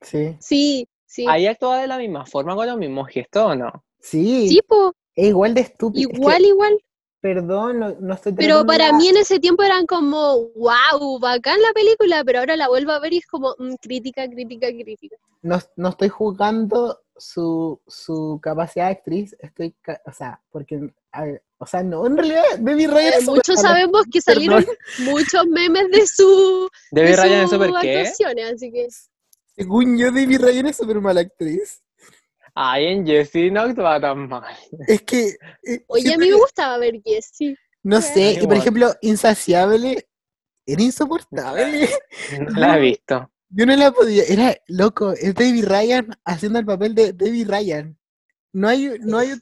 Sí, 0.00 0.36
Sí, 0.40 0.88
sí. 1.04 1.26
¿Ahí 1.28 1.46
actúa 1.46 1.80
de 1.80 1.86
la 1.86 1.98
misma 1.98 2.24
forma 2.24 2.54
con 2.54 2.66
los 2.66 2.78
mismos 2.78 3.08
gestos 3.10 3.42
o 3.44 3.54
no? 3.54 3.84
sí, 4.00 4.48
Sí, 4.48 4.60
po, 4.66 4.94
es 5.16 5.28
igual 5.28 5.54
de 5.54 5.60
estúpido. 5.62 6.02
Es 6.02 6.08
que, 6.08 6.16
igual, 6.16 6.44
igual. 6.44 6.78
perdón, 7.20 7.80
no, 7.80 7.96
no 8.00 8.14
estoy 8.14 8.32
Pero 8.34 8.66
para 8.66 8.92
mí 8.92 9.08
en 9.08 9.16
ese 9.16 9.38
tiempo 9.38 9.62
eran 9.62 9.86
como, 9.86 10.48
wow, 10.56 11.18
bacán 11.20 11.60
la 11.62 11.72
película, 11.72 12.22
pero 12.24 12.40
ahora 12.40 12.56
la 12.56 12.68
vuelvo 12.68 12.92
a 12.92 13.00
ver 13.00 13.12
y 13.12 13.18
es 13.18 13.26
como, 13.26 13.54
mm, 13.58 13.74
crítica, 13.80 14.28
crítica, 14.28 14.68
crítica. 14.68 15.16
no, 15.42 15.58
no 15.76 15.88
estoy 15.90 16.08
juzgando 16.08 17.00
su, 17.16 17.80
su 17.86 18.40
capacidad 18.42 18.86
de 18.86 18.92
actriz, 18.92 19.36
estoy, 19.38 19.72
ca- 19.80 20.02
o 20.04 20.12
sea, 20.12 20.42
porque, 20.50 20.80
a 21.12 21.24
ver, 21.24 21.42
o 21.58 21.66
sea, 21.66 21.82
no, 21.82 22.06
en 22.06 22.16
realidad, 22.16 22.42
Baby 22.60 22.86
Ryan 22.88 23.12
Eh, 23.14 23.24
muchos 23.24 23.60
sabemos 23.60 24.02
que 24.12 24.20
salieron 24.20 24.64
muchos 24.98 25.46
memes 25.46 25.88
de 25.90 26.06
su 26.06 26.68
Debbie 26.90 27.10
de 27.10 27.16
Ryan 27.16 27.32
es 27.44 27.50
sus 27.50 27.50
súper 27.52 27.70
qué? 27.80 27.98
actuaciones, 28.00 28.52
así 28.54 28.72
que 28.72 28.88
Según 29.56 29.96
yo, 29.96 30.06
Baby 30.12 30.36
Ryan 30.38 30.66
es 30.66 30.76
súper 30.76 31.00
mala 31.00 31.20
actriz. 31.20 31.80
Ay, 32.54 32.86
en 32.86 33.06
Jessie 33.06 33.50
no 33.50 33.62
actúa 33.62 34.00
tan 34.00 34.28
mal. 34.28 34.44
Es 34.86 35.02
que, 35.02 35.36
eh, 35.64 35.84
Oye, 35.88 36.14
a 36.14 36.18
mí 36.18 36.26
me 36.26 36.32
que- 36.34 36.40
gustaba 36.40 36.78
ver 36.78 37.00
Jessie. 37.04 37.56
no 37.82 38.00
sé, 38.00 38.32
y 38.32 38.34
por 38.34 38.42
Igual. 38.44 38.58
ejemplo, 38.58 38.94
Insaciable 39.02 40.06
era 40.66 40.82
insoportable. 40.82 41.88
No 42.40 42.50
la 42.60 42.78
he 42.78 42.80
visto. 42.80 43.30
Yo 43.50 43.66
no 43.66 43.76
la 43.76 43.92
podía, 43.92 44.24
era 44.24 44.56
loco, 44.68 45.12
es 45.12 45.34
Baby 45.34 45.62
Ryan 45.62 46.08
haciendo 46.24 46.58
el 46.58 46.64
papel 46.66 46.94
de 46.94 47.12
Baby 47.12 47.44
Ryan. 47.44 47.96
No 48.52 48.68
hay, 48.68 48.90
no 49.00 49.18
hay, 49.18 49.32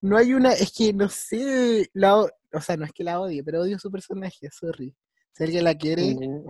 no 0.00 0.16
hay 0.16 0.34
una, 0.34 0.52
es 0.52 0.72
que 0.72 0.92
no 0.92 1.08
sé, 1.08 1.88
la, 1.94 2.16
o 2.18 2.60
sea, 2.60 2.76
no 2.76 2.84
es 2.84 2.92
que 2.92 3.02
la 3.04 3.20
odie, 3.20 3.42
pero 3.42 3.62
odio 3.62 3.78
su 3.78 3.90
personaje, 3.90 4.48
sorry. 4.52 4.94
Si 5.32 5.42
alguien 5.44 5.64
la 5.64 5.74
quiere, 5.76 6.14
Mm. 6.14 6.46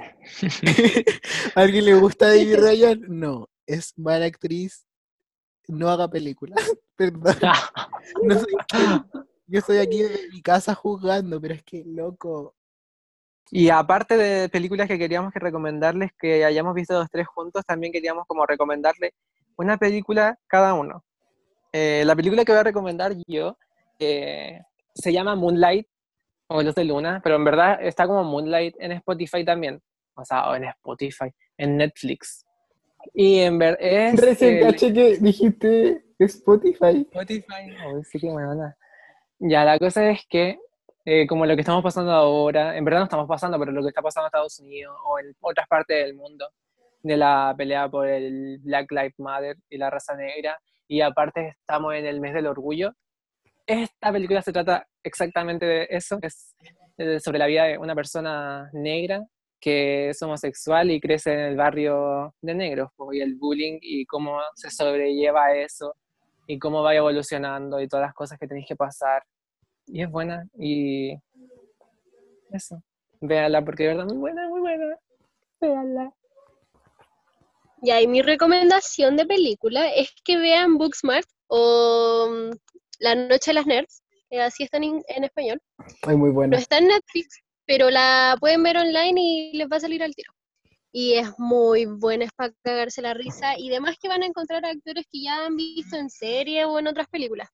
¿A 1.55 1.61
alguien 1.61 1.85
le 1.87 1.95
gusta 1.95 2.26
Baby 2.28 2.55
Ryan? 2.57 3.01
No, 3.09 3.49
es 3.66 3.93
mala 3.97 4.26
actriz. 4.26 4.87
No 5.69 5.89
haga 5.89 6.09
películas. 6.09 6.59
Perdón. 6.97 7.35
No 8.23 8.39
soy, 8.39 8.53
yo 9.47 9.59
estoy 9.59 9.79
aquí 9.79 10.03
en 10.03 10.31
mi 10.31 10.43
casa 10.43 10.75
juzgando, 10.75 11.41
pero 11.41 11.55
es 11.55 11.62
que, 11.62 11.83
loco. 11.87 12.55
Y 13.51 13.71
aparte 13.71 14.17
de 14.17 14.49
películas 14.49 14.89
que 14.89 14.99
queríamos 14.99 15.33
que 15.33 15.39
recomendarles 15.39 16.12
que 16.19 16.45
hayamos 16.45 16.75
visto 16.75 16.95
los 16.95 17.11
tres 17.11 17.27
juntos, 17.27 17.65
también 17.67 17.93
queríamos 17.93 18.27
como 18.27 18.47
recomendarles 18.47 19.12
una 19.57 19.77
película 19.79 20.39
cada 20.47 20.75
uno. 20.75 21.05
Eh, 21.73 22.05
la 22.07 22.15
película 22.15 22.45
que 22.45 22.53
voy 22.53 22.61
a 22.61 22.65
recomendar 22.65 23.15
yo 23.27 23.57
eh, 23.99 24.61
se 24.95 25.12
llama 25.12 25.35
Moonlight 25.35 25.87
o 26.49 26.62
Luz 26.62 26.75
de 26.75 26.85
Luna, 26.85 27.21
pero 27.23 27.37
en 27.37 27.45
verdad 27.45 27.79
está 27.81 28.07
como 28.07 28.25
Moonlight 28.25 28.77
en 28.79 28.93
Spotify 28.93 29.45
también. 29.45 29.83
O 30.15 30.25
sea, 30.25 30.51
o 30.51 30.55
en 30.55 30.65
Spotify, 30.65 31.31
en 31.59 31.77
Netflix. 31.77 32.45
Y 33.13 33.41
en 33.41 33.59
ver 33.59 33.77
es 33.81 34.21
Recién 34.21 34.61
caché 34.61 34.93
que 34.93 35.17
dijiste 35.19 36.05
Spotify. 36.19 37.07
Spotify, 37.11 37.77
oh, 37.87 38.03
sí 38.05 38.19
que 38.19 38.31
buena. 38.31 38.77
Ya, 39.39 39.65
la 39.65 39.79
cosa 39.79 40.11
es 40.11 40.25
que, 40.29 40.59
eh, 41.05 41.27
como 41.27 41.45
lo 41.45 41.55
que 41.55 41.61
estamos 41.61 41.83
pasando 41.83 42.13
ahora, 42.13 42.77
en 42.77 42.85
verdad 42.85 43.01
no 43.01 43.05
estamos 43.05 43.29
pasando, 43.29 43.59
pero 43.59 43.73
lo 43.73 43.83
que 43.83 43.89
está 43.89 44.03
pasando 44.03 44.27
en 44.27 44.29
Estados 44.29 44.59
Unidos 44.61 44.97
o 45.05 45.19
en 45.19 45.35
otras 45.41 45.67
partes 45.69 46.05
del 46.05 46.15
mundo, 46.15 46.49
de 47.03 47.17
la 47.17 47.55
pelea 47.57 47.89
por 47.89 48.09
el 48.09 48.59
Black 48.61 48.91
Lives 48.91 49.19
Matter 49.19 49.57
y 49.69 49.77
la 49.77 49.91
raza 49.91 50.15
negra, 50.15 50.59
y 50.89 51.01
aparte 51.01 51.57
estamos 51.61 51.95
en 51.95 52.07
el 52.07 52.21
mes 52.21 52.33
del 52.33 52.47
orgullo, 52.47 52.93
esta 53.67 54.13
película 54.13 54.43
se 54.43 54.53
trata 54.53 54.87
exactamente 55.03 55.67
de 55.67 55.87
eso, 55.91 56.19
es 56.23 56.55
eh, 56.99 57.19
sobre 57.19 57.39
la 57.39 57.47
vida 57.47 57.65
de 57.65 57.79
una 57.79 57.95
persona 57.95 58.71
negra 58.73 59.23
que 59.65 60.11
es 60.11 60.21
homosexual 60.21 60.91
y 60.91 61.01
crece 61.01 61.33
en 61.33 61.39
el 61.39 61.57
barrio 61.57 62.35
de 62.43 62.55
negros, 62.55 62.91
po, 62.97 63.15
y 63.15 63.23
el 63.23 63.35
bullying 63.35 63.79
y 63.81 64.05
cómo 64.05 64.39
se 64.55 64.69
sobrelleva 64.69 65.55
eso 65.57 65.95
y 66.47 66.59
cómo 66.59 66.83
va 66.83 66.95
evolucionando 66.95 67.81
y 67.81 67.89
todas 67.89 68.05
las 68.05 68.15
cosas 68.15 68.39
que 68.39 68.47
tenéis 68.47 68.67
que 68.69 68.77
pasar. 68.77 69.23
Y 69.87 70.03
es 70.03 70.11
buena 70.11 70.47
y 70.59 71.15
eso. 72.51 72.83
Véanla 73.23 73.65
porque 73.65 73.85
de 73.85 73.89
verdad 73.95 74.05
muy 74.05 74.19
buena, 74.19 74.47
muy 74.51 74.61
buena. 74.61 74.99
Véanla. 75.62 76.12
Ya, 77.81 78.03
y 78.03 78.07
mi 78.07 78.21
recomendación 78.21 79.17
de 79.17 79.25
película 79.25 79.91
es 79.95 80.12
que 80.27 80.37
vean 80.37 80.77
Booksmart 80.77 81.27
o 81.47 82.29
mm, 82.29 82.51
La 82.99 83.15
Noche 83.15 83.53
de 83.53 83.55
las 83.55 83.67
Nerds, 83.67 84.03
que 84.29 84.43
así 84.43 84.65
están 84.65 84.85
en, 84.85 85.03
en 85.09 85.25
español. 85.25 85.59
Ay, 86.03 86.17
muy 86.17 86.33
No 86.49 86.55
está 86.55 86.77
en 86.77 86.89
Netflix, 86.89 87.43
pero 87.67 87.91
la 87.91 88.37
pueden 88.41 88.62
ver 88.62 88.77
online 88.77 89.21
y 89.21 89.57
les 89.57 89.69
va 89.69 89.77
a 89.77 89.81
salir 89.81 90.03
al 90.03 90.15
tiro. 90.15 90.33
Y 90.93 91.15
es 91.15 91.29
muy 91.39 91.87
buena, 91.87 92.25
es 92.25 92.33
para 92.33 92.53
cagarse 92.62 93.03
la 93.03 93.15
risa. 93.15 93.59
Y 93.59 93.69
demás 93.69 93.97
que 94.01 94.09
van 94.09 94.23
a 94.23 94.27
encontrar 94.27 94.65
actores 94.65 95.07
que 95.11 95.23
ya 95.23 95.45
han 95.45 95.57
visto 95.57 95.97
en 95.97 96.09
serie 96.09 96.65
o 96.65 96.79
en 96.79 96.87
otras 96.87 97.09
películas. 97.09 97.49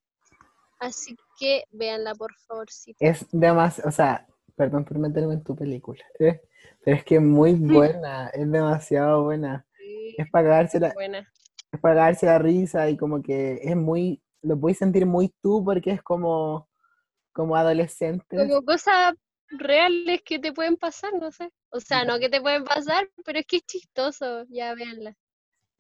Así 0.79 1.17
que 1.39 1.65
véanla, 1.71 2.15
por 2.15 2.35
favor. 2.47 2.67
Es 2.99 3.27
demasiado, 3.33 3.89
o 3.89 3.93
sea, 3.93 4.27
perdón 4.57 4.85
por 4.85 4.99
meterme 4.99 5.35
en 5.35 5.45
tu 5.45 5.55
película, 5.55 6.03
¿eh? 6.19 6.41
pero 6.85 6.97
es 6.97 7.05
que 7.05 7.17
es 7.17 7.23
muy 7.23 7.55
buena, 7.55 8.29
es 8.29 8.51
demasiado 8.51 9.25
buena. 9.25 9.67
Es 10.17 10.29
para 10.31 10.49
cagarse 10.49 10.81
la, 10.81 10.93
Buena. 10.93 11.27
es 11.73 11.81
para 11.81 11.95
cagarse 11.95 12.27
la 12.27 12.39
risa 12.39 12.91
y 12.91 12.97
como 12.97 13.23
que 13.23 13.61
es 13.63 13.77
muy, 13.77 14.23
lo 14.43 14.59
puedes 14.59 14.79
sentir 14.79 15.07
muy 15.07 15.33
tú 15.41 15.65
porque 15.65 15.93
es 15.93 16.03
como, 16.03 16.69
como 17.33 17.57
adolescente. 17.57 18.37
Como 18.37 18.63
cosas 18.63 19.15
reales 19.51 20.23
que 20.23 20.39
te 20.39 20.53
pueden 20.53 20.77
pasar, 20.77 21.13
no 21.15 21.31
sé. 21.31 21.51
O 21.71 21.81
sea, 21.81 22.05
no 22.05 22.19
que 22.19 22.29
te 22.29 22.41
pueden 22.41 22.65
pasar, 22.65 23.09
pero 23.25 23.39
es 23.39 23.47
que 23.47 23.57
es 23.57 23.67
chistoso. 23.67 24.45
Ya 24.49 24.75
véanla. 24.75 25.17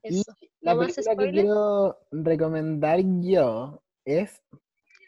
Y 0.02 0.20
Eso. 0.20 0.32
la 0.60 0.74
¿No 0.74 0.82
más 0.82 0.94
película 0.94 1.16
que 1.16 1.32
quiero 1.32 1.98
recomendar 2.10 3.00
yo 3.20 3.82
es 4.04 4.42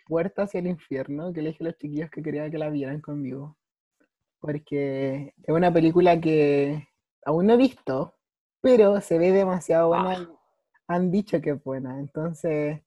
Puerta 0.06 0.42
hacia 0.42 0.60
el 0.60 0.66
infierno, 0.66 1.32
que 1.32 1.40
le 1.40 1.50
dije 1.50 1.64
a 1.64 1.68
los 1.68 1.78
chiquillos 1.78 2.10
que 2.10 2.22
quería 2.22 2.50
que 2.50 2.58
la 2.58 2.68
vieran 2.68 3.00
conmigo. 3.00 3.56
Porque 4.40 5.32
es 5.42 5.54
una 5.54 5.72
película 5.72 6.20
que 6.20 6.88
aún 7.24 7.46
no 7.46 7.54
he 7.54 7.56
visto, 7.56 8.14
pero 8.60 9.00
se 9.00 9.18
ve 9.18 9.32
demasiado 9.32 9.88
buena. 9.88 10.18
y 10.20 10.28
Han 10.88 11.10
dicho 11.10 11.40
que 11.40 11.50
es 11.50 11.64
buena. 11.64 11.98
Entonces, 11.98 12.82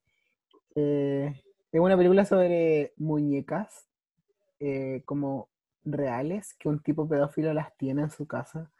eh, 0.75 1.41
es 1.71 1.79
una 1.79 1.97
película 1.97 2.25
sobre 2.25 2.93
muñecas 2.97 3.87
eh, 4.59 5.01
como 5.05 5.49
reales, 5.85 6.53
que 6.55 6.69
un 6.69 6.79
tipo 6.79 7.07
pedófilo 7.07 7.53
las 7.53 7.75
tiene 7.77 8.03
en 8.03 8.09
su 8.09 8.27
casa 8.27 8.71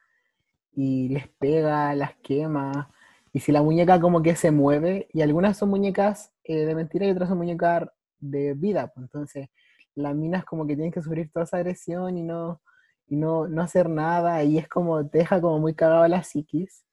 y 0.74 1.10
les 1.10 1.28
pega, 1.28 1.94
las 1.96 2.16
quema. 2.16 2.92
Y 3.34 3.40
si 3.40 3.52
la 3.52 3.62
muñeca 3.62 4.00
como 4.00 4.22
que 4.22 4.36
se 4.36 4.52
mueve, 4.52 5.08
y 5.14 5.22
algunas 5.22 5.58
son 5.58 5.70
muñecas 5.70 6.34
eh, 6.44 6.66
de 6.66 6.76
mentira 6.76 7.06
y 7.06 7.12
otras 7.12 7.30
son 7.30 7.38
muñecas 7.38 7.88
de 8.20 8.54
vida, 8.54 8.88
pues 8.88 9.06
entonces 9.06 9.50
las 9.96 10.16
minas 10.16 10.46
como 10.46 10.68
que 10.68 10.76
tienen 10.76 10.92
que 10.92 11.02
sufrir 11.02 11.32
toda 11.32 11.46
esa 11.46 11.58
agresión 11.58 12.18
y 12.18 12.24
no, 12.24 12.62
y 13.08 13.16
no, 13.16 13.48
no 13.48 13.62
hacer 13.62 13.90
nada, 13.90 14.44
y 14.44 14.58
es 14.58 14.68
como, 14.68 15.04
deja 15.04 15.40
como 15.42 15.60
muy 15.60 15.74
cagado 15.74 16.08
la 16.08 16.24
psiquis. 16.24 16.84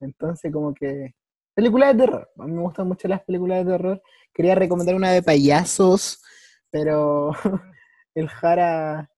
Entonces 0.00 0.52
como 0.52 0.74
que... 0.74 1.14
Película 1.54 1.92
de 1.92 2.04
terror, 2.04 2.30
a 2.38 2.44
mí 2.44 2.52
me 2.52 2.60
gustan 2.60 2.86
mucho 2.86 3.08
las 3.08 3.22
películas 3.24 3.64
de 3.64 3.72
terror. 3.72 4.02
Quería 4.34 4.54
recomendar 4.54 4.94
una 4.94 5.10
de 5.10 5.22
payasos, 5.22 6.22
pero 6.70 7.32
el 8.14 8.28
Jara 8.28 9.10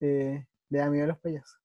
eh, 0.00 0.46
le 0.70 0.78
da 0.78 0.88
los 0.88 1.18
payasos. 1.18 1.58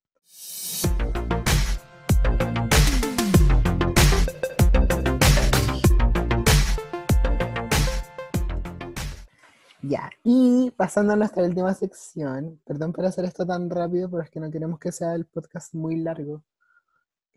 Ya, 9.86 10.10
y 10.24 10.72
pasando 10.78 11.12
a 11.12 11.16
nuestra 11.18 11.44
última 11.44 11.74
sección, 11.74 12.60
perdón 12.66 12.94
por 12.94 13.06
hacer 13.06 13.26
esto 13.26 13.46
tan 13.46 13.70
rápido, 13.70 14.10
pero 14.10 14.24
es 14.24 14.30
que 14.30 14.40
no 14.40 14.50
queremos 14.50 14.80
que 14.80 14.94
sea 14.94 15.14
el 15.14 15.26
podcast 15.26 15.74
muy 15.74 15.98
largo. 15.98 16.42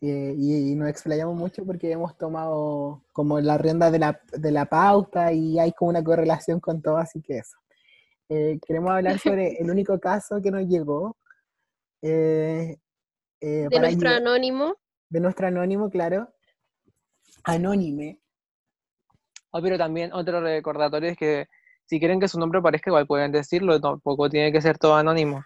Eh, 0.00 0.34
y, 0.38 0.72
y 0.72 0.74
nos 0.76 0.88
explayamos 0.88 1.36
mucho 1.36 1.64
porque 1.64 1.90
hemos 1.90 2.16
tomado 2.16 3.02
como 3.12 3.40
la 3.40 3.58
rienda 3.58 3.90
de 3.90 3.98
la, 3.98 4.20
de 4.32 4.52
la 4.52 4.66
pauta 4.66 5.32
y 5.32 5.58
hay 5.58 5.72
como 5.72 5.88
una 5.88 6.04
correlación 6.04 6.60
con 6.60 6.82
todo, 6.82 6.98
así 6.98 7.20
que 7.20 7.38
eso. 7.38 7.56
Eh, 8.28 8.58
queremos 8.66 8.90
hablar 8.90 9.18
sobre 9.18 9.56
el 9.60 9.70
único 9.70 9.98
caso 10.00 10.40
que 10.42 10.50
nos 10.50 10.66
llegó. 10.66 11.16
eh, 12.02 12.76
eh, 13.40 13.66
De 13.70 13.80
nuestro 13.80 14.08
ayudar- 14.08 14.16
anónimo. 14.22 14.76
de 15.08 15.20
nuestro 15.20 15.46
anónimo, 15.46 15.88
claro. 15.90 16.28
Anónime. 17.44 18.20
Oh, 19.50 19.62
pero 19.62 19.78
también 19.78 20.12
otro 20.12 20.40
recordatorio 20.40 21.10
es 21.10 21.16
que 21.16 21.46
si 21.86 21.98
quieren 21.98 22.20
que 22.20 22.28
su 22.28 22.38
nombre 22.38 22.58
aparezca, 22.60 22.90
igual 22.90 23.06
pueden 23.06 23.32
decirlo, 23.32 23.80
tampoco 23.80 24.28
tiene 24.28 24.52
que 24.52 24.60
ser 24.60 24.78
todo 24.78 24.94
anónimo. 24.96 25.44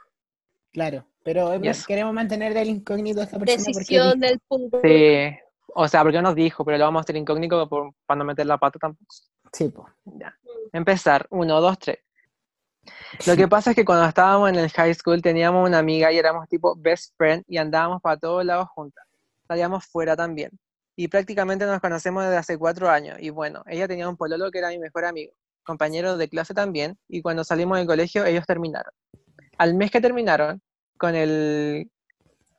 Claro, 0.72 1.05
pero 1.22 1.61
Yes. 1.61 1.87
queremos 1.87 2.12
mantener 2.14 2.55
del 2.55 2.68
incógnito 2.70 3.20
a 3.20 3.24
esta 3.24 3.39
persona 3.39 3.62
porque 3.64 3.72
Decisión 3.74 4.20
del 4.20 4.41
punto. 4.41 4.81
Sí, 4.83 5.37
o 5.74 5.89
sea, 5.89 6.03
porque 6.03 6.22
nos 6.22 6.35
dijo, 6.35 6.64
pero 6.64 6.78
lo 6.78 6.85
vamos 6.85 7.01
a 7.01 7.03
hacer 7.05 7.16
incógnito 7.16 7.68
por- 7.68 7.93
para 8.07 8.18
no 8.18 8.24
meter 8.24 8.47
la 8.47 8.59
pata 8.59 8.78
tampoco. 8.78 9.14
Sí, 9.53 9.68
po. 9.68 9.89
Ya. 10.05 10.35
Empezar, 10.72 11.26
uno, 11.31 11.61
dos, 11.61 11.78
tres. 11.78 11.99
Lo 13.26 13.37
que 13.37 13.49
pasa 13.49 13.70
es 13.70 13.76
que 13.76 13.85
cuando 13.85 14.07
estábamos 14.07 14.49
en 14.49 14.57
el 14.57 14.70
high 14.70 14.95
school 14.95 15.20
teníamos 15.20 15.66
una 15.66 15.78
amiga 15.78 16.12
y 16.12 16.18
éramos 16.18 16.49
tipo 16.49 16.74
best 16.76 17.14
friend 17.16 17.45
y 17.47 17.59
andábamos 17.59 18.01
para 18.01 18.16
todos 18.16 18.45
lados 18.45 18.68
juntas. 18.74 19.05
Salíamos 19.47 19.85
fuera 19.87 20.16
también. 20.16 20.51
Y 20.97 21.09
prácticamente 21.09 21.66
nos 21.66 21.81
conocemos 21.81 22.24
desde 22.24 22.37
hace 22.37 22.59
cuatro 22.59 22.89
años. 22.89 23.18
Y 23.20 23.31
bueno, 23.31 23.62
ella 23.66 23.89
tenía 23.89 24.09
un 24.09 24.16
pololo 24.16 24.51
que 24.51 24.59
era 24.59 24.68
mi 24.68 24.78
mejor 24.78 25.05
amigo, 25.05 25.33
compañero 25.62 26.16
de 26.16 26.28
clase 26.28 26.55
también. 26.55 26.99
Y 27.09 27.22
cuando 27.22 27.45
salimos 27.45 27.78
del 27.78 27.87
colegio, 27.87 28.24
ellos 28.24 28.47
terminaron. 28.47 28.93
Al 29.59 29.74
mes 29.74 29.91
que 29.91 30.01
terminaron, 30.01 30.62
con 30.99 31.14
el 31.14 31.91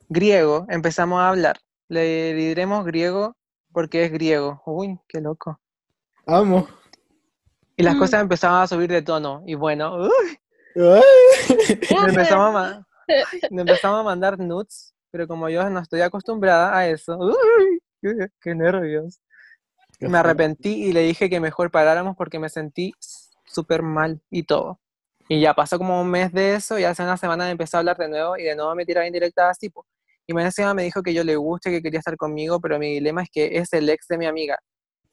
griego 0.09 0.65
empezamos 0.69 1.19
a 1.19 1.29
hablar. 1.29 1.59
Le 1.87 2.33
diremos 2.33 2.85
griego 2.85 3.35
porque 3.71 4.05
es 4.05 4.11
griego. 4.11 4.61
Uy, 4.65 4.99
qué 5.07 5.21
loco. 5.21 5.59
Amo. 6.25 6.67
Y 7.81 7.83
las 7.83 7.95
Mm. 7.95 7.99
cosas 7.99 8.21
empezaban 8.21 8.61
a 8.61 8.67
subir 8.67 8.91
de 8.91 9.01
tono. 9.01 9.43
Y 9.47 9.55
bueno, 9.55 9.95
uy, 10.03 10.39
me 10.75 12.09
empezamos, 12.09 12.55
a 12.55 12.85
me 13.51 13.63
a 13.83 14.03
mandar 14.03 14.37
nudes, 14.37 14.93
pero 15.09 15.27
como 15.27 15.49
yo 15.49 15.67
no 15.69 15.79
estoy 15.79 16.01
acostumbrada 16.01 16.77
a 16.77 16.87
eso, 16.87 17.17
uy, 17.17 17.81
qué, 18.01 18.27
qué 18.39 18.53
nervios. 18.55 19.19
Me 19.99 20.17
arrepentí 20.17 20.85
y 20.85 20.93
le 20.93 21.01
dije 21.01 21.29
que 21.29 21.39
mejor 21.39 21.71
paráramos 21.71 22.15
porque 22.15 22.37
me 22.37 22.49
sentí 22.49 22.93
súper 23.45 23.81
mal 23.81 24.21
y 24.29 24.43
todo. 24.43 24.79
Y 25.27 25.39
ya 25.41 25.53
pasó 25.53 25.77
como 25.77 25.99
un 26.01 26.09
mes 26.09 26.31
de 26.31 26.55
eso 26.55 26.77
y 26.77 26.83
hace 26.83 27.01
una 27.03 27.17
semana 27.17 27.45
me 27.45 27.51
empezó 27.51 27.77
a 27.77 27.79
hablar 27.79 27.97
de 27.97 28.09
nuevo 28.09 28.37
y 28.37 28.43
de 28.43 28.55
nuevo 28.55 28.75
me 28.75 28.85
tiraba 28.85 29.07
indirectas 29.07 29.57
así. 29.57 29.71
Y 30.27 30.33
me 30.33 30.43
encima 30.43 30.73
me 30.73 30.83
dijo 30.83 31.01
que 31.01 31.13
yo 31.13 31.23
le 31.23 31.35
guste, 31.35 31.71
que 31.71 31.81
quería 31.81 31.99
estar 31.99 32.15
conmigo, 32.15 32.59
pero 32.59 32.77
mi 32.77 32.93
dilema 32.93 33.23
es 33.23 33.29
que 33.31 33.57
es 33.57 33.73
el 33.73 33.89
ex 33.89 34.07
de 34.07 34.17
mi 34.17 34.25
amiga, 34.27 34.59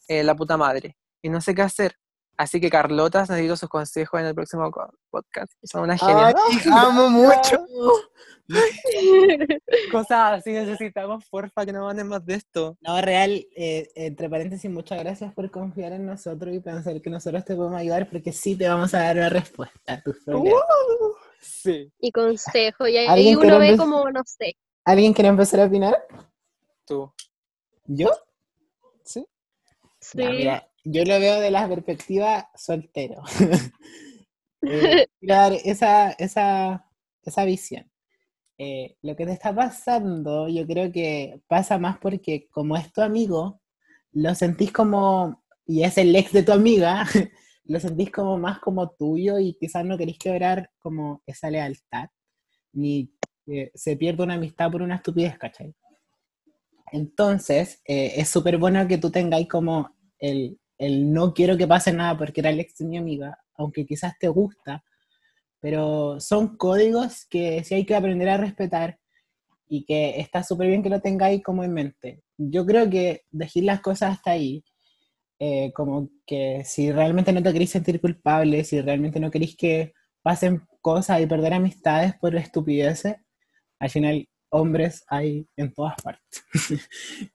eh, 0.06 0.22
la 0.22 0.34
puta 0.34 0.56
madre. 0.56 0.96
Y 1.22 1.28
no 1.28 1.40
sé 1.40 1.54
qué 1.54 1.62
hacer. 1.62 1.94
Así 2.38 2.60
que 2.60 2.70
Carlotas, 2.70 3.28
necesito 3.28 3.56
sus 3.56 3.68
consejos 3.68 4.20
en 4.20 4.26
el 4.26 4.34
próximo 4.34 4.70
podcast. 5.10 5.52
Son 5.64 5.82
unas 5.82 6.00
Ay, 6.02 6.08
geniales. 6.14 6.66
amo 6.68 7.10
mucho. 7.10 7.66
Cosas 9.92 10.38
así 10.38 10.52
necesitamos, 10.52 11.24
porfa, 11.28 11.66
que 11.66 11.72
no 11.72 11.84
manden 11.84 12.06
más 12.06 12.24
de 12.24 12.34
esto. 12.36 12.78
No, 12.80 13.00
real, 13.02 13.44
eh, 13.56 13.88
entre 13.96 14.30
paréntesis, 14.30 14.70
muchas 14.70 15.00
gracias 15.00 15.34
por 15.34 15.50
confiar 15.50 15.92
en 15.92 16.06
nosotros 16.06 16.54
y 16.54 16.60
pensar 16.60 17.02
que 17.02 17.10
nosotros 17.10 17.44
te 17.44 17.56
podemos 17.56 17.78
ayudar 17.78 18.08
porque 18.08 18.32
sí 18.32 18.56
te 18.56 18.68
vamos 18.68 18.94
a 18.94 19.00
dar 19.00 19.16
una 19.16 19.28
respuesta 19.28 19.94
a 19.94 20.02
tus 20.02 20.24
problemas. 20.24 20.62
Sí, 21.40 21.92
y 21.98 22.12
consejo. 22.12 22.86
Y 22.86 22.96
ahí 22.96 23.06
¿Alguien 23.06 23.38
quiere 23.38 23.56
uno 23.56 23.58
ve 23.58 23.76
como, 23.76 24.10
no 24.10 24.22
sé. 24.24 24.56
¿Alguien 24.84 25.12
quiere 25.12 25.28
empezar 25.28 25.60
a 25.60 25.64
opinar? 25.64 26.06
tú. 26.88 27.12
¿Yo? 27.84 28.10
Sí. 29.04 29.26
Sí. 30.00 30.18
Mira, 30.18 30.67
yo 30.84 31.04
lo 31.04 31.18
veo 31.20 31.40
de 31.40 31.50
la 31.50 31.68
perspectiva 31.68 32.50
soltero. 32.54 33.22
Eh, 34.62 35.06
quiero 35.20 35.34
dar 35.34 35.52
esa, 35.52 36.10
esa, 36.12 36.84
esa 37.22 37.44
visión. 37.44 37.88
Eh, 38.58 38.96
lo 39.02 39.14
que 39.14 39.24
te 39.24 39.32
está 39.32 39.54
pasando, 39.54 40.48
yo 40.48 40.66
creo 40.66 40.90
que 40.90 41.40
pasa 41.46 41.78
más 41.78 41.98
porque 41.98 42.48
como 42.50 42.76
es 42.76 42.92
tu 42.92 43.00
amigo, 43.00 43.60
lo 44.12 44.34
sentís 44.34 44.72
como, 44.72 45.44
y 45.64 45.84
es 45.84 45.96
el 45.96 46.14
ex 46.16 46.32
de 46.32 46.42
tu 46.42 46.52
amiga, 46.52 47.04
lo 47.64 47.78
sentís 47.78 48.10
como 48.10 48.36
más 48.36 48.58
como 48.58 48.90
tuyo 48.90 49.38
y 49.38 49.54
quizás 49.54 49.84
no 49.84 49.96
queréis 49.96 50.18
quebrar 50.18 50.70
como 50.80 51.22
esa 51.24 51.50
lealtad, 51.50 52.08
ni 52.72 53.12
que 53.46 53.70
se 53.74 53.96
pierda 53.96 54.24
una 54.24 54.34
amistad 54.34 54.72
por 54.72 54.82
una 54.82 54.96
estupidez, 54.96 55.38
¿cachai? 55.38 55.72
Entonces, 56.90 57.80
eh, 57.84 58.14
es 58.16 58.28
súper 58.28 58.58
bueno 58.58 58.88
que 58.88 58.98
tú 58.98 59.10
tengáis 59.10 59.46
como 59.46 59.94
el, 60.18 60.58
el 60.78 61.12
no 61.12 61.34
quiero 61.34 61.56
que 61.56 61.66
pase 61.66 61.92
nada 61.92 62.16
porque 62.16 62.40
era 62.40 62.50
el 62.50 62.60
ex 62.60 62.78
de 62.78 62.86
mi 62.86 62.96
amiga, 62.96 63.38
aunque 63.56 63.84
quizás 63.84 64.16
te 64.18 64.28
gusta, 64.28 64.84
pero 65.60 66.20
son 66.20 66.56
códigos 66.56 67.26
que 67.26 67.64
sí 67.64 67.74
hay 67.74 67.84
que 67.84 67.96
aprender 67.96 68.28
a 68.28 68.36
respetar 68.36 68.98
y 69.68 69.84
que 69.84 70.20
está 70.20 70.42
súper 70.42 70.68
bien 70.68 70.82
que 70.82 70.88
lo 70.88 71.00
tengáis 71.00 71.42
como 71.42 71.64
en 71.64 71.74
mente. 71.74 72.22
Yo 72.38 72.64
creo 72.64 72.88
que 72.88 73.22
dejar 73.30 73.64
las 73.64 73.80
cosas 73.80 74.12
hasta 74.12 74.30
ahí, 74.30 74.64
eh, 75.40 75.72
como 75.74 76.10
que 76.26 76.62
si 76.64 76.90
realmente 76.92 77.32
no 77.32 77.42
te 77.42 77.52
queréis 77.52 77.70
sentir 77.70 78.00
culpable, 78.00 78.64
si 78.64 78.80
realmente 78.80 79.20
no 79.20 79.30
queréis 79.30 79.56
que 79.56 79.92
pasen 80.22 80.62
cosas 80.80 81.20
y 81.20 81.26
perder 81.26 81.54
amistades 81.54 82.14
por 82.20 82.34
estupideces, 82.36 83.16
al 83.80 83.90
final 83.90 84.28
hombres 84.50 85.04
hay 85.08 85.46
en 85.56 85.72
todas 85.72 85.94
partes. 86.02 86.44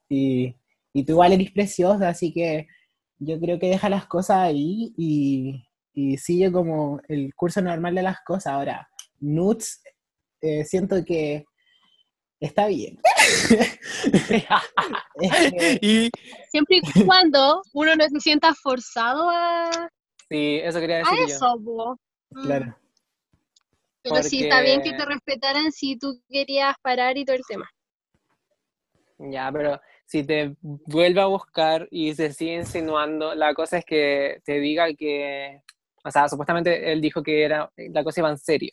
y, 0.08 0.56
y 0.92 1.04
tú 1.04 1.12
igual 1.12 1.32
eres 1.32 1.52
preciosa, 1.52 2.08
así 2.08 2.32
que 2.32 2.66
yo 3.24 3.38
creo 3.40 3.58
que 3.58 3.68
deja 3.68 3.88
las 3.88 4.06
cosas 4.06 4.38
ahí 4.38 4.92
y, 4.96 5.64
y 5.92 6.16
sigue 6.18 6.52
como 6.52 7.00
el 7.08 7.34
curso 7.34 7.60
normal 7.60 7.94
de 7.94 8.02
las 8.02 8.18
cosas. 8.24 8.52
Ahora, 8.52 8.88
Nuts, 9.20 9.82
eh, 10.40 10.64
siento 10.64 11.04
que 11.04 11.44
está 12.40 12.66
bien. 12.66 12.98
Y 15.80 16.10
Siempre 16.50 16.80
y 16.82 17.04
cuando 17.04 17.62
uno 17.72 17.94
no 17.94 18.08
se 18.08 18.20
sienta 18.20 18.54
forzado 18.54 19.30
a, 19.30 19.64
a 19.64 19.88
sí, 20.28 20.60
eso 20.62 20.80
quería 20.80 20.98
decir 20.98 21.18
yo. 21.18 21.24
eso. 21.24 21.98
Mm. 22.30 22.42
claro. 22.42 22.76
Pero 24.02 24.22
sí 24.22 24.42
está 24.42 24.60
bien 24.60 24.82
que 24.82 24.92
te 24.92 25.04
respetaran 25.04 25.72
si 25.72 25.96
tú 25.96 26.20
querías 26.28 26.74
parar 26.82 27.16
y 27.16 27.24
todo 27.24 27.36
el 27.36 27.42
tema. 27.48 27.66
Ya, 29.18 29.50
pero 29.50 29.80
si 30.06 30.24
te 30.24 30.54
vuelve 30.60 31.20
a 31.20 31.26
buscar 31.26 31.88
y 31.90 32.14
se 32.14 32.32
sigue 32.32 32.54
insinuando, 32.54 33.34
la 33.34 33.54
cosa 33.54 33.78
es 33.78 33.84
que 33.84 34.40
te 34.44 34.60
diga 34.60 34.92
que, 34.94 35.62
o 36.04 36.10
sea, 36.10 36.28
supuestamente 36.28 36.92
él 36.92 37.00
dijo 37.00 37.22
que 37.22 37.44
era, 37.44 37.70
la 37.76 38.04
cosa 38.04 38.20
iba 38.20 38.30
en 38.30 38.38
serio, 38.38 38.72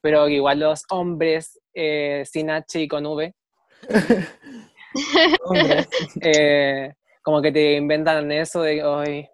pero 0.00 0.26
que 0.26 0.34
igual 0.34 0.60
los 0.60 0.82
hombres 0.90 1.60
eh, 1.74 2.24
sin 2.24 2.50
H 2.50 2.80
y 2.80 2.88
con 2.88 3.06
V, 3.06 3.34
Hombres. 5.44 5.88
eh, 6.20 6.94
como 7.22 7.42
que 7.42 7.52
te 7.52 7.74
inventan 7.74 8.30
eso 8.32 8.62
de, 8.62 8.82
hoy 8.84 9.28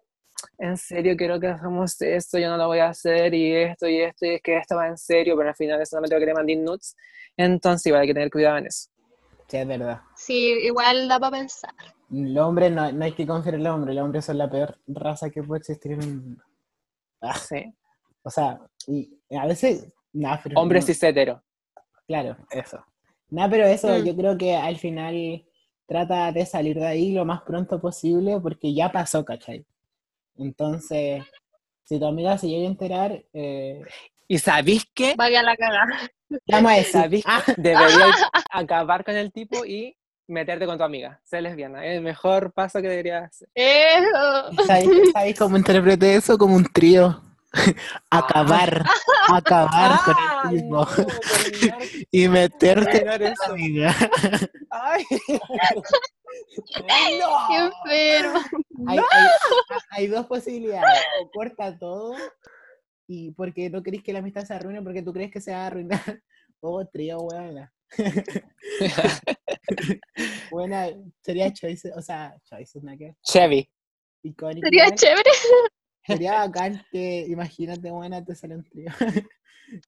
en 0.59 0.77
serio 0.77 1.17
quiero 1.17 1.41
que 1.41 1.49
hagamos 1.49 2.01
esto, 2.01 2.39
yo 2.39 2.49
no 2.49 2.57
lo 2.57 2.67
voy 2.67 2.79
a 2.79 2.89
hacer 2.89 3.33
y 3.35 3.55
esto 3.55 3.89
y 3.89 4.01
esto 4.01 4.27
y 4.27 4.35
es 4.35 4.43
que 4.43 4.57
esto 4.57 4.77
va 4.77 4.89
en 4.89 4.99
serio, 4.99 5.37
pero 5.37 5.49
al 5.49 5.55
final 5.55 5.85
solamente 5.87 6.15
va 6.15 6.19
a 6.19 6.21
querer 6.21 6.35
mandar 6.35 6.57
nudes, 6.57 6.97
entonces 7.37 7.87
igual 7.87 8.03
hay 8.03 8.09
que 8.09 8.15
tener 8.15 8.31
cuidado 8.31 8.59
en 8.59 8.67
eso. 8.67 8.90
Sí, 9.51 9.57
es 9.57 9.67
verdad. 9.67 10.01
Sí, 10.15 10.35
igual 10.63 11.09
da 11.09 11.19
para 11.19 11.39
pensar. 11.39 11.75
Los 12.11 12.47
hombres 12.47 12.71
no, 12.73 12.91
no 12.93 13.05
hay 13.05 13.13
que 13.13 13.27
confiar 13.27 13.57
en 13.57 13.65
los 13.65 13.75
hombres, 13.75 13.95
los 13.97 14.05
hombres 14.05 14.25
son 14.25 14.39
la 14.39 14.49
peor 14.51 14.79
raza 14.87 15.31
que 15.31 15.43
puede 15.43 15.59
existir 15.61 15.93
en 15.93 16.03
el 16.03 16.09
mundo. 16.17 16.43
Ah, 17.21 17.35
Sí. 17.35 17.73
o 18.23 18.31
sea, 18.31 18.61
y 18.87 19.11
a 19.37 19.47
veces... 19.47 19.93
nah, 20.13 20.39
pero 20.43 20.61
Hombres 20.61 20.85
no- 20.85 20.95
cis. 20.95 21.01
Claro, 22.07 22.37
eso. 22.51 22.85
No, 23.29 23.49
pero 23.51 23.65
eso 23.67 23.89
Mm. 23.89 24.05
yo 24.05 24.17
creo 24.17 24.39
que 24.39 24.57
al 24.57 24.77
final 24.77 25.45
trata 25.87 26.33
de 26.33 26.47
salir 26.47 26.77
de 26.79 26.87
ahí 26.87 27.13
lo 27.13 27.25
más 27.25 27.43
pronto 27.43 27.81
posible 27.81 28.39
porque 28.41 28.73
ya 28.75 28.91
pasó, 28.93 29.25
¿cachai? 29.25 29.65
Entonces, 30.37 31.23
si 31.85 31.99
tu 31.99 32.07
amiga 32.07 32.39
se 32.39 32.49
llega 32.49 32.67
a 32.67 32.71
enterar, 32.71 33.25
eh, 33.33 33.83
¿Y 34.31 34.39
sabéis 34.39 34.87
qué? 34.95 35.15
Vaya 35.17 35.43
la 35.43 35.57
cagada. 35.57 35.99
¿qué 36.29 36.39
vamos 36.53 36.71
a 36.71 36.75
decir? 36.77 36.93
¿Sabéis 36.93 37.25
Ah, 37.27 37.43
que 37.47 37.55
deberías 37.59 38.17
acabar 38.53 39.05
con 39.05 39.17
el 39.17 39.33
tipo 39.33 39.65
y 39.67 39.97
meterte 40.29 40.67
con 40.67 40.79
tu 40.79 40.85
amiga? 40.85 41.21
Ser 41.25 41.43
lesbiana. 41.43 41.85
Es 41.85 41.97
el 41.97 42.03
mejor 42.03 42.53
paso 42.53 42.81
que 42.81 42.89
deberías 42.89 43.25
hacer. 43.25 43.49
Eso. 43.57 44.65
¿sabéis, 44.69 44.89
sabéis 45.13 45.37
cómo 45.37 45.57
interpreté 45.57 46.15
eso? 46.15 46.39
Como 46.39 46.55
un 46.55 46.65
trío. 46.65 47.21
acabar, 48.11 48.85
acabar 49.29 49.99
con 50.05 50.15
el 50.53 50.61
tipo 50.61 50.87
y 52.13 52.29
meterte 52.29 53.05
con 53.05 53.19
tu 53.19 53.25
eso. 53.25 53.45
amiga. 53.53 53.93
Ay. 54.71 55.05
Qué 57.49 57.57
enfermo. 57.57 58.41
Hay, 58.87 58.99
hay- 58.99 59.05
hay 59.91 60.07
dos 60.07 60.27
posibilidades. 60.27 61.03
O 61.25 61.31
corta 61.33 61.77
todo 61.77 62.15
y 63.13 63.33
porque 63.33 63.69
no 63.69 63.83
querés 63.83 64.05
que 64.05 64.13
la 64.13 64.21
amistad 64.21 64.45
se 64.45 64.55
arruine 64.55 64.83
porque 64.83 65.03
tú 65.03 65.13
crees 65.13 65.33
que 65.33 65.41
se 65.41 65.51
va 65.51 65.65
a 65.65 65.67
arruinar. 65.67 66.01
O 66.63 66.87
trío, 66.87 67.21
buena. 67.21 67.73
buena, 70.51 70.91
sería 71.23 71.51
choice, 71.51 71.91
o 71.97 72.03
sea, 72.03 72.37
choice, 72.45 72.79
¿no? 72.83 72.93
Chevy. 73.23 73.67
icónico. 74.23 74.67
Sería 74.67 74.95
chévere. 74.95 75.31
Sería 76.07 76.33
bacán 76.41 76.85
que, 76.93 77.25
imagínate, 77.29 77.91
buena, 77.91 78.23
te 78.23 78.35
sale 78.35 78.57
un 78.57 78.69
trío. 78.69 78.91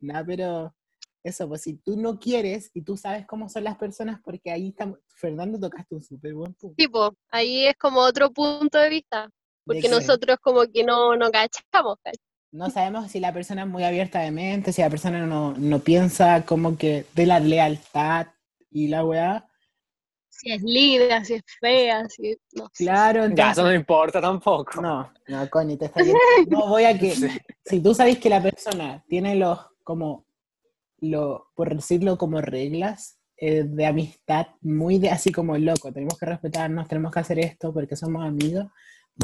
Nada, 0.00 0.24
pero 0.24 0.74
eso, 1.22 1.46
pues 1.46 1.60
si 1.60 1.76
tú 1.76 1.98
no 1.98 2.18
quieres 2.18 2.70
y 2.72 2.80
tú 2.80 2.96
sabes 2.96 3.26
cómo 3.26 3.50
son 3.50 3.64
las 3.64 3.76
personas, 3.76 4.18
porque 4.24 4.50
ahí 4.50 4.68
estamos, 4.68 4.98
Fernando 5.08 5.60
tocaste 5.60 5.94
un 5.94 6.02
súper 6.02 6.32
buen 6.32 6.54
punto. 6.54 6.76
Tipo, 6.76 7.14
ahí 7.28 7.66
es 7.66 7.76
como 7.76 8.00
otro 8.00 8.32
punto 8.32 8.78
de 8.78 8.88
vista. 8.88 9.28
Porque 9.66 9.82
que 9.82 9.88
nosotros 9.90 10.38
como 10.40 10.62
que 10.72 10.84
no, 10.84 11.16
no 11.16 11.30
cachamos. 11.30 11.98
¿cachai? 12.02 12.31
No 12.52 12.68
sabemos 12.68 13.10
si 13.10 13.18
la 13.18 13.32
persona 13.32 13.62
es 13.62 13.68
muy 13.68 13.82
abierta 13.82 14.20
de 14.20 14.30
mente, 14.30 14.74
si 14.74 14.82
la 14.82 14.90
persona 14.90 15.24
no, 15.24 15.54
no 15.56 15.78
piensa 15.78 16.44
como 16.44 16.76
que 16.76 17.06
de 17.14 17.24
la 17.24 17.40
lealtad 17.40 18.26
y 18.70 18.88
la 18.88 19.02
weá. 19.04 19.48
Si 20.28 20.52
es 20.52 20.62
linda, 20.62 21.24
si 21.24 21.34
es 21.34 21.42
fea, 21.60 22.06
si 22.10 22.36
no 22.52 22.68
sé. 22.74 22.84
Claro, 22.84 23.20
Ya, 23.20 23.26
entonces... 23.26 23.52
eso 23.52 23.62
no 23.62 23.72
importa 23.72 24.20
tampoco. 24.20 24.82
No, 24.82 25.10
no, 25.28 25.48
Connie, 25.48 25.78
te 25.78 25.86
está 25.86 26.02
bien. 26.02 26.16
No 26.50 26.68
voy 26.68 26.84
a 26.84 26.98
que... 26.98 27.10
Sí. 27.16 27.28
Si 27.64 27.80
tú 27.80 27.94
sabes 27.94 28.18
que 28.18 28.28
la 28.28 28.42
persona 28.42 29.02
tiene 29.08 29.34
los, 29.34 29.58
como, 29.82 30.26
lo, 30.98 31.52
por 31.54 31.74
decirlo 31.74 32.18
como 32.18 32.42
reglas 32.42 33.18
eh, 33.38 33.62
de 33.64 33.86
amistad, 33.86 34.48
muy 34.60 34.98
de 34.98 35.08
así 35.08 35.32
como 35.32 35.56
loco, 35.56 35.90
tenemos 35.90 36.18
que 36.18 36.26
respetarnos, 36.26 36.86
tenemos 36.86 37.12
que 37.12 37.20
hacer 37.20 37.38
esto 37.38 37.72
porque 37.72 37.96
somos 37.96 38.26
amigos, 38.26 38.66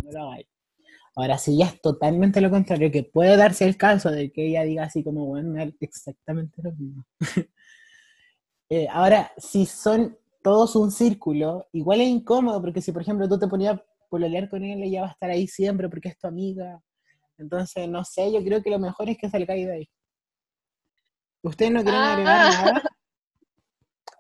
no 0.03 0.12
lo 0.12 0.29
hagáis. 0.29 0.47
Ahora, 1.18 1.36
si 1.36 1.58
ya 1.58 1.66
es 1.66 1.80
totalmente 1.82 2.40
lo 2.40 2.48
contrario, 2.48 2.92
que 2.92 3.02
puede 3.02 3.36
darse 3.36 3.64
el 3.64 3.76
caso 3.76 4.08
de 4.08 4.30
que 4.30 4.46
ella 4.46 4.62
diga 4.62 4.84
así 4.84 5.02
como, 5.02 5.26
bueno, 5.26 5.60
exactamente 5.80 6.62
lo 6.62 6.72
mismo. 6.72 7.04
Eh, 8.70 8.86
ahora, 8.90 9.32
si 9.38 9.64
son 9.64 10.18
todos 10.42 10.76
un 10.76 10.90
círculo, 10.90 11.66
igual 11.72 12.02
es 12.02 12.08
incómodo, 12.08 12.60
porque 12.60 12.82
si 12.82 12.92
por 12.92 13.00
ejemplo 13.00 13.26
tú 13.26 13.38
te 13.38 13.48
ponías 13.48 13.80
pololear 14.10 14.46
con 14.50 14.62
él, 14.62 14.82
ella 14.82 15.00
va 15.00 15.06
a 15.08 15.12
estar 15.12 15.30
ahí 15.30 15.48
siempre 15.48 15.88
porque 15.88 16.10
es 16.10 16.18
tu 16.18 16.26
amiga. 16.26 16.78
Entonces, 17.38 17.88
no 17.88 18.04
sé, 18.04 18.30
yo 18.30 18.44
creo 18.44 18.62
que 18.62 18.68
lo 18.68 18.78
mejor 18.78 19.08
es 19.08 19.16
que 19.16 19.30
salgáis 19.30 19.66
de 19.66 19.72
ahí. 19.72 19.90
¿Ustedes 21.42 21.72
no 21.72 21.82
quieren 21.82 21.98
agregar 22.02 22.40
Ah. 22.46 22.50
nada? 22.50 22.82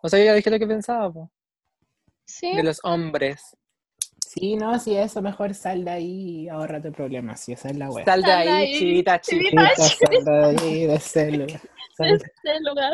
O 0.02 0.08
sea, 0.08 0.18
yo 0.18 0.24
ya 0.24 0.34
dije 0.34 0.48
lo 0.48 0.58
que 0.58 0.66
pensaba, 0.66 1.12
po, 1.12 1.30
Sí, 2.24 2.56
de 2.56 2.62
los 2.62 2.80
hombres. 2.84 3.54
Sí, 4.28 4.56
no, 4.56 4.78
si 4.78 4.94
eso, 4.94 5.22
mejor 5.22 5.54
sal 5.54 5.86
de 5.86 5.90
ahí 5.90 6.40
y 6.42 6.48
ahorrate 6.50 6.92
problemas, 6.92 7.40
si 7.40 7.52
esa 7.52 7.70
es 7.70 7.78
la 7.78 7.88
wea. 7.88 8.04
Sal 8.04 8.22
de 8.22 8.30
ahí, 8.30 8.48
ahí, 8.48 8.78
chivita, 8.78 9.18
chivita. 9.22 9.70
chivita. 9.74 9.88
Chivita, 9.88 10.20
sal 10.20 10.24
de 10.24 10.66
ahí, 10.66 10.86
de 10.86 10.94
ese 10.94 12.60
lugar. 12.60 12.92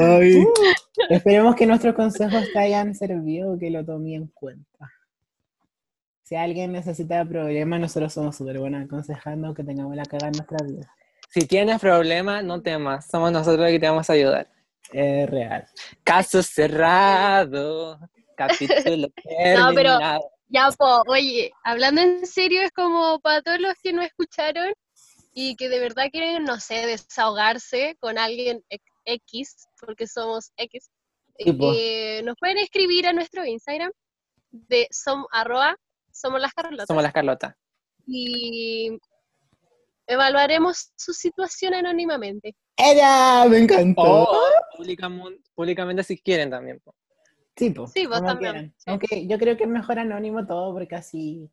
Ay. 0.00 0.42
Esperemos 1.10 1.54
que 1.54 1.66
nuestros 1.66 1.94
consejos 1.94 2.48
te 2.50 2.58
hayan 2.58 2.94
servido, 2.94 3.58
que 3.58 3.70
lo 3.70 3.84
tomé 3.84 4.14
en 4.14 4.28
cuenta. 4.28 4.90
Si 6.22 6.34
alguien 6.34 6.72
necesita 6.72 7.22
problemas, 7.26 7.78
nosotros 7.78 8.10
somos 8.10 8.36
súper 8.36 8.58
buenos 8.58 8.86
aconsejando 8.86 9.52
que 9.52 9.64
tengamos 9.64 9.94
la 9.96 10.06
cagada 10.06 10.28
en 10.28 10.38
nuestra 10.38 10.66
vida. 10.66 10.90
Si 11.28 11.40
tienes 11.46 11.78
problemas, 11.78 12.42
no 12.42 12.62
temas. 12.62 13.06
Somos 13.06 13.32
nosotros 13.32 13.68
que 13.68 13.78
te 13.78 13.86
vamos 13.86 14.08
a 14.08 14.14
ayudar. 14.14 14.48
Es 14.90 15.28
real. 15.28 15.66
Caso 16.02 16.42
cerrado. 16.42 18.00
Capítulo 18.36 19.08
No, 19.56 19.74
pero-. 19.74 19.98
Ya, 20.48 20.70
po, 20.78 21.02
oye, 21.08 21.50
hablando 21.64 22.00
en 22.00 22.24
serio, 22.24 22.62
es 22.62 22.70
como 22.70 23.18
para 23.18 23.42
todos 23.42 23.58
los 23.58 23.74
que 23.82 23.92
no 23.92 24.02
escucharon 24.02 24.72
y 25.34 25.56
que 25.56 25.68
de 25.68 25.80
verdad 25.80 26.06
quieren, 26.12 26.44
no 26.44 26.60
sé, 26.60 26.86
desahogarse 26.86 27.96
con 27.98 28.16
alguien 28.16 28.62
e- 28.70 28.78
X, 29.06 29.66
porque 29.80 30.06
somos 30.06 30.52
X, 30.56 30.88
eh, 31.38 32.22
nos 32.24 32.36
pueden 32.38 32.58
escribir 32.58 33.06
a 33.06 33.12
nuestro 33.12 33.44
Instagram 33.44 33.90
de 34.50 34.86
som, 34.90 35.26
arroba, 35.32 35.76
somos 36.12 36.40
las 36.40 36.52
Carlotas 36.54 36.86
Somos 36.86 37.02
las 37.02 37.12
Carlota. 37.12 37.56
y 38.06 38.96
evaluaremos 40.06 40.92
su 40.96 41.12
situación 41.12 41.74
anónimamente. 41.74 42.54
¡Ella! 42.76 43.44
Me 43.48 43.58
encantó. 43.58 44.02
O 44.02 44.28
públicamente, 44.76 45.42
públicamente 45.54 46.02
si 46.04 46.18
quieren 46.18 46.50
también. 46.50 46.80
po. 46.80 46.94
Sí, 47.56 47.70
po, 47.70 47.86
Sí, 47.86 48.06
vos 48.06 48.22
también, 48.22 48.74
sí. 48.76 48.84
Aunque 48.90 49.26
yo 49.26 49.38
creo 49.38 49.56
que 49.56 49.64
es 49.64 49.70
mejor 49.70 49.98
anónimo 49.98 50.46
todo 50.46 50.72
porque 50.74 50.94
así, 50.96 51.50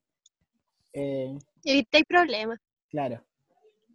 eh, 0.94 1.34
Evitéis 1.64 2.06
problemas. 2.08 2.60
claro. 2.90 3.24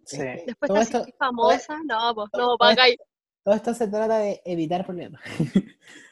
Sí. 0.07 0.17
Este, 0.23 0.45
Después 0.47 0.69
todo, 0.71 0.81
esto, 0.81 1.05
famosa, 1.19 1.77
no, 1.85 2.15
pues, 2.15 2.31
todo 2.33 2.53
no, 2.53 2.57
para 2.57 2.73
acá. 2.73 2.85
todo 3.45 3.55
esto 3.55 3.75
se 3.75 3.89
trata 3.89 4.19
de 4.21 4.41
evitar 4.47 4.87
problemas. 4.87 5.21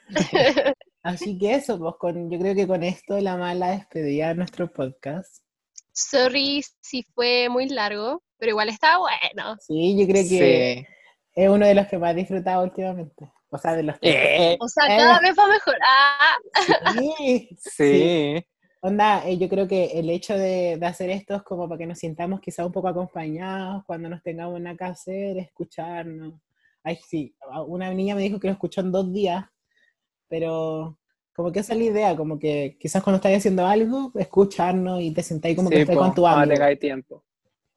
Así 1.03 1.39
que 1.39 1.55
eso, 1.55 1.79
pues 1.79 1.95
con, 1.99 2.31
yo 2.31 2.39
creo 2.39 2.55
que 2.55 2.67
con 2.67 2.83
esto 2.83 3.19
la 3.21 3.37
mala 3.37 3.71
despedida 3.71 4.29
de 4.29 4.35
nuestro 4.35 4.71
podcast. 4.73 5.43
Sorry 5.93 6.63
si 6.81 7.05
fue 7.15 7.49
muy 7.49 7.69
largo, 7.69 8.23
pero 8.39 8.51
igual 8.51 8.69
está 8.69 8.99
bueno. 8.99 9.57
Sí, 9.61 9.97
yo 9.99 10.07
creo 10.07 10.23
que 10.29 10.85
Sí. 10.87 10.87
es 11.35 11.49
uno 11.49 11.67
de 11.67 11.75
los 11.75 11.87
que 11.87 11.97
más 11.99 12.13
he 12.13 12.17
disfrutado 12.17 12.65
últimamente. 12.65 13.33
O 13.57 13.59
sea, 13.59 13.75
de 13.75 13.83
los 13.83 13.99
tres. 13.99 14.15
Eh, 14.17 14.57
O 14.61 14.69
sea, 14.69 14.85
Eh. 14.87 14.97
cada 14.99 15.19
vez 15.21 15.35
va 15.39 15.49
mejor. 15.49 15.75
Ah, 15.87 16.37
Sí, 16.95 17.49
sí. 17.59 18.45
Onda, 18.83 19.27
eh, 19.27 19.37
yo 19.39 19.49
creo 19.49 19.67
que 19.67 19.87
el 19.99 20.09
hecho 20.11 20.35
de, 20.37 20.77
de 20.79 20.87
hacer 20.87 21.11
esto 21.11 21.35
es 21.35 21.43
como 21.43 21.69
para 21.69 21.79
que 21.79 21.87
nos 21.87 21.99
sintamos 21.99 22.41
quizá 22.41 22.65
un 22.65 22.73
poco 22.73 22.89
acompañados 22.89 23.83
cuando 23.87 24.09
nos 24.09 24.23
tengamos 24.23 24.61
nada 24.61 24.77
que 24.77 24.85
hacer, 24.85 25.39
escucharnos. 25.39 26.35
Ay, 26.85 26.97
sí, 27.09 27.35
una 27.67 27.93
niña 27.93 28.15
me 28.15 28.23
dijo 28.23 28.39
que 28.39 28.47
lo 28.47 28.53
escuchó 28.53 28.81
en 28.83 28.93
dos 28.93 29.13
días, 29.13 29.45
pero 30.29 30.99
como 31.35 31.51
que 31.53 31.61
esa 31.61 31.73
es 31.73 31.79
la 31.79 31.85
idea, 31.85 32.17
como 32.17 32.39
que 32.39 32.77
quizás 32.81 33.03
cuando 33.03 33.17
estás 33.17 33.35
haciendo 33.37 33.67
algo, 33.67 34.13
escucharnos 34.15 35.01
y 35.01 35.13
te 35.13 35.23
sentáis 35.23 35.57
como 35.57 35.69
que 35.69 35.77
Sí, 35.77 35.83
estás 35.83 35.97
po, 35.97 36.03
con 36.03 36.15
tu 36.15 36.27
amigo. 36.27 36.55
tengáis 36.55 36.79
tiempo. 36.79 37.25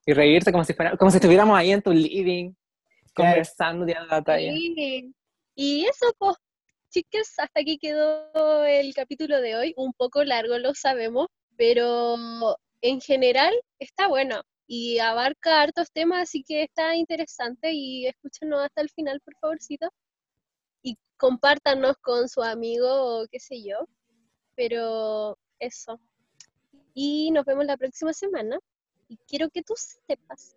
Y 0.06 0.14
reírse 0.14 0.52
como 0.52 0.64
si, 0.64 0.74
fuera- 0.74 0.96
como 0.96 1.10
si 1.12 1.18
estuviéramos 1.18 1.58
ahí 1.58 1.72
en 1.72 1.82
tu 1.82 1.92
living, 1.92 2.52
Claro. 3.14 3.32
conversando, 3.32 3.86
tirando 3.86 4.08
la 4.16 4.22
talla. 4.22 4.52
sí. 4.52 5.14
Y 5.62 5.86
eso, 5.88 6.14
pues, 6.18 6.38
chicas, 6.90 7.34
hasta 7.38 7.60
aquí 7.60 7.78
quedó 7.78 8.64
el 8.64 8.94
capítulo 8.94 9.42
de 9.42 9.58
hoy. 9.58 9.74
Un 9.76 9.92
poco 9.92 10.24
largo, 10.24 10.58
lo 10.58 10.74
sabemos, 10.74 11.28
pero 11.58 12.16
en 12.80 13.02
general 13.02 13.54
está 13.78 14.08
bueno 14.08 14.42
y 14.68 15.00
abarca 15.00 15.62
hartos 15.62 15.92
temas, 15.92 16.22
así 16.22 16.46
que 16.48 16.64
está 16.64 16.96
interesante 16.96 17.74
y 17.74 18.08
escúchenos 18.08 18.62
hasta 18.62 18.80
el 18.80 18.90
final, 18.90 19.20
por 19.20 19.36
favorcito. 19.36 19.90
Y 20.82 20.98
compártanos 21.18 21.98
con 21.98 22.30
su 22.30 22.42
amigo 22.42 22.88
o 23.24 23.28
qué 23.30 23.42
sé 23.42 23.62
yo. 23.62 23.86
Pero 24.56 25.38
eso. 25.60 26.00
Y 26.94 27.32
nos 27.32 27.44
vemos 27.44 27.66
la 27.66 27.76
próxima 27.76 28.14
semana. 28.14 28.58
Y 29.10 29.18
quiero 29.28 29.50
que 29.50 29.62
tú 29.62 29.74
sepas 29.76 30.56